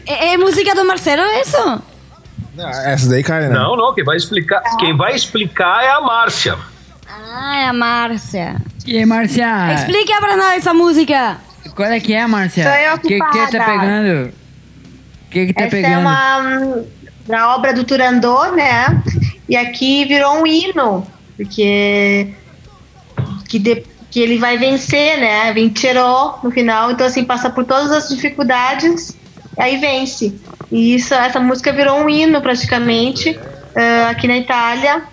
É, 0.05 0.33
é 0.33 0.37
música 0.37 0.75
do 0.75 0.85
Marcelo 0.85 1.23
isso? 1.41 1.81
Essa 2.85 3.09
daí 3.09 3.23
cai, 3.23 3.47
né? 3.47 3.49
Não, 3.49 3.75
não, 3.75 3.95
quem 3.95 4.03
vai 4.03 4.17
explicar, 4.17 4.61
quem 4.77 4.95
vai 4.95 5.15
explicar 5.15 5.83
é 5.83 5.89
a 5.89 5.99
Márcia. 5.99 6.57
Ah, 7.07 7.57
é 7.57 7.65
a 7.69 7.73
Márcia. 7.73 8.57
E 8.85 8.95
aí, 8.95 9.05
Márcia? 9.05 9.73
Explica 9.73 10.15
pra 10.19 10.37
nós 10.37 10.57
essa 10.57 10.73
música. 10.75 11.37
Qual 11.75 11.89
é 11.89 11.99
que 11.99 12.13
é, 12.13 12.27
Márcia? 12.27 12.65
Sou 12.65 12.73
eu 12.73 12.95
O 12.95 12.99
que, 12.99 13.19
que 13.19 13.57
tá 13.57 13.65
pegando? 13.65 14.29
O 14.29 15.29
que 15.31 15.47
que 15.47 15.53
tá 15.53 15.61
Essa 15.63 15.71
pegando? 15.71 15.93
é 15.93 15.97
uma, 15.97 16.83
uma 17.27 17.55
obra 17.55 17.73
do 17.73 17.83
Turandot, 17.83 18.51
né? 18.51 19.01
E 19.47 19.57
aqui 19.57 20.05
virou 20.05 20.41
um 20.41 20.45
hino, 20.45 21.07
porque 21.39 22.33
que, 23.47 23.57
de- 23.59 23.83
que 24.11 24.19
ele 24.19 24.37
vai 24.37 24.57
vencer, 24.57 25.17
né? 25.19 25.53
Vencerou 25.53 26.37
no 26.43 26.51
final, 26.51 26.91
então 26.91 27.07
assim, 27.07 27.23
passa 27.23 27.49
por 27.49 27.63
todas 27.63 27.91
as 27.91 28.09
dificuldades, 28.09 29.15
aí 29.57 29.77
vence. 29.77 30.33
E 30.69 30.95
isso, 30.95 31.13
essa 31.13 31.39
música 31.39 31.71
virou 31.71 31.97
um 32.01 32.09
hino 32.09 32.41
praticamente 32.41 33.39
eh, 33.73 34.05
aqui 34.09 34.27
na 34.27 34.37
Itália. 34.37 35.03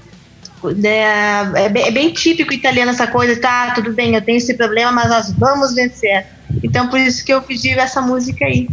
É, 0.83 1.65
é 1.67 1.69
bem, 1.69 1.85
é 1.87 1.91
bem 1.93 2.13
típico 2.13 2.53
italiano 2.53 2.91
essa 2.91 3.07
coisa, 3.07 3.41
tá? 3.41 3.71
Tudo 3.71 3.93
bem, 3.93 4.15
eu 4.15 4.21
tenho 4.23 4.39
esse 4.39 4.55
problema, 4.55 4.91
mas 4.91 5.09
nós 5.11 5.33
vamos 5.39 5.75
vencer. 5.75 6.27
Então 6.65 6.89
por 6.89 6.99
isso 6.99 7.25
que 7.25 7.33
eu 7.33 7.41
pedi 7.41 7.71
essa 7.71 8.03
música 8.03 8.45
aí. 8.45 8.69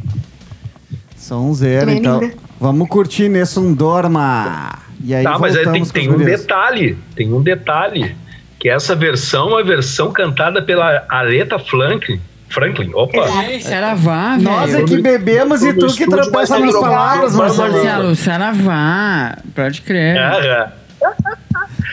São 1.15 1.53
zero, 1.53 1.85
Bem 1.85 1.99
então. 1.99 2.19
linda. 2.19 2.33
Vamos 2.59 2.87
curtir 2.87 3.29
Nessun 3.29 3.73
Dorma. 3.73 4.79
E 5.03 5.13
aí 5.13 5.23
tá, 5.23 5.37
mas 5.37 5.55
aí 5.55 5.69
tem, 5.69 5.83
tem 5.85 6.09
um 6.09 6.17
detalhe, 6.17 6.97
tem 7.15 7.33
um 7.33 7.41
detalhe, 7.41 8.15
que 8.59 8.69
essa 8.69 8.95
versão 8.95 9.49
é 9.49 9.53
uma 9.55 9.63
versão 9.63 10.11
cantada 10.11 10.61
pela 10.61 11.05
Aretha 11.09 11.59
Franklin. 11.59 12.21
Franklin, 12.49 12.91
opa. 12.93 13.43
Ei, 13.49 13.59
Saravá, 13.59 14.37
velho. 14.37 14.43
Nós 14.43 14.73
é 14.75 14.83
que 14.83 15.01
bebemos 15.01 15.63
e 15.63 15.73
tu 15.73 15.87
que 15.87 16.05
tropeça 16.05 16.59
nas 16.59 16.73
palavras, 16.73 17.35
Marcelo. 17.35 17.73
Marcelo, 17.73 18.15
Saravá. 18.15 19.37
Pode 19.55 19.81
crer. 19.81 20.15
É, 20.17 20.71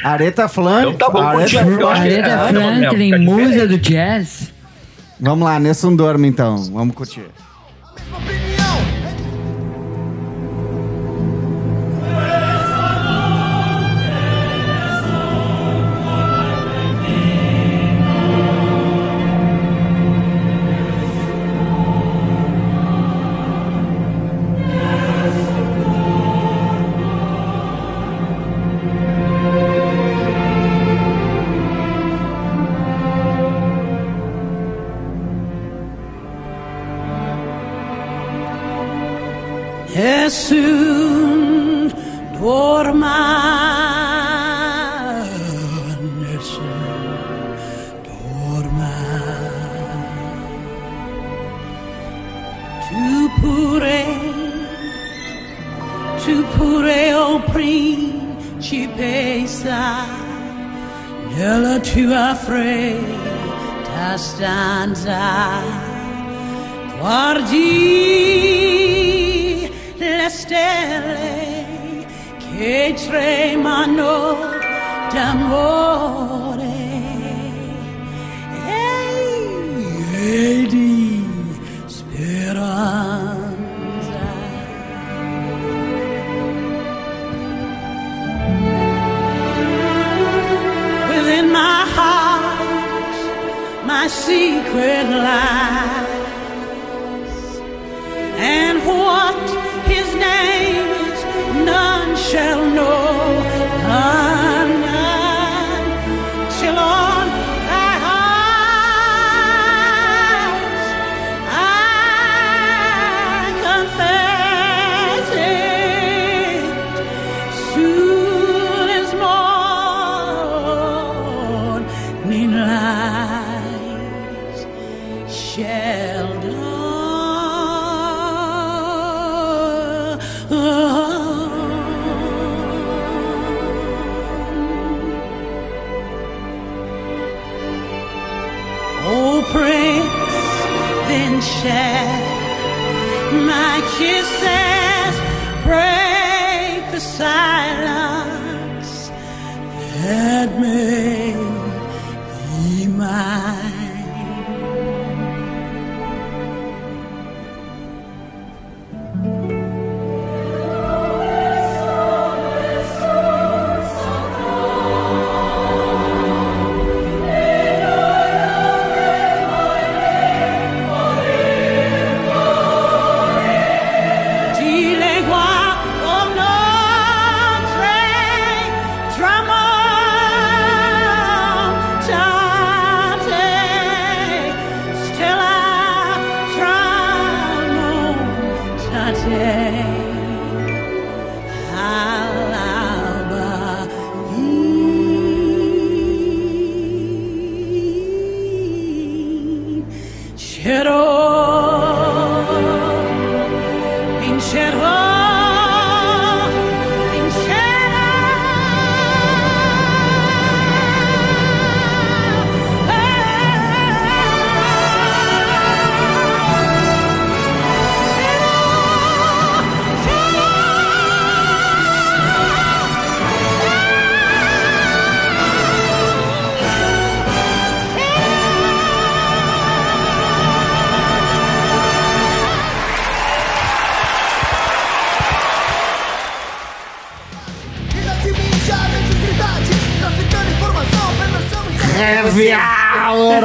Areta 0.04 0.48
Franklin. 0.48 0.94
Então 0.94 1.10
tá 1.10 1.10
bom, 1.10 1.40
eu 1.40 1.88
Ah, 1.88 2.52
não, 2.52 2.60
não, 2.60 2.90
Franklin, 2.90 3.18
musa 3.18 3.66
do 3.66 3.78
jazz. 3.78 4.52
Vamos 5.18 5.44
lá, 5.44 5.58
Nessun 5.58 5.96
Dorma 5.96 6.26
então. 6.26 6.56
Vamos 6.72 6.94
curtir. 6.94 7.24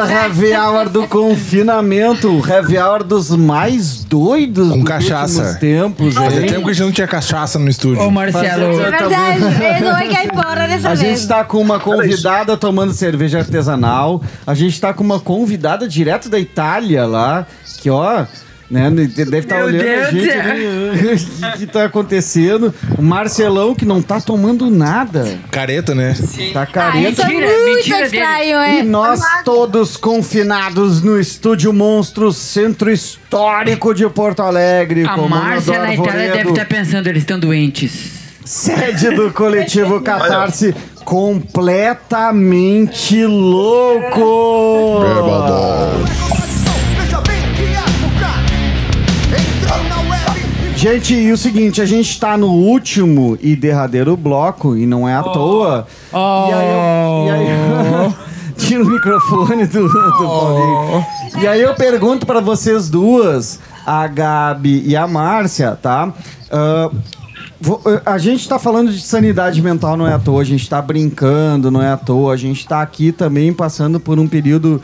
Heavy 0.09 0.53
Hour 0.55 0.89
do 0.89 1.07
confinamento, 1.07 2.41
Heavy 2.47 2.77
Hour 2.77 3.03
dos 3.03 3.29
mais 3.31 4.03
doidos 4.03 4.69
Com 4.69 4.79
dos 4.79 4.87
cachaça. 4.87 5.37
últimos 5.39 5.59
tempos, 5.59 6.13
Fazia 6.13 6.41
hein? 6.41 6.47
tempo 6.47 6.65
que 6.65 6.71
a 6.71 6.73
gente 6.73 6.85
não 6.85 6.91
tinha 6.91 7.07
cachaça 7.07 7.57
no 7.59 7.69
estúdio. 7.69 8.01
Ô, 8.03 8.11
Marcelo. 8.11 8.79
É 8.81 8.91
verdade, 8.91 9.41
eu 9.83 9.91
não 9.91 10.01
ia 10.01 10.25
embora 10.25 10.67
dessa 10.67 10.89
A 10.89 10.95
vez. 10.95 10.99
gente 11.19 11.27
tá 11.27 11.43
com 11.43 11.59
uma 11.59 11.79
convidada 11.79 12.55
tomando 12.57 12.93
cerveja 12.93 13.39
artesanal. 13.39 14.21
A 14.45 14.53
gente 14.53 14.79
tá 14.79 14.93
com 14.93 15.03
uma 15.03 15.19
convidada 15.19 15.87
direto 15.87 16.29
da 16.29 16.39
Itália 16.39 17.05
lá, 17.05 17.45
que 17.81 17.89
ó, 17.89 18.25
né, 18.69 18.89
deve 18.89 19.37
estar 19.39 19.57
Meu 19.57 19.65
olhando 19.67 19.81
a 19.81 19.85
Deus 19.85 20.09
gente 20.09 20.25
do 20.25 20.31
céu. 20.31 20.41
ali, 20.41 20.65
o 20.65 21.51
que, 21.51 21.57
que 21.59 21.67
tá 21.67 21.85
acontecendo. 21.85 22.73
O 22.97 23.01
Marcelão 23.01 23.75
que 23.75 23.85
não 23.85 24.01
tá 24.01 24.19
tomando 24.19 24.69
nada. 24.71 25.37
Careta, 25.51 25.93
né? 25.93 26.15
Tá 26.51 26.63
Ah, 26.63 26.65
careta. 26.65 27.09
isso 27.09 27.21
é 27.21 27.27
Mentira, 27.27 27.47
muito 27.47 27.75
mentira 27.75 28.01
estranho, 28.05 28.57
E 28.59 28.79
é. 28.79 28.83
nós 28.83 29.21
todos 29.43 29.95
confinados 29.97 31.01
no 31.01 31.19
Estúdio 31.19 31.71
Monstro, 31.73 32.31
centro 32.31 32.91
histórico 32.91 33.93
de 33.93 34.07
Porto 34.09 34.41
Alegre. 34.41 35.05
A 35.05 35.15
Márcia 35.17 35.77
na 35.79 35.93
Itália 35.93 36.31
deve 36.31 36.49
estar 36.49 36.65
pensando, 36.65 37.07
eles 37.07 37.21
estão 37.23 37.39
doentes. 37.39 38.25
Sede 38.43 39.11
do 39.11 39.31
coletivo 39.31 40.01
Catarse, 40.01 40.73
completamente 41.03 43.23
louco! 43.25 45.01
Gente, 50.85 51.15
e 51.15 51.31
o 51.31 51.37
seguinte, 51.37 51.81
a 51.81 51.85
gente 51.85 52.19
tá 52.19 52.37
no 52.37 52.45
último 52.51 53.35
e 53.41 53.55
derradeiro 53.55 54.15
bloco, 54.15 54.77
e 54.77 54.85
não 54.85 55.09
é 55.09 55.15
à 55.15 55.23
toa. 55.23 55.87
E 56.13 56.53
aí 56.53 56.69
eu. 56.69 57.25
E 57.25 57.31
aí 57.31 57.47
eu 57.49 58.13
tira 58.55 58.83
o 58.83 58.85
microfone 58.85 59.65
do, 59.65 59.87
do 59.87 60.27
Paulinho. 60.27 61.05
E 61.41 61.47
aí 61.47 61.59
eu 61.59 61.73
pergunto 61.73 62.27
pra 62.27 62.39
vocês 62.39 62.87
duas, 62.87 63.59
a 63.83 64.05
Gabi 64.05 64.83
e 64.85 64.95
a 64.95 65.07
Márcia, 65.07 65.71
tá? 65.81 66.13
Vo- 67.59 67.81
a 68.05 68.17
gente 68.19 68.47
tá 68.47 68.59
falando 68.59 68.91
de 68.91 69.01
sanidade 69.01 69.59
mental, 69.63 69.97
não 69.97 70.05
é 70.05 70.13
à 70.13 70.19
toa, 70.19 70.41
a 70.41 70.45
gente 70.45 70.69
tá 70.69 70.79
brincando, 70.79 71.71
não 71.71 71.81
é 71.81 71.89
à 71.89 71.97
toa, 71.97 72.31
a 72.33 72.37
gente 72.37 72.67
tá 72.67 72.79
aqui 72.83 73.11
também 73.11 73.51
passando 73.51 73.99
por 73.99 74.19
um 74.19 74.27
período. 74.27 74.79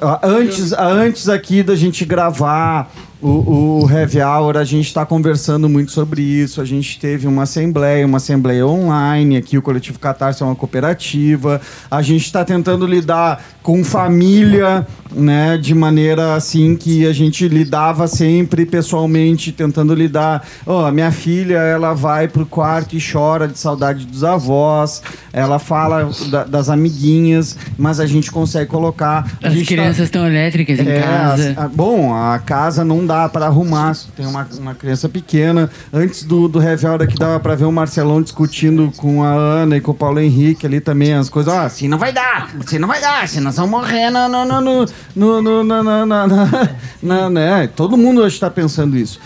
Ah, 0.00 0.20
antes, 0.22 0.72
antes 0.72 1.28
aqui 1.28 1.62
da 1.62 1.74
gente 1.76 2.04
gravar 2.04 2.90
o, 3.22 3.84
o 3.84 3.90
Heavy 3.90 4.20
Hour, 4.20 4.58
a 4.58 4.64
gente 4.64 4.86
está 4.86 5.06
conversando 5.06 5.66
muito 5.66 5.90
sobre 5.92 6.20
isso. 6.20 6.60
A 6.60 6.64
gente 6.64 6.98
teve 6.98 7.26
uma 7.26 7.44
assembleia, 7.44 8.04
uma 8.06 8.18
assembleia 8.18 8.66
online 8.66 9.38
aqui. 9.38 9.56
O 9.56 9.62
Coletivo 9.62 9.98
Catarse 9.98 10.42
é 10.42 10.46
uma 10.46 10.54
cooperativa. 10.54 11.58
A 11.90 12.02
gente 12.02 12.24
está 12.26 12.44
tentando 12.44 12.84
lidar 12.86 13.42
com 13.62 13.82
família, 13.82 14.86
né, 15.10 15.56
de 15.56 15.74
maneira 15.74 16.34
assim 16.34 16.76
que 16.76 17.06
a 17.06 17.14
gente 17.14 17.48
lidava 17.48 18.06
sempre 18.06 18.66
pessoalmente, 18.66 19.52
tentando 19.52 19.94
lidar. 19.94 20.46
Ó, 20.66 20.84
a 20.84 20.92
minha 20.92 21.10
filha, 21.10 21.56
ela 21.56 21.94
vai 21.94 22.28
pro 22.28 22.44
quarto 22.44 22.94
e 22.94 23.00
chora 23.00 23.48
de 23.48 23.58
saudade 23.58 24.04
dos 24.04 24.22
avós. 24.22 25.00
Ela 25.32 25.58
fala 25.58 26.10
da- 26.30 26.44
das 26.44 26.68
amiguinhas, 26.68 27.56
mas 27.78 28.00
a 28.00 28.06
gente 28.06 28.30
consegue 28.30 28.70
colocar. 28.70 29.38
A 29.42 29.48
As 29.60 29.66
tá- 29.66 29.74
crianças 29.74 30.04
estão 30.04 30.26
elétricas 30.26 30.78
em 30.78 30.88
é, 30.88 31.00
casa. 31.00 31.50
as- 31.50 31.58
a- 31.58 31.68
bom, 31.68 32.14
a 32.14 32.38
casa 32.38 32.84
não 32.84 33.04
dá 33.06 33.28
pra 33.28 33.46
arrumar. 33.46 33.96
Tem 34.16 34.26
uma, 34.26 34.46
uma 34.58 34.74
criança 34.74 35.08
pequena. 35.08 35.70
Antes 35.92 36.22
do, 36.24 36.48
do 36.48 36.62
Heavy 36.62 36.86
Hour 36.86 37.02
aqui 37.02 37.16
dava 37.18 37.38
pra 37.40 37.54
ver 37.54 37.64
o 37.64 37.72
Marcelão 37.72 38.20
discutindo 38.22 38.92
com 38.96 39.22
a 39.22 39.28
Ana 39.32 39.76
e 39.76 39.80
com 39.80 39.90
o 39.92 39.94
Paulo 39.94 40.20
Henrique 40.20 40.66
ali 40.66 40.80
também 40.80 41.14
as 41.14 41.28
coisas. 41.28 41.52
Ah, 41.52 41.64
assim 41.64 41.88
não 41.88 41.98
vai 41.98 42.12
dar, 42.12 42.50
assim 42.64 42.78
não 42.78 42.88
vai 42.88 43.00
dar, 43.00 43.22
assim 43.22 43.40
nós 43.40 43.56
vamos 43.56 43.70
morrer 43.70 44.10
no, 44.10 44.28
no, 44.28 44.44
no, 44.44 44.60
no, 44.60 44.86
no, 45.14 45.42
no, 45.42 45.64
na, 45.64 45.82
na, 45.82 46.06
na, 46.06 46.26
na- 46.26 46.68
na- 47.02 47.30
né? 47.30 47.68
Todo 47.74 47.96
mundo 47.96 48.20
hoje 48.22 48.38
tá 48.38 48.50
pensando 48.50 48.96
isso. 48.96 49.18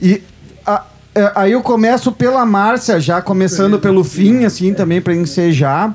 E 0.00 0.22
a- 0.66 0.84
é, 1.14 1.32
aí 1.34 1.52
eu 1.52 1.62
começo 1.62 2.12
pela 2.12 2.44
Márcia, 2.46 3.00
já 3.00 3.20
começando 3.20 3.78
pelo 3.78 4.04
fim, 4.04 4.44
assim, 4.44 4.72
também 4.72 5.00
pra 5.00 5.14
ensejar 5.14 5.92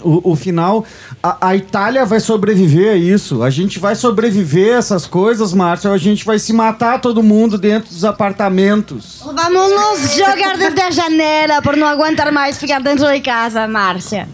o, 0.00 0.32
o 0.32 0.36
final. 0.36 0.84
A, 1.22 1.48
a 1.48 1.56
Itália 1.56 2.04
vai 2.04 2.20
sobreviver 2.20 2.92
a 2.92 2.96
isso. 2.96 3.42
A 3.42 3.50
gente 3.50 3.78
vai 3.78 3.94
sobreviver 3.94 4.74
a 4.74 4.78
essas 4.78 5.06
coisas, 5.06 5.52
Márcia, 5.52 5.90
ou 5.90 5.94
a 5.94 5.98
gente 5.98 6.24
vai 6.24 6.38
se 6.38 6.52
matar 6.52 7.00
todo 7.00 7.22
mundo 7.22 7.58
dentro 7.58 7.90
dos 7.90 8.04
apartamentos. 8.04 9.20
Vamos 9.24 9.70
nos 9.70 10.14
jogar 10.14 10.56
desde 10.56 10.80
a 10.80 10.90
janela 10.90 11.62
por 11.62 11.76
não 11.76 11.86
aguentar 11.86 12.30
mais 12.32 12.58
ficar 12.58 12.80
dentro 12.80 13.10
de 13.10 13.20
casa, 13.20 13.66
Márcia. 13.66 14.28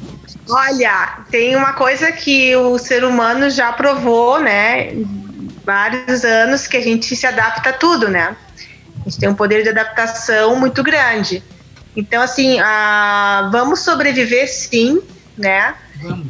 Olha, 0.48 1.20
tem 1.30 1.56
uma 1.56 1.72
coisa 1.72 2.12
que 2.12 2.54
o 2.54 2.78
ser 2.78 3.04
humano 3.04 3.48
já 3.48 3.72
provou, 3.72 4.38
né? 4.38 4.92
Vários 5.64 6.24
anos 6.24 6.66
que 6.66 6.76
a 6.76 6.82
gente 6.82 7.16
se 7.16 7.26
adapta 7.26 7.70
a 7.70 7.72
tudo, 7.72 8.08
né? 8.08 8.36
A 9.00 9.08
gente 9.08 9.20
tem 9.20 9.28
um 9.28 9.34
poder 9.34 9.62
de 9.62 9.70
adaptação 9.70 10.56
muito 10.56 10.82
grande. 10.82 11.42
Então, 11.96 12.20
assim, 12.20 12.58
ah, 12.60 13.48
vamos 13.52 13.80
sobreviver 13.80 14.48
sim, 14.48 15.00
né? 15.36 15.74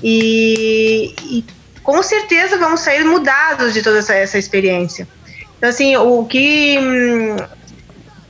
E, 0.03 1.15
e 1.23 1.45
com 1.83 2.03
certeza 2.03 2.57
vamos 2.59 2.81
sair 2.81 3.05
mudados 3.05 3.75
de 3.75 3.83
toda 3.83 3.99
essa, 3.99 4.15
essa 4.15 4.39
experiência. 4.39 5.07
Então, 5.59 5.69
assim, 5.69 5.97
o 5.97 6.25
que, 6.25 6.79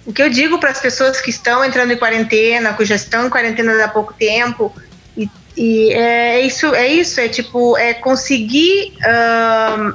o 0.07 0.13
que 0.13 0.23
eu 0.23 0.29
digo 0.29 0.59
para 0.59 0.71
as 0.71 0.81
pessoas 0.81 1.21
que 1.21 1.31
estão 1.31 1.65
entrando 1.65 1.93
em 1.93 1.97
quarentena, 1.97 2.75
que 2.75 2.85
já 2.85 2.95
estão 2.97 3.27
em 3.27 3.31
quarentena 3.31 3.85
há 3.85 3.89
pouco 3.89 4.13
tempo, 4.13 4.75
e, 5.17 5.31
e 5.57 5.93
é 5.93 6.41
isso, 6.41 6.75
é 6.75 6.87
isso, 6.89 7.21
é 7.21 7.29
tipo, 7.29 7.77
é 7.79 7.95
conseguir 7.95 8.95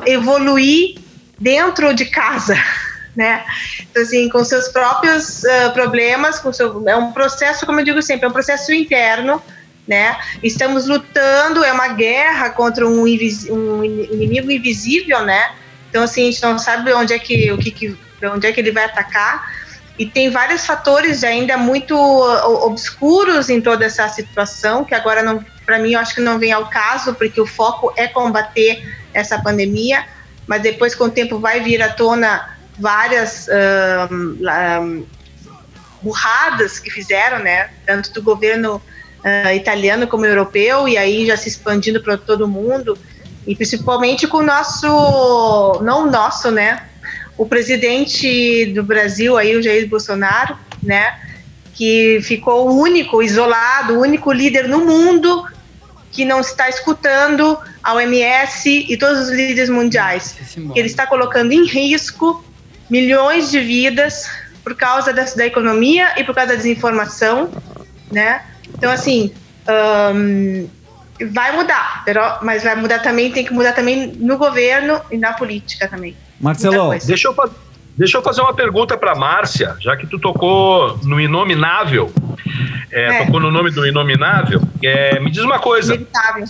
evoluir 0.06 0.98
dentro 1.40 1.94
de 1.94 2.06
casa, 2.06 2.56
né? 3.16 3.46
Então, 3.90 4.04
assim, 4.04 4.30
com 4.30 4.44
seus 4.44 4.68
próprios 4.70 5.44
ah, 5.46 5.70
problemas, 5.72 6.40
com 6.40 6.52
seu, 6.54 6.88
é 6.88 6.96
um 6.96 7.12
processo, 7.12 7.66
como 7.66 7.80
eu 7.80 7.86
digo 7.86 8.02
sempre, 8.02 8.26
é 8.26 8.30
um 8.30 8.34
processo 8.34 8.72
interno, 8.74 9.42
né? 9.90 10.16
Estamos 10.44 10.88
lutando, 10.88 11.64
é 11.64 11.74
uma 11.74 11.88
guerra 11.88 12.52
contra 12.52 12.88
um, 12.88 13.02
um 13.02 13.08
in- 13.08 14.08
inimigo 14.12 14.52
invisível, 14.52 15.26
né? 15.26 15.52
Então, 15.90 16.04
assim, 16.04 16.28
a 16.28 16.32
gente 16.32 16.44
não 16.44 16.60
sabe 16.60 16.94
onde 16.94 17.12
é 17.12 17.18
que, 17.18 17.52
o 17.52 17.58
que, 17.58 17.72
que 17.72 17.98
onde 18.24 18.46
é 18.46 18.52
que 18.52 18.60
ele 18.60 18.72
vai 18.72 18.86
atacar. 18.86 19.52
E 19.98 20.06
tem 20.06 20.30
vários 20.30 20.66
fatores 20.66 21.24
ainda 21.24 21.58
muito 21.58 21.96
obscuros 22.64 23.50
em 23.50 23.60
toda 23.60 23.84
essa 23.84 24.08
situação, 24.08 24.86
que 24.86 24.94
agora, 24.94 25.24
não 25.24 25.44
para 25.66 25.80
mim, 25.80 25.94
eu 25.94 26.00
acho 26.00 26.16
que 26.16 26.22
não 26.22 26.40
vem 26.40 26.52
ao 26.52 26.68
caso, 26.68 27.16
porque 27.16 27.42
o 27.42 27.46
foco 27.46 27.92
é 27.98 28.08
combater 28.08 28.96
essa 29.14 29.40
pandemia, 29.42 30.06
mas 30.48 30.62
depois, 30.62 30.96
com 30.96 31.06
o 31.06 31.12
tempo, 31.12 31.40
vai 31.40 31.62
vir 31.62 31.82
à 31.82 31.90
tona 31.90 32.58
várias 32.78 33.48
ahn, 33.50 34.38
ahn, 34.48 35.04
burradas 36.02 36.80
que 36.80 36.90
fizeram, 36.90 37.40
né? 37.40 37.70
Tanto 37.86 38.14
do 38.14 38.22
governo 38.24 38.82
ah, 39.24 39.54
italiano 39.54 40.08
como 40.08 40.26
europeu, 40.26 40.88
e 40.88 40.98
aí 40.98 41.26
já 41.26 41.36
se 41.36 41.50
expandindo 41.50 42.02
para 42.02 42.18
todo 42.18 42.48
mundo, 42.48 42.98
e 43.46 43.56
principalmente 43.56 44.28
com 44.28 44.38
o 44.38 44.44
nosso, 44.44 44.88
não 45.82 46.08
o 46.08 46.12
nosso, 46.12 46.52
né? 46.52 46.84
O 47.38 47.46
presidente 47.46 48.68
do 48.68 48.84
Brasil, 48.84 49.38
aí, 49.38 49.56
o 49.56 49.62
Jair 49.62 49.88
Bolsonaro, 49.88 50.58
né? 50.84 51.18
Que 51.74 52.20
ficou 52.22 52.70
o 52.70 52.80
único, 52.80 53.24
isolado, 53.24 53.96
o 53.96 54.02
único 54.02 54.32
líder 54.32 54.68
no 54.68 54.86
mundo 54.86 55.46
que 56.12 56.26
não 56.26 56.42
está 56.42 56.68
escutando 56.68 57.58
a 57.84 57.94
OMS 57.94 58.86
e 58.90 58.98
todos 58.98 59.28
os 59.28 59.30
líderes 59.30 59.70
mundiais. 59.70 60.36
Que 60.74 60.80
ele 60.80 60.88
está 60.88 61.08
colocando 61.08 61.52
em 61.52 61.66
risco 61.66 62.44
milhões 62.90 63.52
de 63.52 63.60
vidas, 63.60 64.28
por 64.64 64.76
causa 64.76 65.14
da, 65.14 65.24
da 65.24 65.46
economia 65.46 66.14
e 66.18 66.24
por 66.24 66.36
causa 66.36 66.52
da 66.52 66.56
desinformação, 66.56 67.50
né? 68.12 68.44
Então, 68.78 68.92
assim, 68.92 69.32
ahn, 69.68 70.68
vai 71.32 71.56
mudar, 71.56 72.04
pero- 72.06 72.38
mas 72.42 72.64
vai 72.64 72.76
mudar 72.76 73.00
também, 73.00 73.32
tem 73.32 73.46
que 73.46 73.54
mudar 73.54 73.74
também 73.74 74.14
no 74.18 74.38
governo 74.38 75.02
e 75.12 75.18
na 75.18 75.34
política 75.34 75.88
também. 75.88 76.16
Marcelo, 76.40 76.98
Deixa 77.06 77.28
eu, 77.28 77.36
deixa 77.98 78.18
eu 78.18 78.22
fazer 78.22 78.42
uma 78.42 78.54
pergunta 78.54 78.98
para 78.98 79.16
Márcia, 79.16 79.76
já 79.82 79.96
que 79.98 80.08
tu 80.08 80.18
tocou 80.18 80.98
no 81.04 81.20
inominável, 81.20 82.12
é, 82.92 83.26
tocou 83.26 83.40
no 83.40 83.52
nome 83.52 83.72
do 83.72 83.86
inominável. 83.86 84.62
é, 84.82 85.20
me 85.20 85.30
diz 85.30 85.44
uma 85.44 85.60
coisa, 85.60 86.00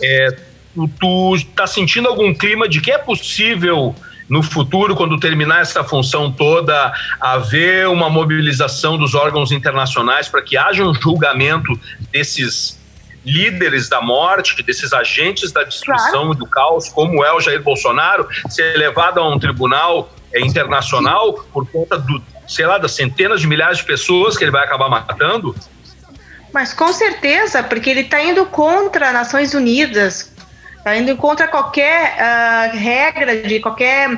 é, 0.03 0.28
tu, 0.76 0.88
tu 0.99 1.36
tá 1.55 1.65
sentindo 1.65 2.07
algum 2.07 2.34
clima 2.34 2.70
de 2.70 2.80
que 2.80 2.91
é 2.91 2.97
possível 2.99 3.95
no 4.30 4.43
futuro, 4.43 4.95
quando 4.95 5.19
terminar 5.19 5.61
essa 5.61 5.84
função 5.84 6.32
toda, 6.32 6.93
haver 7.19 7.88
uma 7.88 8.09
mobilização 8.09 8.97
dos 8.97 9.15
órgãos 9.15 9.51
internacionais 9.51 10.27
para 10.27 10.41
que 10.41 10.55
haja 10.55 10.84
um 10.84 10.93
julgamento 10.93 11.77
desses 12.11 12.80
líderes 13.25 13.89
da 13.89 14.01
morte, 14.01 14.61
desses 14.63 14.93
agentes 14.93 15.51
da 15.51 15.63
destruição 15.63 16.32
e 16.32 16.38
do 16.38 16.45
caos, 16.45 16.89
como 16.89 17.23
é 17.25 17.34
o 17.34 17.41
Jair 17.41 17.61
Bolsonaro, 17.61 18.27
ser 18.49 18.77
levado 18.77 19.19
a 19.19 19.27
um 19.27 19.38
tribunal 19.38 20.09
é, 20.34 20.39
internacional 20.41 21.34
por 21.51 21.67
conta 21.69 21.97
do, 21.97 22.21
sei 22.47 22.65
lá, 22.65 22.77
das 22.77 22.91
centenas 22.91 23.41
de 23.41 23.47
milhares 23.47 23.80
de 23.80 23.84
pessoas 23.84 24.38
que 24.38 24.43
ele 24.43 24.51
vai 24.51 24.63
acabar 24.63 24.89
matando? 24.89 25.55
Mas 26.53 26.73
com 26.73 26.91
certeza, 26.91 27.61
porque 27.61 27.89
ele 27.89 28.01
está 28.01 28.21
indo 28.23 28.45
contra 28.47 29.11
Nações 29.11 29.53
Unidas, 29.53 30.34
está 30.80 30.97
indo 30.97 31.15
contra 31.15 31.47
qualquer 31.47 32.19
ah, 32.19 32.71
regra 32.73 33.43
de 33.43 33.59
qualquer 33.59 34.09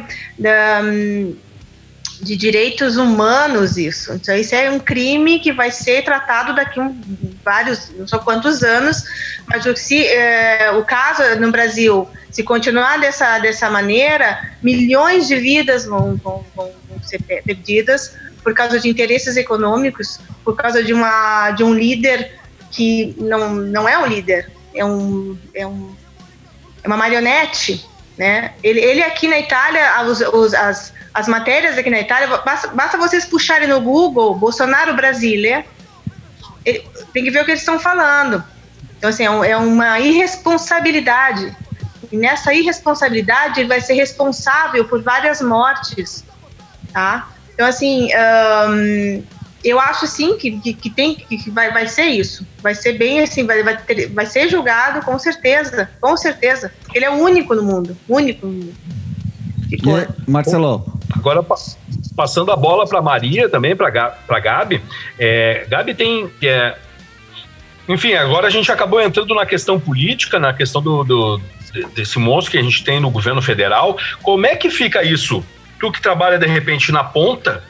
ah, 0.45 0.81
de 2.21 2.35
direitos 2.37 2.97
humanos 2.97 3.77
isso. 3.77 4.13
Então 4.13 4.35
isso 4.35 4.53
é 4.53 4.69
um 4.69 4.79
crime 4.79 5.39
que 5.39 5.51
vai 5.51 5.71
ser 5.71 6.03
tratado 6.03 6.53
daqui 6.53 6.79
um, 6.79 6.95
vários, 7.43 7.89
não 7.97 8.07
sei 8.07 8.19
quantos 8.19 8.63
anos, 8.63 9.03
mas 9.47 9.65
o, 9.65 9.75
se, 9.75 10.05
eh, 10.05 10.71
o 10.77 10.85
caso 10.85 11.23
no 11.39 11.51
Brasil, 11.51 12.07
se 12.29 12.43
continuar 12.43 12.99
dessa, 12.99 13.39
dessa 13.39 13.69
maneira, 13.69 14.39
milhões 14.61 15.27
de 15.27 15.35
vidas 15.37 15.85
vão, 15.85 16.15
vão, 16.23 16.45
vão, 16.55 16.71
ser 17.01 17.19
pe- 17.23 17.41
perdidas 17.41 18.15
por 18.43 18.53
causa 18.53 18.79
de 18.79 18.87
interesses 18.87 19.35
econômicos, 19.35 20.19
por 20.43 20.55
causa 20.55 20.83
de, 20.83 20.93
uma, 20.93 21.51
de 21.51 21.63
um 21.63 21.73
líder 21.73 22.39
que 22.69 23.15
não, 23.17 23.55
não 23.55 23.89
é 23.89 23.97
um 23.97 24.05
líder, 24.05 24.51
é, 24.75 24.85
um, 24.85 25.37
é, 25.55 25.65
um, 25.65 25.95
uma 26.85 26.97
marionete. 26.97 27.85
Né? 28.17 28.53
Ele, 28.61 28.79
ele 28.79 29.01
aqui 29.03 29.27
na 29.27 29.39
Itália, 29.39 30.01
os, 30.03 30.21
os- 30.21 30.53
as, 30.53 30.93
as 31.13 31.27
matérias 31.27 31.77
aqui 31.77 31.89
na 31.89 31.99
Itália, 31.99 32.27
basta, 32.27 32.67
basta 32.67 32.97
vocês 32.97 33.25
puxarem 33.25 33.67
no 33.67 33.79
Google 33.81 34.35
Bolsonaro 34.35 34.93
Brasília, 34.95 35.65
ele- 36.65 36.85
tem 37.13 37.23
que 37.23 37.31
ver 37.31 37.41
o 37.41 37.45
que 37.45 37.51
eles 37.51 37.61
estão 37.61 37.79
falando. 37.79 38.43
Então, 38.97 39.09
assim, 39.09 39.23
é, 39.25 39.31
um- 39.31 39.43
é 39.43 39.57
uma 39.57 39.99
irresponsabilidade. 39.99 41.55
E 42.11 42.17
nessa 42.17 42.53
irresponsabilidade, 42.53 43.61
ele 43.61 43.69
vai 43.69 43.81
ser 43.81 43.93
responsável 43.93 44.85
por 44.85 45.01
várias 45.01 45.41
mortes, 45.41 46.23
tá? 46.93 47.29
Então, 47.53 47.65
assim, 47.65 48.09
eu 49.63 49.79
acho, 49.79 50.07
sim, 50.07 50.37
que, 50.37 50.59
que, 50.59 50.73
que 50.73 50.89
tem, 50.89 51.15
que 51.15 51.49
vai, 51.51 51.71
vai 51.71 51.87
ser 51.87 52.05
isso. 52.05 52.45
Vai 52.61 52.73
ser 52.75 52.93
bem 52.93 53.19
assim, 53.21 53.45
vai, 53.45 53.61
vai, 53.63 53.77
ter- 53.77 54.07
vai 54.07 54.25
ser 54.25 54.49
julgado, 54.49 55.03
com 55.05 55.17
certeza, 55.19 55.89
com 55.99 56.15
certeza. 56.17 56.71
Ele 56.93 57.05
é 57.05 57.09
o 57.09 57.15
único 57.15 57.53
no 57.55 57.63
mundo, 57.63 57.95
único 58.07 58.45
no 58.47 58.53
mundo. 58.53 58.73
e 59.71 60.29
Marcelo, 60.29 60.85
Agora, 61.13 61.43
pa- 61.43 61.55
passando 62.15 62.51
a 62.51 62.55
bola 62.55 62.85
para 62.87 63.01
Maria 63.01 63.47
também, 63.49 63.75
para 63.75 63.91
para 63.91 64.39
Gabi. 64.39 64.81
É, 65.19 65.65
Gabi 65.69 65.93
tem. 65.93 66.31
é, 66.41 66.75
enfim, 67.87 68.13
agora 68.13 68.47
a 68.47 68.49
gente 68.49 68.71
acabou 68.71 69.01
entrando 69.01 69.33
na 69.35 69.45
questão 69.45 69.79
política, 69.79 70.39
na 70.39 70.53
questão 70.53 70.81
do, 70.81 71.03
do- 71.03 71.41
de- 71.73 71.85
desse 71.95 72.17
monstro 72.19 72.51
que 72.51 72.57
a 72.57 72.61
gente 72.63 72.83
tem 72.83 72.99
no 72.99 73.09
governo 73.09 73.41
federal. 73.41 73.97
Como 74.21 74.45
é 74.45 74.55
que 74.55 74.69
fica 74.69 75.03
isso? 75.03 75.43
Tu 75.79 75.91
que 75.91 76.01
trabalha 76.01 76.37
de 76.37 76.45
repente 76.45 76.91
na 76.91 77.03
ponta, 77.03 77.63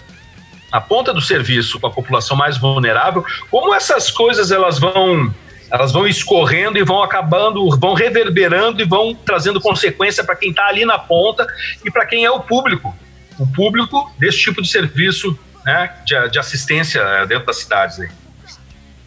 na 0.72 0.80
ponta 0.80 1.14
do 1.14 1.22
serviço 1.22 1.80
com 1.80 1.88
a 1.88 1.92
população 1.92 2.38
mais 2.38 2.58
vulnerável, 2.58 3.24
como 3.50 3.74
essas 3.74 4.10
coisas 4.10 4.52
elas 4.52 4.80
vão 4.80 5.34
elas 5.70 5.94
vão 5.94 6.06
escorrendo 6.06 6.78
e 6.78 6.84
vão 6.84 7.02
acabando, 7.02 7.70
vão 7.78 7.94
reverberando 7.94 8.82
e 8.82 8.86
vão 8.86 9.16
trazendo 9.16 9.62
consequência 9.62 10.22
para 10.22 10.36
quem 10.36 10.50
está 10.50 10.68
ali 10.68 10.84
na 10.84 11.00
ponta 11.00 11.48
e 11.86 11.90
para 11.90 12.06
quem 12.06 12.26
é 12.26 12.32
o 12.32 12.42
público, 12.42 12.94
o 13.40 13.48
público 13.48 14.12
desse 14.20 14.40
tipo 14.40 14.62
de 14.62 14.68
serviço 14.68 15.38
né, 15.66 15.94
de, 16.06 16.30
de 16.30 16.40
assistência 16.40 17.00
eh, 17.00 17.26
dentro 17.26 17.46
das 17.46 17.58
cidades. 17.58 18.00
Aí. 18.02 18.10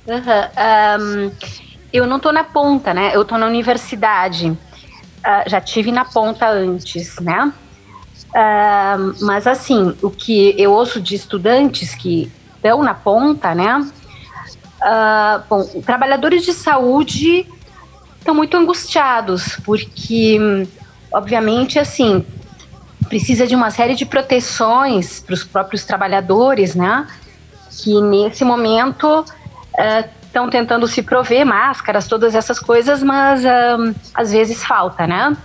Aham, 0.09 0.51
ahn, 0.57 1.31
eu 1.93 2.07
não 2.07 2.19
tô 2.19 2.32
na 2.32 2.45
ponta, 2.45 2.95
né? 2.95 3.12
Eu 3.15 3.24
tô 3.24 3.36
na 3.36 3.47
universidade. 3.47 4.57
Ah, 5.23 5.45
já 5.47 5.61
tive 5.61 5.93
na 5.93 6.05
ponta 6.05 6.49
antes, 6.49 7.19
né? 7.20 7.53
Ahn, 8.35 9.15
mas 9.20 9.47
assim, 9.47 9.94
o 10.02 10.11
que 10.11 10.55
eu 10.59 10.73
ouço 10.73 11.01
de 11.01 11.15
estudantes 11.15 11.94
que 11.94 12.31
estão 12.56 12.82
na 12.82 12.93
ponta, 12.93 13.55
né? 13.55 13.89
Ah, 14.82 15.43
bom, 15.48 15.65
trabalhadores 15.86 16.44
de 16.44 16.52
saúde 16.52 17.47
estão 18.19 18.35
muito 18.35 18.56
angustiados, 18.56 19.56
porque, 19.65 20.66
obviamente, 21.12 21.78
assim, 21.78 22.24
precisa 23.09 23.47
de 23.47 23.55
uma 23.55 23.70
série 23.70 23.94
de 23.94 24.05
proteções 24.05 25.20
para 25.20 25.35
os 25.35 25.44
próprios 25.44 25.85
trabalhadores, 25.85 26.74
né? 26.74 27.06
Que 27.70 28.01
nesse 28.01 28.44
momento 28.44 29.24
estão 30.27 30.51
tentando 30.51 30.89
se 30.89 31.02
prover 31.02 31.47
máscaras, 31.47 32.09
todas 32.09 32.35
essas 32.35 32.59
coisas, 32.59 33.02
mas 33.02 33.44
às 34.12 34.32
vezes 34.32 34.65
falta, 34.65 35.06
né? 35.06 35.36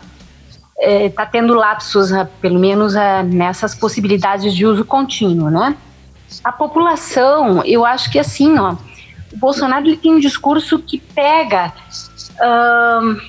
Está 0.80 1.26
tendo 1.26 1.54
lapsos, 1.54 2.14
ah, 2.14 2.28
pelo 2.40 2.58
menos 2.58 2.96
ah, 2.96 3.22
nessas 3.24 3.76
possibilidades 3.76 4.54
de 4.54 4.66
uso 4.66 4.86
contínuo, 4.86 5.50
né? 5.50 5.76
A 6.44 6.52
população, 6.52 7.64
eu 7.66 7.86
acho 7.86 8.10
que 8.12 8.20
assim, 8.20 8.58
ó, 8.58 8.76
o 9.34 9.38
Bolsonaro 9.38 9.86
ele 9.86 9.98
tem 9.98 10.14
um 10.14 10.20
discurso 10.20 10.80
que 10.80 10.98
pega 11.00 11.74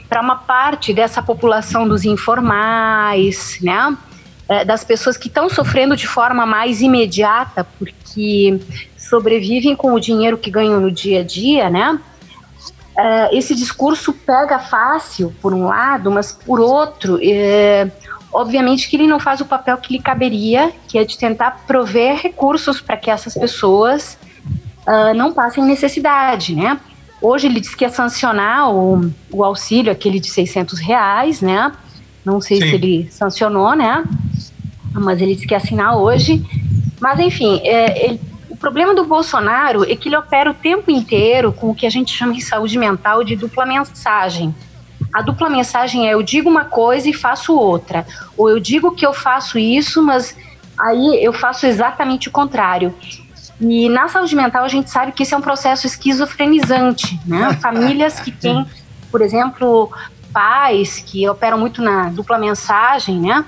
para 0.09 0.21
uma 0.21 0.37
parte 0.37 0.95
dessa 0.95 1.21
população 1.21 1.89
dos 1.89 2.05
informais, 2.05 3.59
né? 3.61 3.97
Eh, 4.51 4.65
das 4.65 4.83
pessoas 4.83 5.17
que 5.17 5.29
estão 5.29 5.49
sofrendo 5.49 5.97
de 5.97 6.09
forma 6.09 6.45
mais 6.45 6.81
imediata, 6.81 7.65
porque 7.79 8.61
sobrevivem 8.97 9.77
com 9.77 9.95
o 9.95 10.01
dinheiro 10.01 10.37
que 10.37 10.51
ganham 10.51 10.81
no 10.81 10.91
dia 10.91 11.21
a 11.21 11.25
dia, 11.25 11.71
né? 11.71 12.01
Eh, 12.97 13.39
esse 13.39 13.55
discurso 13.55 14.12
pega 14.12 14.59
fácil, 14.59 15.33
por 15.41 15.55
um 15.55 15.67
lado, 15.67 16.11
mas 16.11 16.33
por 16.33 16.61
outro, 16.61 17.19
eh, 17.23 17.89
obviamente 18.33 18.89
que 18.89 18.97
ele 18.97 19.07
não 19.07 19.19
faz 19.21 19.41
o 19.41 19.45
papel 19.47 19.77
que 19.79 19.93
lhe 19.95 20.03
caberia, 20.03 20.73
que 20.89 20.99
é 20.99 21.05
de 21.05 21.17
tentar 21.17 21.62
prover 21.67 22.17
recursos 22.17 22.81
para 22.81 22.97
que 22.97 23.11
essas 23.11 23.35
pessoas 23.35 24.19
ah, 24.87 25.15
não 25.15 25.33
passem 25.33 25.62
necessidade, 25.65 26.55
né? 26.55 26.79
Hoje 27.23 27.47
ele 27.47 27.61
diz 27.61 27.75
que 27.75 27.85
ia 27.85 27.91
sancionar 27.91 28.71
o, 28.73 29.11
o 29.31 29.45
auxílio, 29.45 29.93
aquele 29.93 30.19
de 30.19 30.29
600 30.31 30.79
reais, 30.81 31.41
né? 31.41 31.71
Não 32.25 32.41
sei 32.41 32.59
se 32.59 32.75
ele 32.75 33.09
sancionou, 33.11 33.75
né? 33.77 34.03
Mas 34.93 35.21
ele 35.21 35.35
disse 35.35 35.47
que 35.47 35.55
ia 35.55 35.59
assinar 35.59 35.97
hoje. 35.97 36.45
Mas, 37.01 37.21
enfim, 37.21 37.61
é, 37.62 38.05
ele- 38.07 38.21
problema 38.61 38.95
do 38.95 39.05
Bolsonaro 39.05 39.91
é 39.91 39.97
que 39.97 40.09
ele 40.09 40.16
opera 40.16 40.51
o 40.51 40.55
tempo 40.55 40.91
inteiro 40.91 41.51
com 41.51 41.70
o 41.70 41.74
que 41.74 41.87
a 41.87 41.91
gente 41.91 42.15
chama 42.15 42.35
em 42.35 42.41
saúde 42.41 42.78
mental 42.78 43.24
de 43.24 43.35
dupla 43.35 43.65
mensagem. 43.65 44.55
A 45.12 45.23
dupla 45.23 45.49
mensagem 45.49 46.09
é 46.09 46.12
eu 46.12 46.23
digo 46.23 46.49
uma 46.49 46.66
coisa 46.66 47.09
e 47.09 47.15
faço 47.15 47.57
outra. 47.57 48.07
Ou 48.37 48.51
eu 48.51 48.61
digo 48.61 48.95
que 48.95 49.05
eu 49.05 49.15
faço 49.15 49.59
isso, 49.59 50.03
mas 50.03 50.37
aí 50.78 51.24
eu 51.24 51.32
faço 51.32 51.66
exatamente 51.66 52.28
o 52.28 52.31
contrário. 52.31 52.95
E 53.61 53.89
na 53.89 54.09
saúde 54.09 54.37
mental 54.37 54.65
a 54.65 54.69
gente 54.69 54.91
sabe 54.91 55.12
que 55.12 55.23
esse 55.23 55.35
é 55.35 55.37
um 55.37 55.43
processo 55.43 55.87
esquizofrenizante, 55.87 57.19
né? 57.27 57.55
Famílias 57.61 58.20
que 58.20 58.31
têm, 58.31 58.65
por 59.11 59.23
exemplo, 59.23 59.91
pais 60.32 60.99
que 60.99 61.28
operam 61.28 61.59
muito 61.59 61.82
na 61.82 62.11
dupla 62.11 62.39
mensagem, 62.39 63.20
né? 63.20 63.45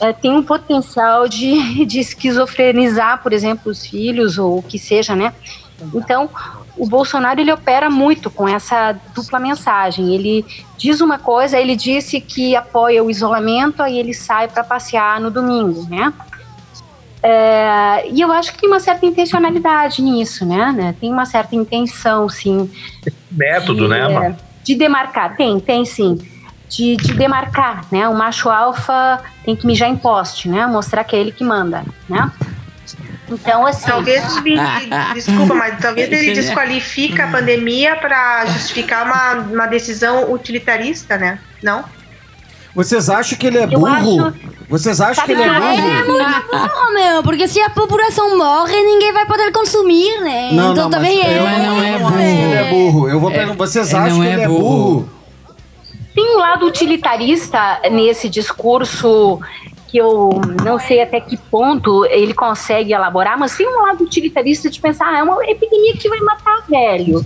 Eh, 0.00 0.12
tem 0.12 0.30
um 0.32 0.42
potencial 0.42 1.28
de, 1.28 1.84
de 1.86 2.00
esquizofrenizar, 2.00 3.22
por 3.22 3.32
exemplo, 3.32 3.70
os 3.70 3.86
filhos 3.86 4.38
ou 4.38 4.58
o 4.58 4.62
que 4.62 4.78
seja, 4.78 5.14
né? 5.14 5.32
Então, 5.94 6.30
o 6.76 6.86
Bolsonaro 6.86 7.40
ele 7.40 7.52
opera 7.52 7.90
muito 7.90 8.30
com 8.30 8.48
essa 8.48 8.92
dupla 9.14 9.38
mensagem. 9.38 10.14
Ele 10.14 10.44
diz 10.76 11.00
uma 11.00 11.18
coisa, 11.18 11.58
ele 11.58 11.76
disse 11.76 12.20
que 12.20 12.54
apoia 12.56 13.02
o 13.02 13.10
isolamento, 13.10 13.82
aí 13.82 13.98
ele 13.98 14.14
sai 14.14 14.48
para 14.48 14.64
passear 14.64 15.20
no 15.20 15.30
domingo, 15.30 15.86
né? 15.88 16.12
É, 17.22 18.08
e 18.08 18.20
eu 18.20 18.30
acho 18.30 18.52
que 18.52 18.60
tem 18.60 18.68
uma 18.68 18.78
certa 18.78 19.04
intencionalidade 19.04 20.00
nisso, 20.00 20.46
né? 20.46 20.72
né? 20.72 20.94
Tem 21.00 21.10
uma 21.10 21.24
certa 21.24 21.56
intenção, 21.56 22.28
sim, 22.28 22.70
Método, 23.30 23.84
de, 23.84 23.88
né, 23.88 23.98
é, 24.00 24.08
mano? 24.08 24.36
de 24.62 24.74
demarcar. 24.74 25.36
Tem, 25.36 25.58
tem 25.58 25.84
sim. 25.84 26.18
De, 26.68 26.96
de 26.96 27.14
demarcar, 27.14 27.84
né? 27.92 28.08
O 28.08 28.14
macho 28.14 28.50
alfa 28.50 29.20
tem 29.44 29.54
que 29.54 29.66
mijar 29.66 29.88
em 29.88 29.96
poste, 29.96 30.48
né? 30.48 30.66
Mostrar 30.66 31.04
que 31.04 31.14
é 31.14 31.20
ele 31.20 31.30
que 31.30 31.44
manda, 31.44 31.84
né? 32.08 32.30
Então, 33.28 33.66
assim. 33.66 33.86
Talvez 33.86 34.24
ele, 34.44 34.58
desculpa, 35.14 35.54
mas 35.54 35.78
talvez 35.80 36.10
ele 36.10 36.32
desqualifica 36.34 37.24
a 37.24 37.30
pandemia 37.30 37.96
para 37.96 38.46
justificar 38.46 39.04
uma, 39.06 39.34
uma 39.34 39.66
decisão 39.66 40.32
utilitarista, 40.32 41.16
né? 41.16 41.38
Não? 41.62 41.84
Vocês 42.74 43.08
acham 43.08 43.38
que 43.38 43.46
ele 43.46 43.56
é 43.56 43.66
burro? 43.66 44.34
Vocês 44.68 45.00
acham 45.00 45.24
que 45.24 45.32
ele 45.32 45.42
é 45.42 45.46
Ele 45.46 45.54
é 45.54 46.02
burro? 46.02 46.18
muito 46.18 46.50
burro, 46.52 46.92
meu, 46.92 47.22
porque 47.22 47.48
se 47.48 47.58
a 47.60 47.70
população 47.70 48.36
morre, 48.36 48.76
ninguém 48.82 49.12
vai 49.14 49.24
poder 49.24 49.50
consumir, 49.50 50.20
né? 50.20 50.50
Não, 50.52 50.72
então 50.72 50.84
não, 50.84 50.90
também 50.90 51.16
mas 51.18 51.26
é. 51.26 51.38
eu 51.38 52.00
não 52.00 52.08
acho 52.08 52.18
que 52.18 52.42
ele 52.42 52.54
é 52.54 52.70
burro. 52.70 53.08
Eu 53.08 53.18
vou 53.18 53.30
perguntar, 53.30 53.56
vocês 53.56 53.88
ele 53.88 53.98
acham 53.98 54.20
que 54.20 54.26
é 54.26 54.32
ele 54.32 54.42
é 54.42 54.48
burro. 54.48 55.15
Tem 56.16 56.34
um 56.34 56.38
lado 56.38 56.64
utilitarista 56.64 57.78
nesse 57.90 58.26
discurso 58.30 59.38
que 59.86 59.98
eu 59.98 60.30
não 60.64 60.78
sei 60.78 61.02
até 61.02 61.20
que 61.20 61.36
ponto 61.36 62.06
ele 62.06 62.32
consegue 62.32 62.94
elaborar, 62.94 63.38
mas 63.38 63.54
tem 63.54 63.68
um 63.68 63.82
lado 63.82 64.02
utilitarista 64.02 64.70
de 64.70 64.80
pensar, 64.80 65.12
ah, 65.12 65.18
é 65.18 65.22
uma 65.22 65.44
epidemia 65.44 65.92
que 65.92 66.08
vai 66.08 66.18
matar 66.20 66.64
velho, 66.66 67.22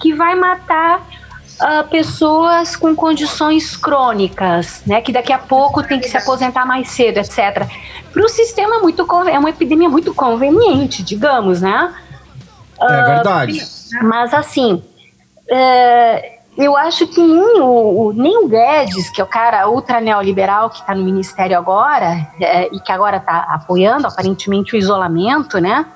que 0.00 0.14
vai 0.14 0.34
matar 0.36 1.06
ah, 1.60 1.84
pessoas 1.84 2.74
com 2.74 2.96
condições 2.96 3.76
crônicas, 3.76 4.82
né, 4.86 5.02
que 5.02 5.12
daqui 5.12 5.34
a 5.34 5.38
pouco 5.38 5.82
tem 5.82 6.00
que 6.00 6.08
se 6.08 6.16
aposentar 6.16 6.64
mais 6.64 6.88
cedo, 6.88 7.18
etc. 7.18 7.68
Para 8.10 8.24
o 8.24 8.28
sistema 8.30 8.76
é 8.76 8.78
muito 8.78 9.06
é 9.28 9.38
uma 9.38 9.50
epidemia 9.50 9.90
muito 9.90 10.14
conveniente, 10.14 11.02
digamos, 11.02 11.60
né? 11.60 11.94
É 12.80 13.04
verdade. 13.04 13.60
Mas 14.02 14.32
assim, 14.32 14.82
é, 15.46 16.39
eu 16.60 16.76
acho 16.76 17.06
que 17.06 17.22
nem 17.22 17.60
o, 17.60 18.12
nem 18.14 18.44
o 18.44 18.46
Guedes, 18.46 19.08
que 19.08 19.20
é 19.20 19.24
o 19.24 19.26
cara 19.26 19.68
ultra 19.68 20.00
neoliberal 20.00 20.68
que 20.68 20.80
está 20.80 20.94
no 20.94 21.02
ministério 21.02 21.56
agora, 21.56 22.28
é, 22.38 22.68
e 22.74 22.78
que 22.78 22.92
agora 22.92 23.16
está 23.16 23.38
apoiando 23.48 24.06
aparentemente 24.06 24.74
o 24.74 24.78
isolamento, 24.78 25.58
né? 25.58 25.86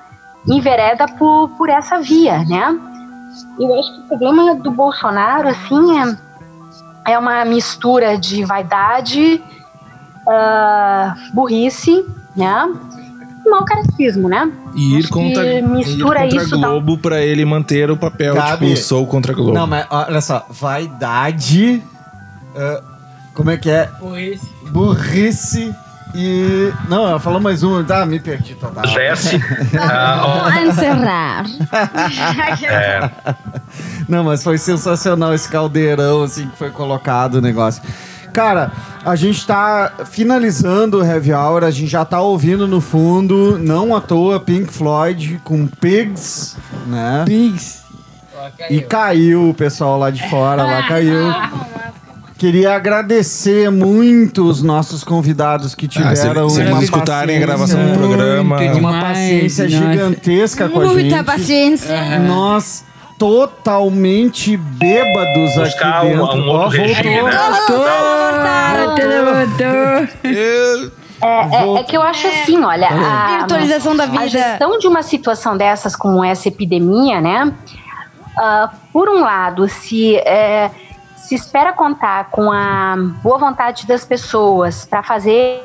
Envereda 0.47 1.07
por, 1.07 1.49
por 1.49 1.69
essa 1.69 1.99
via, 1.99 2.39
né? 2.45 2.77
Eu 3.59 3.79
acho 3.79 3.93
que 3.93 3.99
o 3.99 4.07
problema 4.07 4.55
do 4.55 4.71
Bolsonaro, 4.71 5.49
assim, 5.49 5.99
é, 7.05 7.13
é 7.13 7.19
uma 7.19 7.45
mistura 7.45 8.17
de 8.17 8.43
vaidade, 8.43 9.43
ah, 10.27 11.15
burrice, 11.31 12.05
né? 12.35 12.73
Mau 13.49 13.63
caratismo, 13.65 14.27
né? 14.27 14.51
E 14.75 14.95
ir 14.95 14.99
Acho 14.99 15.09
contra, 15.09 15.43
que 15.43 15.49
ir 15.57 15.61
mistura 15.63 16.21
contra 16.21 16.37
isso 16.43 16.55
a 16.55 16.57
um- 16.57 16.61
Globo 16.61 16.97
pra 16.97 17.21
ele 17.21 17.45
manter 17.45 17.89
o 17.91 17.97
papel, 17.97 18.33
Gabi. 18.35 18.65
tipo, 18.67 18.77
sou 18.77 19.05
contra 19.07 19.31
a 19.31 19.35
Globo. 19.35 19.53
Não, 19.53 19.67
mas 19.67 19.85
olha 19.89 20.19
só, 20.21 20.45
vaidade. 20.49 21.81
ah, 22.55 22.81
como 23.33 23.51
é 23.51 23.57
que 23.57 23.69
é? 23.69 23.89
Burrice. 23.99 24.49
Burrice 24.71 25.75
e. 26.15 26.71
Não, 26.89 27.07
ela 27.07 27.19
falou 27.19 27.39
mais 27.39 27.61
um. 27.63 27.85
Ah, 27.89 28.05
me 28.05 28.19
perdi 28.19 28.55
total. 28.55 28.85
Jesse. 28.87 29.39
ah, 29.79 30.47
A 30.47 30.63
encerrar. 30.65 31.45
é, 32.63 33.11
Não, 34.07 34.23
mas 34.23 34.43
foi 34.43 34.57
sensacional 34.57 35.33
esse 35.33 35.47
caldeirão, 35.49 36.23
assim, 36.23 36.47
que 36.47 36.57
foi 36.57 36.69
colocado 36.71 37.35
o 37.35 37.41
negócio. 37.41 37.81
Cara, 38.35 38.69
a 39.05 39.15
gente 39.15 39.47
tá 39.47 39.93
finalizando 40.11 40.99
o 40.99 41.05
Heavy 41.05 41.31
Hour, 41.33 41.63
a 41.63 41.71
gente 41.71 41.87
já 41.87 42.03
tá 42.03 42.19
ouvindo 42.19 42.67
no 42.67 42.81
fundo, 42.81 43.57
não 43.57 43.95
à 43.95 44.01
toa, 44.01 44.41
Pink 44.41 44.73
Floyd 44.73 45.39
com 45.41 45.65
Pigs, 45.65 46.57
né? 46.85 47.23
Pigs. 47.25 47.83
E 48.69 48.81
caiu 48.81 49.49
o 49.51 49.53
pessoal 49.53 49.97
lá 49.97 50.11
de 50.11 50.29
fora, 50.29 50.63
lá 50.63 50.83
caiu. 50.85 51.33
Queria 52.37 52.75
agradecer 52.75 53.71
muito 53.71 54.43
os 54.49 54.61
nossos 54.61 55.01
convidados 55.05 55.73
que 55.73 55.85
Ah, 55.95 56.13
se- 56.13 56.21
tiveram 56.21 56.49
se 56.49 56.59
eles 56.59 56.73
uma 56.73 56.83
escutarem 56.83 57.41
a 57.41 57.47
paciência- 57.47 57.77
gravação 57.77 57.93
do 57.93 57.97
programa- 57.97 58.57
Muito 58.57 58.77
uma 58.77 58.91
demais, 58.91 59.07
paciência 59.17 59.69
nossa. 59.69 59.91
gigantesca 59.93 60.67
com 60.69 60.81
a 60.81 60.85
gente. 60.87 60.93
Muita 60.95 61.23
paciência. 61.23 62.19
Nós 62.19 62.83
totalmente 63.17 64.57
bêbados 64.57 65.55
Buscar 65.55 65.99
aqui 65.99 66.07
um- 66.07 66.17
dentro. 66.25 66.37
um 66.43 66.49
Ó, 66.49 66.67
regime, 66.67 67.21
voltou. 67.21 67.79
né? 67.79 68.95
É, 71.21 71.55
é- 71.55 71.75
é 71.79 71.83
que 71.83 71.95
eu 71.95 72.01
acho 72.01 72.27
assim, 72.27 72.61
olha, 72.63 72.87
a, 72.89 73.37
Virtualização 73.39 73.95
da 73.95 74.03
a 74.03 74.07
vida. 74.07 74.27
gestão 74.27 74.77
de 74.77 74.87
uma 74.87 75.01
situação 75.01 75.55
dessas 75.57 75.95
como 75.95 76.23
essa 76.23 76.47
epidemia, 76.47 77.21
né? 77.21 77.53
ah, 78.37 78.69
por 78.91 79.07
um 79.07 79.21
lado, 79.21 79.67
se 79.69 80.17
é, 80.17 80.69
se 81.15 81.35
espera 81.35 81.71
contar 81.71 82.29
com 82.31 82.51
a 82.51 82.95
boa 83.23 83.37
vontade 83.37 83.87
das 83.87 84.03
pessoas 84.05 84.85
para 84.85 85.01
fazer 85.01 85.63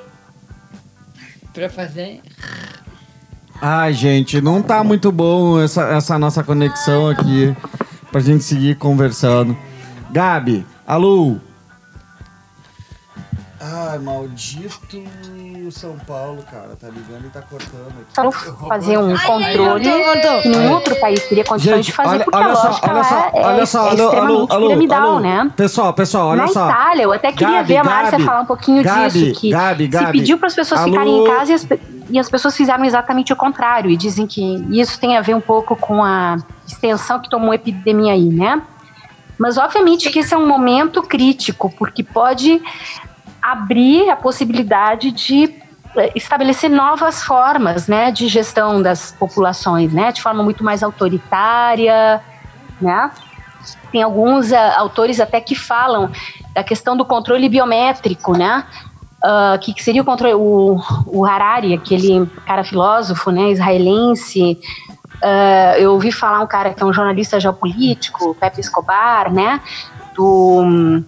Pra 1.53 1.69
fazer. 1.69 2.23
Ai, 3.63 3.93
gente, 3.93 4.41
não 4.41 4.63
tá 4.63 4.83
muito 4.83 5.13
bom 5.13 5.61
essa, 5.61 5.83
essa 5.89 6.19
nossa 6.19 6.43
conexão 6.43 7.09
aqui 7.09 7.55
pra 8.11 8.21
gente 8.21 8.43
seguir 8.43 8.77
conversando. 8.77 9.57
Gabi, 10.11 10.67
alô? 10.87 11.37
Ai, 13.63 13.99
maldito 13.99 14.81
São 15.71 15.97
Paulo, 16.07 16.43
cara. 16.51 16.71
Tá 16.81 16.89
ligando 16.89 17.27
e 17.27 17.29
tá 17.29 17.43
cortando 17.43 17.93
aqui. 18.01 18.15
só 18.15 18.31
fazer 18.67 18.99
um 18.99 19.15
controle 19.19 19.85
que 20.43 20.49
nenhum 20.49 20.73
outro 20.73 20.97
país 20.99 21.23
teria 21.29 21.45
condições 21.45 21.77
Gente, 21.77 21.87
de 21.87 21.93
fazer, 21.93 22.09
olha, 22.09 22.25
porque 22.25 22.39
olha 22.39 22.53
a 22.53 22.57
só, 22.57 22.69
lógica 22.69 22.91
olha 22.91 23.05
só, 23.05 23.17
é, 23.19 23.31
olha 23.35 23.67
só, 23.67 23.79
é 23.79 23.91
alô, 23.91 23.91
alô, 23.91 24.05
extremamente 24.05 24.53
alô, 24.53 24.67
piramidal, 24.69 25.09
alô. 25.11 25.21
né? 25.21 25.53
Pessoal, 25.55 25.93
pessoal, 25.93 26.29
olha 26.29 26.43
Na 26.43 26.49
só. 26.49 26.71
Itália, 26.71 27.03
eu 27.03 27.13
até 27.13 27.33
queria 27.33 27.57
Gabi, 27.57 27.69
ver 27.69 27.77
a 27.77 27.85
Márcia 27.85 28.11
Gabi, 28.13 28.25
falar 28.25 28.41
um 28.41 28.47
pouquinho 28.47 28.83
Gabi, 28.83 29.11
disso, 29.11 29.41
que 29.41 29.51
Gabi, 29.51 29.91
se 29.93 30.07
pediu 30.13 30.39
para 30.39 30.47
as 30.47 30.55
pessoas 30.55 30.81
Alô? 30.81 30.93
ficarem 30.93 31.19
em 31.21 31.25
casa 31.27 31.53
e 31.53 31.55
as, 31.55 31.67
e 32.11 32.19
as 32.19 32.29
pessoas 32.29 32.57
fizeram 32.57 32.85
exatamente 32.85 33.33
o 33.33 33.37
contrário, 33.37 33.91
e 33.91 33.97
dizem 33.97 34.27
que 34.27 34.43
isso 34.71 34.99
tem 34.99 35.17
a 35.17 35.21
ver 35.21 35.35
um 35.35 35.41
pouco 35.41 35.77
com 35.77 36.03
a 36.03 36.37
extensão 36.67 37.21
que 37.21 37.31
tomou 37.31 37.53
a 37.53 37.55
epidemia 37.55 38.13
aí, 38.13 38.29
né? 38.29 38.63
Mas 39.39 39.57
obviamente 39.57 40.11
que 40.11 40.19
esse 40.19 40.35
é 40.35 40.37
um 40.37 40.47
momento 40.47 41.03
crítico, 41.03 41.71
porque 41.79 42.03
pode 42.03 42.61
abrir 43.41 44.11
a 44.11 44.17
possibilidade 44.17 45.11
de 45.11 45.55
eh, 45.97 46.13
estabelecer 46.15 46.69
novas 46.69 47.23
formas, 47.23 47.89
né, 47.89 48.11
de 48.11 48.29
gestão 48.29 48.83
das 48.83 49.13
populações, 49.13 49.93
né, 49.93 50.13
de 50.13 50.21
forma 50.21 50.43
muito 50.43 50.63
mais 50.63 50.83
autoritária, 50.83 52.21
né? 52.81 53.11
Tem 53.91 54.03
alguns 54.03 54.53
ah, 54.53 54.79
autores 54.79 55.21
até 55.21 55.41
que 55.41 55.55
falam 55.55 56.11
da 56.55 56.63
questão 56.63 56.97
do 56.97 57.05
controle 57.05 57.49
biométrico, 57.49 58.37
né? 58.37 58.65
Ah, 59.23 59.59
que, 59.61 59.75
que 59.75 59.83
seria 59.83 60.03
o 60.03 60.05
controle, 60.05 60.35
o, 60.35 60.79
o 61.07 61.27
Harari, 61.27 61.75
aquele 61.75 62.27
cara 62.47 62.65
filósofo, 62.65 63.31
né, 63.31 63.51
israelense. 63.51 64.59
ah, 65.23 65.75
eu 65.79 65.93
ouvi 65.93 66.11
falar 66.11 66.41
um 66.41 66.47
cara 66.47 66.73
que 66.73 66.83
é 66.83 66.87
um 66.87 66.93
jornalista 66.93 67.39
geopolítico, 67.39 68.35
Pepe 68.35 68.61
Escobar, 68.61 69.33
né? 69.33 69.61
Do 70.15 71.03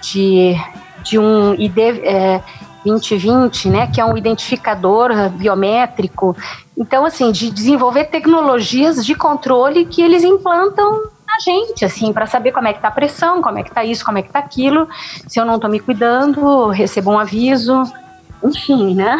de, 0.00 0.54
de 1.02 1.18
um 1.18 1.54
ID 1.54 1.78
é, 1.78 2.40
2020, 2.84 3.68
né, 3.68 3.86
que 3.88 4.00
é 4.00 4.04
um 4.04 4.16
identificador 4.16 5.10
biométrico. 5.30 6.36
Então, 6.76 7.04
assim, 7.04 7.32
de 7.32 7.50
desenvolver 7.50 8.04
tecnologias 8.04 9.04
de 9.04 9.14
controle 9.14 9.84
que 9.84 10.00
eles 10.00 10.22
implantam 10.22 11.10
na 11.38 11.52
gente, 11.52 11.84
assim, 11.84 12.12
para 12.12 12.26
saber 12.26 12.52
como 12.52 12.68
é 12.68 12.72
que 12.72 12.80
tá 12.80 12.88
a 12.88 12.92
pressão, 12.92 13.40
como 13.40 13.58
é 13.58 13.62
que 13.62 13.70
tá 13.72 13.84
isso, 13.84 14.04
como 14.04 14.18
é 14.18 14.22
que 14.22 14.30
tá 14.32 14.38
aquilo. 14.38 14.88
Se 15.26 15.38
eu 15.40 15.44
não 15.44 15.58
tô 15.58 15.68
me 15.68 15.80
cuidando, 15.80 16.68
recebo 16.68 17.10
um 17.12 17.18
aviso. 17.18 17.82
Enfim, 18.40 18.94
né? 18.94 19.18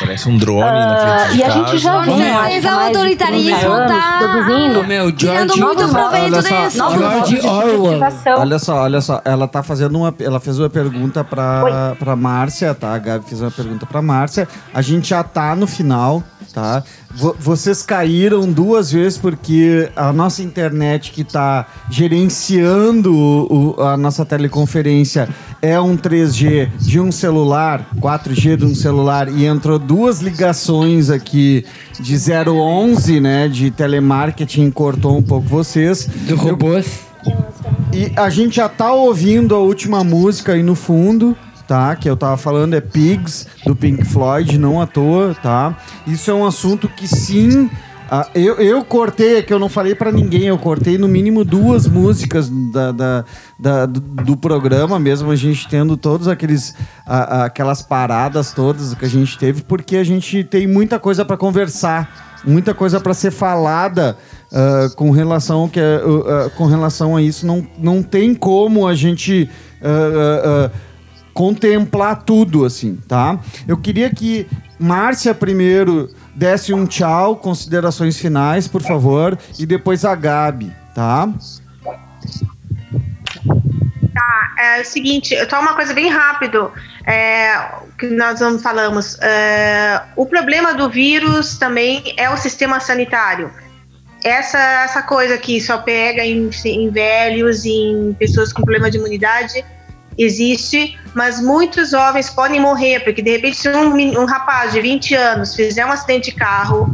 Parece 0.00 0.30
um 0.30 0.38
drone 0.38 0.60
na 0.62 0.94
Ah, 0.94 1.18
frente 1.26 1.32
de 1.34 1.38
e 1.38 1.44
a 1.44 1.50
gente 1.50 1.76
já 1.78 1.98
acho, 2.00 2.10
Mas 2.10 2.56
o 2.56 2.60
de 2.60 2.68
autoritarismo 2.68 3.50
30 3.50 3.66
anos 3.66 3.90
tá 3.90 4.18
produzindo 4.18 4.84
Meu, 4.84 5.12
George 5.14 5.60
muito 5.60 5.88
proveito 5.90 6.24
olha 6.24 6.42
só, 6.42 6.64
disso. 6.64 6.78
novos 6.78 6.98
George 7.28 7.46
Orwell. 7.46 8.00
Olha 8.38 8.58
só, 8.58 8.74
olha 8.80 9.00
só, 9.02 9.20
ela 9.26 9.46
tá 9.46 9.62
fazendo 9.62 9.98
uma. 9.98 10.14
Ela 10.18 10.40
fez 10.40 10.58
uma 10.58 10.70
pergunta 10.70 11.22
pra, 11.22 11.94
pra 11.98 12.16
Márcia, 12.16 12.74
tá? 12.74 12.94
A 12.94 12.98
Gabi 12.98 13.26
fez 13.28 13.42
uma 13.42 13.50
pergunta 13.50 13.84
pra 13.84 14.00
Márcia. 14.00 14.48
A 14.72 14.80
gente 14.80 15.10
já 15.10 15.22
tá 15.22 15.54
no 15.54 15.66
final, 15.66 16.22
tá? 16.56 16.82
Vo- 17.14 17.36
vocês 17.38 17.82
caíram 17.82 18.50
duas 18.50 18.90
vezes 18.90 19.18
porque 19.18 19.90
a 19.94 20.10
nossa 20.10 20.42
internet 20.42 21.12
que 21.12 21.22
tá 21.22 21.66
gerenciando 21.90 23.14
o- 23.14 23.74
o- 23.78 23.82
a 23.82 23.94
nossa 23.94 24.24
teleconferência 24.24 25.28
é 25.60 25.78
um 25.78 25.98
3G 25.98 26.70
de 26.80 26.98
um 26.98 27.12
celular, 27.12 27.86
4G 28.00 28.56
de 28.56 28.64
um 28.64 28.74
celular, 28.74 29.28
e 29.28 29.44
entrou 29.44 29.78
duas 29.78 30.20
ligações 30.20 31.10
aqui 31.10 31.62
de 32.00 32.16
011, 32.18 33.20
né? 33.20 33.48
De 33.48 33.70
telemarketing, 33.70 34.70
cortou 34.70 35.18
um 35.18 35.22
pouco 35.22 35.46
vocês. 35.46 36.08
Do 36.26 36.36
robôs. 36.36 36.86
E 37.92 38.10
a 38.16 38.30
gente 38.30 38.56
já 38.56 38.68
tá 38.68 38.92
ouvindo 38.94 39.54
a 39.54 39.58
última 39.58 40.02
música 40.02 40.52
aí 40.52 40.62
no 40.62 40.74
fundo, 40.74 41.36
tá? 41.66 41.94
Que 41.96 42.08
eu 42.08 42.16
tava 42.16 42.36
falando 42.36 42.74
é 42.74 42.80
Pigs, 42.80 43.46
do 43.66 43.74
Pink 43.74 44.04
Floyd, 44.04 44.58
não 44.58 44.80
à 44.80 44.86
toa, 44.86 45.34
tá? 45.42 45.76
Isso 46.06 46.30
é 46.30 46.34
um 46.34 46.44
assunto 46.46 46.88
que 46.88 47.06
sim. 47.08 47.68
ah, 48.10 48.28
eu, 48.34 48.54
eu 48.56 48.84
cortei, 48.84 49.38
é 49.38 49.42
que 49.42 49.52
eu 49.52 49.58
não 49.58 49.68
falei 49.68 49.94
pra 49.94 50.12
ninguém, 50.12 50.44
eu 50.44 50.56
cortei 50.58 50.96
no 50.96 51.08
mínimo 51.08 51.44
duas 51.44 51.86
músicas 51.88 52.48
da, 52.72 52.92
da- 52.92 53.24
da- 53.58 53.86
do, 53.86 54.00
do 54.00 54.36
programa, 54.36 54.98
mesmo 54.98 55.30
a 55.30 55.36
gente 55.36 55.66
tendo 55.68 55.96
todos 55.96 56.28
aqueles 56.28 56.74
ah, 57.06 57.40
ah, 57.40 57.44
aquelas 57.46 57.82
paradas 57.82 58.52
todas 58.52 58.94
que 58.94 59.04
a 59.04 59.08
gente 59.08 59.36
teve, 59.38 59.62
porque 59.62 59.96
a 59.96 60.04
gente 60.04 60.44
tem 60.44 60.66
muita 60.66 60.98
coisa 61.00 61.24
pra 61.24 61.36
conversar 61.36 62.24
muita 62.46 62.72
coisa 62.72 63.00
para 63.00 63.12
ser 63.12 63.32
falada 63.32 64.16
ah, 64.52 64.88
com 64.94 65.10
relação 65.10 65.68
que 65.68 65.80
uh, 65.80 66.46
uh, 66.46 66.50
com 66.50 66.66
relação 66.66 67.16
a 67.16 67.22
isso. 67.22 67.44
Não, 67.44 67.66
não 67.76 68.02
tem 68.04 68.34
como 68.36 68.86
a 68.86 68.94
gente 68.94 69.50
ah, 69.82 69.88
ah, 69.88 70.70
ah, 70.70 70.70
contemplar 71.36 72.22
tudo 72.22 72.64
assim, 72.64 72.96
tá? 73.06 73.38
Eu 73.68 73.76
queria 73.76 74.08
que 74.08 74.46
Márcia 74.78 75.34
primeiro 75.34 76.08
desse 76.34 76.72
um 76.72 76.86
tchau, 76.86 77.36
considerações 77.36 78.16
finais, 78.16 78.66
por 78.66 78.80
favor, 78.80 79.38
e 79.58 79.66
depois 79.66 80.02
a 80.06 80.14
Gabi, 80.14 80.72
tá? 80.94 81.28
Tá, 84.14 84.54
é 84.58 84.80
o 84.80 84.84
seguinte, 84.86 85.36
só 85.50 85.60
uma 85.60 85.74
coisa 85.74 85.92
bem 85.92 86.08
rápido 86.08 86.72
é, 87.06 87.54
que 87.98 88.06
nós 88.06 88.40
vamos 88.40 88.62
falamos. 88.62 89.18
É, 89.20 90.00
o 90.16 90.24
problema 90.24 90.72
do 90.72 90.88
vírus 90.88 91.58
também 91.58 92.14
é 92.16 92.30
o 92.30 92.36
sistema 92.38 92.80
sanitário. 92.80 93.52
Essa, 94.24 94.58
essa 94.84 95.02
coisa 95.02 95.36
que 95.36 95.60
só 95.60 95.76
pega 95.76 96.24
em, 96.24 96.48
em 96.64 96.90
velhos, 96.90 97.66
em 97.66 98.16
pessoas 98.18 98.54
com 98.54 98.62
problema 98.62 98.90
de 98.90 98.96
imunidade, 98.96 99.62
existe, 100.18 100.98
mas 101.14 101.40
muitos 101.40 101.90
jovens 101.90 102.30
podem 102.30 102.60
morrer, 102.60 103.00
porque 103.00 103.22
de 103.22 103.30
repente 103.30 103.56
se 103.56 103.68
um, 103.68 104.20
um 104.20 104.24
rapaz 104.24 104.72
de 104.72 104.80
20 104.80 105.14
anos 105.14 105.54
fizer 105.54 105.84
um 105.84 105.92
acidente 105.92 106.30
de 106.30 106.36
carro 106.36 106.88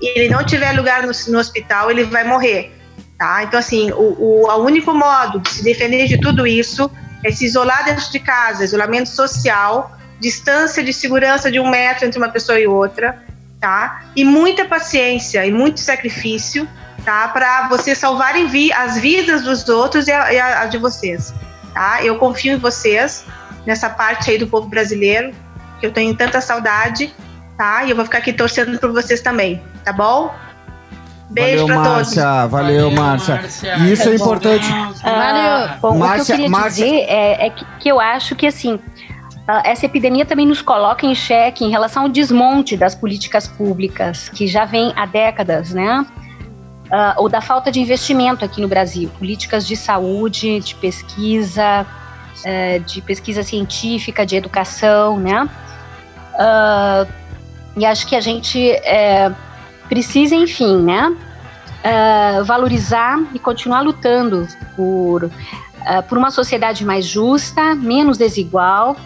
e 0.00 0.18
ele 0.18 0.28
não 0.28 0.44
tiver 0.44 0.72
lugar 0.72 1.02
no, 1.02 1.12
no 1.28 1.38
hospital, 1.38 1.90
ele 1.90 2.04
vai 2.04 2.24
morrer. 2.24 2.72
Tá? 3.18 3.42
Então, 3.42 3.58
assim, 3.58 3.90
o, 3.92 4.16
o, 4.18 4.46
o 4.48 4.64
único 4.64 4.94
modo 4.94 5.40
de 5.40 5.50
se 5.50 5.64
defender 5.64 6.06
de 6.06 6.20
tudo 6.20 6.46
isso 6.46 6.90
é 7.24 7.32
se 7.32 7.44
isolar 7.44 7.84
dentro 7.84 8.10
de 8.10 8.20
casa, 8.20 8.64
isolamento 8.64 9.08
social, 9.08 9.98
distância 10.20 10.84
de 10.84 10.92
segurança 10.92 11.50
de 11.50 11.58
um 11.58 11.68
metro 11.68 12.06
entre 12.06 12.18
uma 12.18 12.28
pessoa 12.28 12.60
e 12.60 12.66
outra, 12.66 13.24
tá? 13.60 14.04
E 14.14 14.24
muita 14.24 14.64
paciência 14.64 15.44
e 15.44 15.50
muito 15.50 15.80
sacrifício, 15.80 16.68
tá? 17.04 17.26
Para 17.28 17.68
vocês 17.68 17.98
salvarem 17.98 18.46
vi 18.46 18.72
as 18.72 18.98
vidas 18.98 19.42
dos 19.42 19.68
outros 19.68 20.06
e 20.06 20.12
a, 20.12 20.32
e 20.32 20.38
a 20.38 20.66
de 20.66 20.78
vocês, 20.78 21.34
tá? 21.72 22.02
Eu 22.02 22.16
confio 22.16 22.54
em 22.54 22.58
vocês, 22.58 23.24
nessa 23.66 23.88
parte 23.90 24.30
aí 24.30 24.38
do 24.38 24.46
povo 24.46 24.68
brasileiro, 24.68 25.32
que 25.80 25.86
eu 25.86 25.92
tenho 25.92 26.14
tanta 26.16 26.40
saudade, 26.40 27.12
tá? 27.56 27.84
E 27.84 27.90
eu 27.90 27.96
vou 27.96 28.04
ficar 28.04 28.18
aqui 28.18 28.32
torcendo 28.32 28.78
por 28.78 28.92
vocês 28.92 29.20
também, 29.20 29.62
tá 29.84 29.92
bom? 29.92 30.32
Beijo 31.30 31.66
valeu, 31.66 31.66
pra 31.66 31.76
todos. 31.76 32.16
Márcia. 32.16 32.46
Valeu, 32.46 32.90
Márcia. 32.90 33.40
E 33.80 33.92
isso 33.92 34.08
é 34.08 34.14
importante. 34.14 34.66
Ah, 35.04 35.76
bom, 35.80 35.90
o 35.90 35.92
que 35.92 35.98
Márcia- 35.98 36.32
eu 36.32 36.36
queria 36.36 36.50
Márcia- 36.50 36.86
dizer 36.86 37.00
é, 37.06 37.46
é 37.46 37.50
que, 37.50 37.66
que 37.80 37.88
eu 37.88 38.00
acho 38.00 38.34
que 38.34 38.46
assim 38.46 38.78
ah, 39.46 39.62
essa 39.64 39.84
epidemia 39.84 40.24
também 40.24 40.46
nos 40.46 40.62
coloca 40.62 41.04
em 41.06 41.14
xeque 41.14 41.64
em 41.64 41.70
relação 41.70 42.04
ao 42.04 42.08
desmonte 42.08 42.76
das 42.76 42.94
políticas 42.94 43.46
públicas 43.46 44.28
que 44.30 44.46
já 44.46 44.64
vem 44.64 44.92
há 44.96 45.04
décadas, 45.04 45.72
né? 45.72 46.04
Ah, 46.90 47.14
ou 47.18 47.28
da 47.28 47.40
falta 47.40 47.70
de 47.70 47.80
investimento 47.80 48.44
aqui 48.44 48.62
no 48.62 48.68
Brasil, 48.68 49.10
políticas 49.18 49.66
de 49.66 49.76
saúde, 49.76 50.58
de 50.60 50.74
pesquisa, 50.74 51.86
eh, 52.44 52.78
de 52.78 53.02
pesquisa 53.02 53.42
científica, 53.42 54.24
de 54.24 54.36
educação, 54.36 55.18
né? 55.18 55.48
Ah, 56.38 57.06
e 57.76 57.84
acho 57.84 58.06
que 58.06 58.16
a 58.16 58.20
gente 58.20 58.70
eh, 58.70 59.30
precisa, 59.88 60.34
enfim, 60.34 60.82
né? 60.82 61.14
ah, 61.84 62.42
valorizar 62.44 63.18
e 63.34 63.38
continuar 63.38 63.82
lutando 63.82 64.48
por, 64.74 65.30
por 66.08 66.18
uma 66.18 66.30
sociedade 66.30 66.84
mais 66.86 67.04
justa, 67.04 67.74
menos 67.74 68.16
desigual 68.16 68.96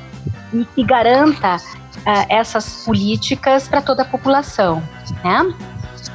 e 0.53 0.65
que 0.65 0.85
garanta 0.85 1.57
essas 2.29 2.85
políticas 2.85 3.69
para 3.69 3.83
toda 3.83 4.03
a 4.03 4.05
população, 4.05 4.83
né? 5.23 5.55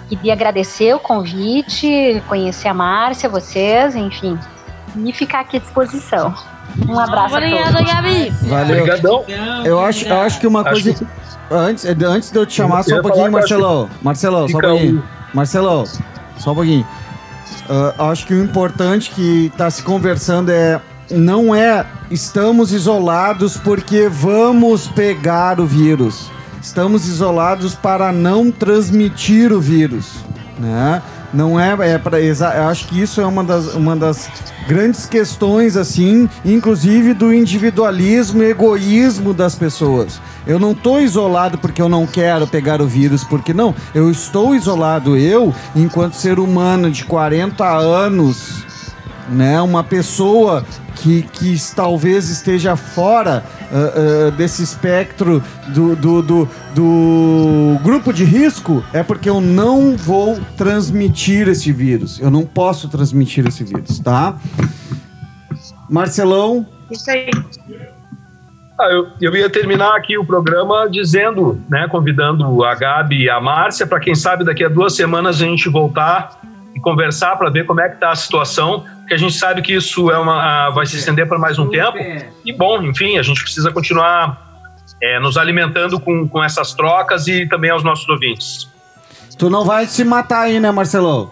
Queria 0.10 0.34
agradecer 0.34 0.94
o 0.94 1.00
convite, 1.00 2.22
conhecer 2.28 2.70
a 2.70 2.74
Márcia, 2.74 3.28
vocês, 3.28 3.96
enfim, 3.96 4.40
e 4.96 5.12
ficar 5.12 5.42
aqui 5.42 5.58
à 5.58 5.60
disposição. 5.60 6.34
Um 6.88 7.00
abraço 7.00 7.36
Obrigada, 7.36 7.70
a 7.70 7.74
todos. 7.74 7.92
Gabi. 7.92 8.30
Valeu. 8.44 8.84
Obrigadão. 8.84 9.26
Eu 9.66 9.80
acho, 9.84 10.06
eu 10.06 10.22
acho 10.22 10.40
que 10.40 10.48
uma 10.48 10.62
Acho 10.62 10.84
coisa. 10.84 11.08
Antes, 11.50 11.86
antes 11.86 12.32
de 12.32 12.38
eu 12.38 12.46
te 12.46 12.54
chamar, 12.54 12.80
Eu 12.80 12.84
só 12.84 13.00
um 13.00 13.02
pouquinho, 13.02 13.32
falar 13.32 13.44
que 13.44 13.54
Marcelo. 13.54 13.90
Marcelo, 14.02 14.50
só 14.50 14.58
um 14.58 14.62
pouquinho. 14.62 15.04
Marcelo, 15.34 15.84
só 16.38 16.52
um 16.52 16.56
pouquinho. 16.56 16.88
Ah, 17.70 18.10
acho 18.10 18.26
que 18.26 18.34
o 18.34 18.44
importante 18.44 19.12
que 19.12 19.48
está 19.48 19.70
se 19.70 19.84
conversando 19.84 20.52
é. 20.52 20.82
Não 21.10 21.56
é 21.56 21.86
estamos 22.12 22.74
isolados 22.74 23.56
porque 23.56 24.10
vamos 24.10 24.90
pegar 24.90 25.58
o 25.58 25.66
vírus. 25.66 26.30
Estamos 26.68 27.08
isolados 27.08 27.74
para 27.76 28.12
não 28.12 28.52
transmitir 28.52 29.54
o 29.54 29.62
vírus, 29.62 30.18
né? 30.60 31.02
Não 31.34 31.58
é, 31.58 31.94
é 31.94 31.98
para 31.98 32.18
acho 32.70 32.90
que 32.90 33.02
isso 33.02 33.22
é 33.22 33.26
uma 33.26 33.42
das, 33.42 33.74
uma 33.74 33.96
das 33.96 34.30
grandes 34.68 35.06
questões 35.06 35.78
assim, 35.78 36.30
inclusive 36.44 37.14
do 37.14 37.34
individualismo 37.34 38.44
egoísmo 38.44 39.34
das 39.34 39.56
pessoas. 39.56 40.20
Eu 40.46 40.60
não 40.60 40.74
estou 40.74 41.00
isolado 41.00 41.58
porque 41.58 41.82
eu 41.82 41.88
não 41.88 42.06
quero 42.06 42.46
pegar 42.46 42.82
o 42.82 42.88
vírus, 42.88 43.24
porque 43.24 43.54
não, 43.54 43.74
eu 43.96 44.12
estou 44.12 44.54
isolado 44.54 45.16
eu 45.16 45.56
enquanto 45.74 46.16
ser 46.16 46.38
humano 46.38 46.92
de 46.92 47.06
40 47.06 47.66
anos 47.66 48.66
né? 49.30 49.62
Uma 49.62 49.84
pessoa 49.84 50.66
que, 50.96 51.24
que 51.24 51.56
talvez 51.76 52.30
esteja 52.30 52.76
fora 52.76 53.44
ah, 53.72 54.28
ah, 54.28 54.32
desse 54.32 54.64
espectro 54.64 55.44
do, 55.70 55.96
do, 55.96 56.22
do, 56.22 56.50
do 56.74 57.80
grupo 57.84 58.12
de 58.12 58.24
risco 58.24 58.84
é 58.94 59.04
porque 59.04 59.30
eu 59.30 59.42
não 59.42 59.96
vou 59.96 60.40
transmitir 60.56 61.48
esse 61.48 61.72
vírus. 61.72 62.20
Eu 62.20 62.32
não 62.32 62.46
posso 62.46 62.88
transmitir 62.88 63.46
esse 63.48 63.64
vírus, 63.64 64.00
tá? 64.00 64.36
Marcelão, 65.90 66.66
Isso 66.92 67.10
aí. 67.10 67.30
Ah, 68.80 68.92
eu, 68.92 69.08
eu 69.20 69.36
ia 69.36 69.50
terminar 69.50 69.96
aqui 69.96 70.18
o 70.18 70.26
programa 70.26 70.88
dizendo, 70.88 71.60
né, 71.68 71.88
convidando 71.90 72.64
a 72.64 72.76
Gabi 72.76 73.24
e 73.24 73.30
a 73.30 73.42
Márcia 73.42 73.88
para 73.88 74.00
quem 74.00 74.14
sabe 74.14 74.44
daqui 74.44 74.64
a 74.64 74.70
duas 74.70 74.96
semanas 74.96 75.42
a 75.42 75.46
gente 75.46 75.68
voltar 75.68 76.40
e 76.78 76.80
conversar 76.80 77.36
para 77.36 77.50
ver 77.50 77.66
como 77.66 77.82
é 77.82 77.90
que 77.90 77.96
está 77.96 78.12
a 78.12 78.16
situação, 78.16 78.86
porque 79.00 79.16
a 79.16 79.18
gente 79.18 79.34
sabe 79.34 79.62
que 79.64 79.74
isso 79.74 80.12
é 80.12 80.18
uma, 80.18 80.70
vai 80.70 80.86
se 80.86 80.96
estender 80.96 81.28
por 81.28 81.40
mais 81.40 81.58
um 81.58 81.68
tempo. 81.70 81.98
E 82.46 82.54
bom, 82.54 82.82
enfim, 82.84 83.18
a 83.18 83.24
gente 83.24 83.42
precisa 83.42 83.72
continuar 83.72 84.64
é, 85.02 85.20
nos 85.20 85.38
alimentando 85.38 86.00
com, 86.00 86.28
com 86.30 86.44
essas 86.44 86.74
trocas 86.74 87.28
e 87.28 87.48
também 87.48 87.72
aos 87.72 87.84
nossos 87.84 88.08
ouvintes. 88.08 88.70
tu 89.38 89.50
não 89.50 89.66
vai 89.66 89.88
se 89.88 90.04
matar 90.04 90.42
aí, 90.42 90.60
né, 90.60 90.70
Marcelão? 90.70 91.32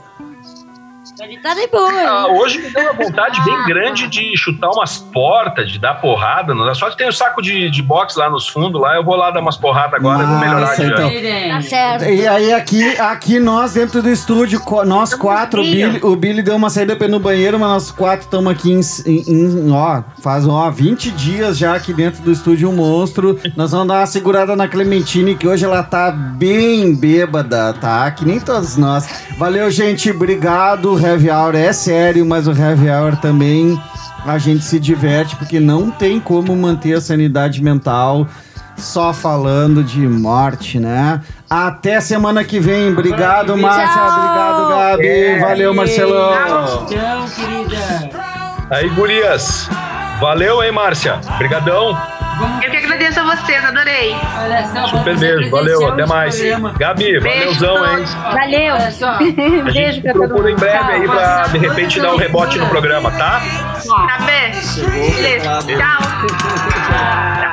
Ele 1.22 1.40
tá 1.40 1.54
de 1.54 1.68
boa. 1.68 1.92
Ah, 2.08 2.28
hoje 2.28 2.60
me 2.62 2.70
deu 2.70 2.82
uma 2.84 2.94
vontade 2.94 3.42
bem 3.46 3.64
grande 3.66 4.08
de 4.08 4.36
chutar 4.38 4.70
umas 4.70 4.98
portas, 4.98 5.72
de 5.72 5.80
dar 5.80 5.96
porrada. 5.96 6.54
Não 6.54 6.70
é 6.70 6.74
só 6.74 6.90
que 6.90 6.98
tem 6.98 7.08
o 7.08 7.14
saco 7.14 7.42
de, 7.42 7.70
de 7.70 7.82
boxe 7.82 8.18
lá 8.20 8.30
nos 8.30 8.48
fundos, 8.48 8.80
lá 8.82 8.96
eu 8.96 9.04
vou 9.04 9.16
lá 9.16 9.32
dar 9.32 9.40
umas 9.40 9.56
porradas 9.58 9.94
agora 9.94 10.24
e 10.24 10.26
vou 10.26 10.36
melhorar 10.40 10.76
então. 10.94 11.10
Tá 11.50 11.62
certo. 11.62 12.04
E 12.06 12.28
aí 12.28 12.54
aqui, 12.54 12.98
aqui 13.00 13.40
nós 13.40 13.74
dentro 13.74 14.02
do 14.02 14.10
estúdio, 14.10 14.62
nós 14.86 15.14
quatro, 15.14 15.62
o 15.62 15.64
Billy, 15.64 16.00
o 16.04 16.16
Billy 16.16 16.42
deu 16.42 16.56
uma 16.56 16.70
saída 16.70 16.96
pra 16.96 17.08
ir 17.08 17.10
no 17.12 17.20
banheiro, 17.20 17.58
mas 17.60 17.70
nós 17.70 17.92
quatro 17.92 18.26
estamos 18.26 18.52
aqui 18.52 18.72
em, 18.72 18.82
em- 19.06 19.24
em- 19.32 19.72
ó, 19.72 20.04
faz 20.22 20.48
ó, 20.48 20.70
20 20.70 21.12
dias 21.12 21.58
já 21.58 21.76
aqui 21.76 21.94
dentro 21.94 22.22
do 22.24 22.32
estúdio 22.32 22.70
um 22.70 22.74
monstro. 22.76 23.40
Nós 23.56 23.72
vamos 23.72 23.88
dar 23.88 24.00
uma 24.02 24.06
segurada 24.06 24.56
na 24.56 24.68
Clementine, 24.68 25.36
que 25.36 25.48
hoje 25.48 25.64
ela 25.66 25.82
tá 25.84 26.12
bem 26.12 26.94
bêbada, 26.96 27.74
tá? 27.74 28.10
Que 28.12 28.26
nem 28.26 28.40
todos 28.40 28.76
nós. 28.78 29.08
Valeu, 29.38 29.70
gente, 29.72 30.12
obrigado. 30.12 31.05
Heavy 31.06 31.30
Hour 31.30 31.56
é 31.56 31.72
sério, 31.72 32.26
mas 32.26 32.48
o 32.48 32.52
Heavy 32.52 32.90
Hour 32.90 33.18
também 33.18 33.80
a 34.26 34.38
gente 34.40 34.64
se 34.64 34.80
diverte, 34.80 35.36
porque 35.36 35.60
não 35.60 35.91
tem 35.91 36.19
como 36.19 36.56
manter 36.56 36.94
a 36.94 37.02
sanidade 37.02 37.61
mental 37.61 38.27
só 38.76 39.14
falando 39.14 39.84
de 39.84 39.99
morte, 40.07 40.80
né? 40.80 41.22
Até 41.49 42.02
semana 42.02 42.44
que 42.44 42.60
vem. 42.60 42.91
Obrigado, 42.91 43.56
Márcia. 43.56 44.02
Obrigado, 44.02 44.69
Gabi. 44.69 45.07
É. 45.07 45.40
Valeu, 45.40 45.73
Marcelão. 45.73 46.88
Aí, 48.69 48.90
gurias. 48.90 49.69
Valeu, 50.19 50.64
hein, 50.64 50.72
Márcia? 50.72 51.19
Brigadão. 51.38 51.95
Eu 52.64 52.72
que 52.72 52.78
agradeço 52.78 53.20
a 53.20 53.24
vocês, 53.36 53.64
adorei. 53.64 54.16
Olha 54.41 54.66
só, 54.68 54.88
Super 54.98 55.18
mesmo, 55.18 55.49
valeu, 55.52 55.88
até 55.88 56.06
mais. 56.06 56.36
Problema. 56.36 56.74
Gabi, 56.78 57.20
Beijo, 57.20 57.60
valeuzão, 57.60 57.98
hein? 57.98 58.06
Valeu. 58.24 58.74
Olha 58.74 58.91
só. 58.91 59.12
A 59.16 59.72
Beijo 59.72 60.02
pra 60.02 60.14
procura 60.14 60.52
em 60.52 60.56
breve 60.56 60.78
tchau, 60.78 60.90
aí 60.91 61.07
pra 61.07 61.44
de 61.48 61.57
repente 61.60 61.99
dar 62.02 62.14
um 62.14 62.18
rebote 62.18 62.57
no 62.57 62.68
programa, 62.68 63.12
tá? 63.12 63.41
Tá 63.88 64.18
bem? 64.26 64.52
Beijo, 65.22 65.44
Tchau. 65.44 65.62
tchau. 65.64 66.02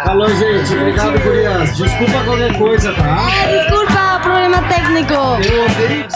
Falou, 0.04 0.28
gente. 0.28 0.74
Obrigado, 0.74 1.18
Gurias. 1.20 1.76
Desculpa 1.76 2.24
qualquer 2.24 2.58
coisa, 2.58 2.92
tá? 2.92 3.18
É, 3.44 3.58
desculpa, 3.58 4.20
problema 4.22 4.62
técnico. 4.62 5.14
Eu 5.14 5.64
odeio. 5.64 6.06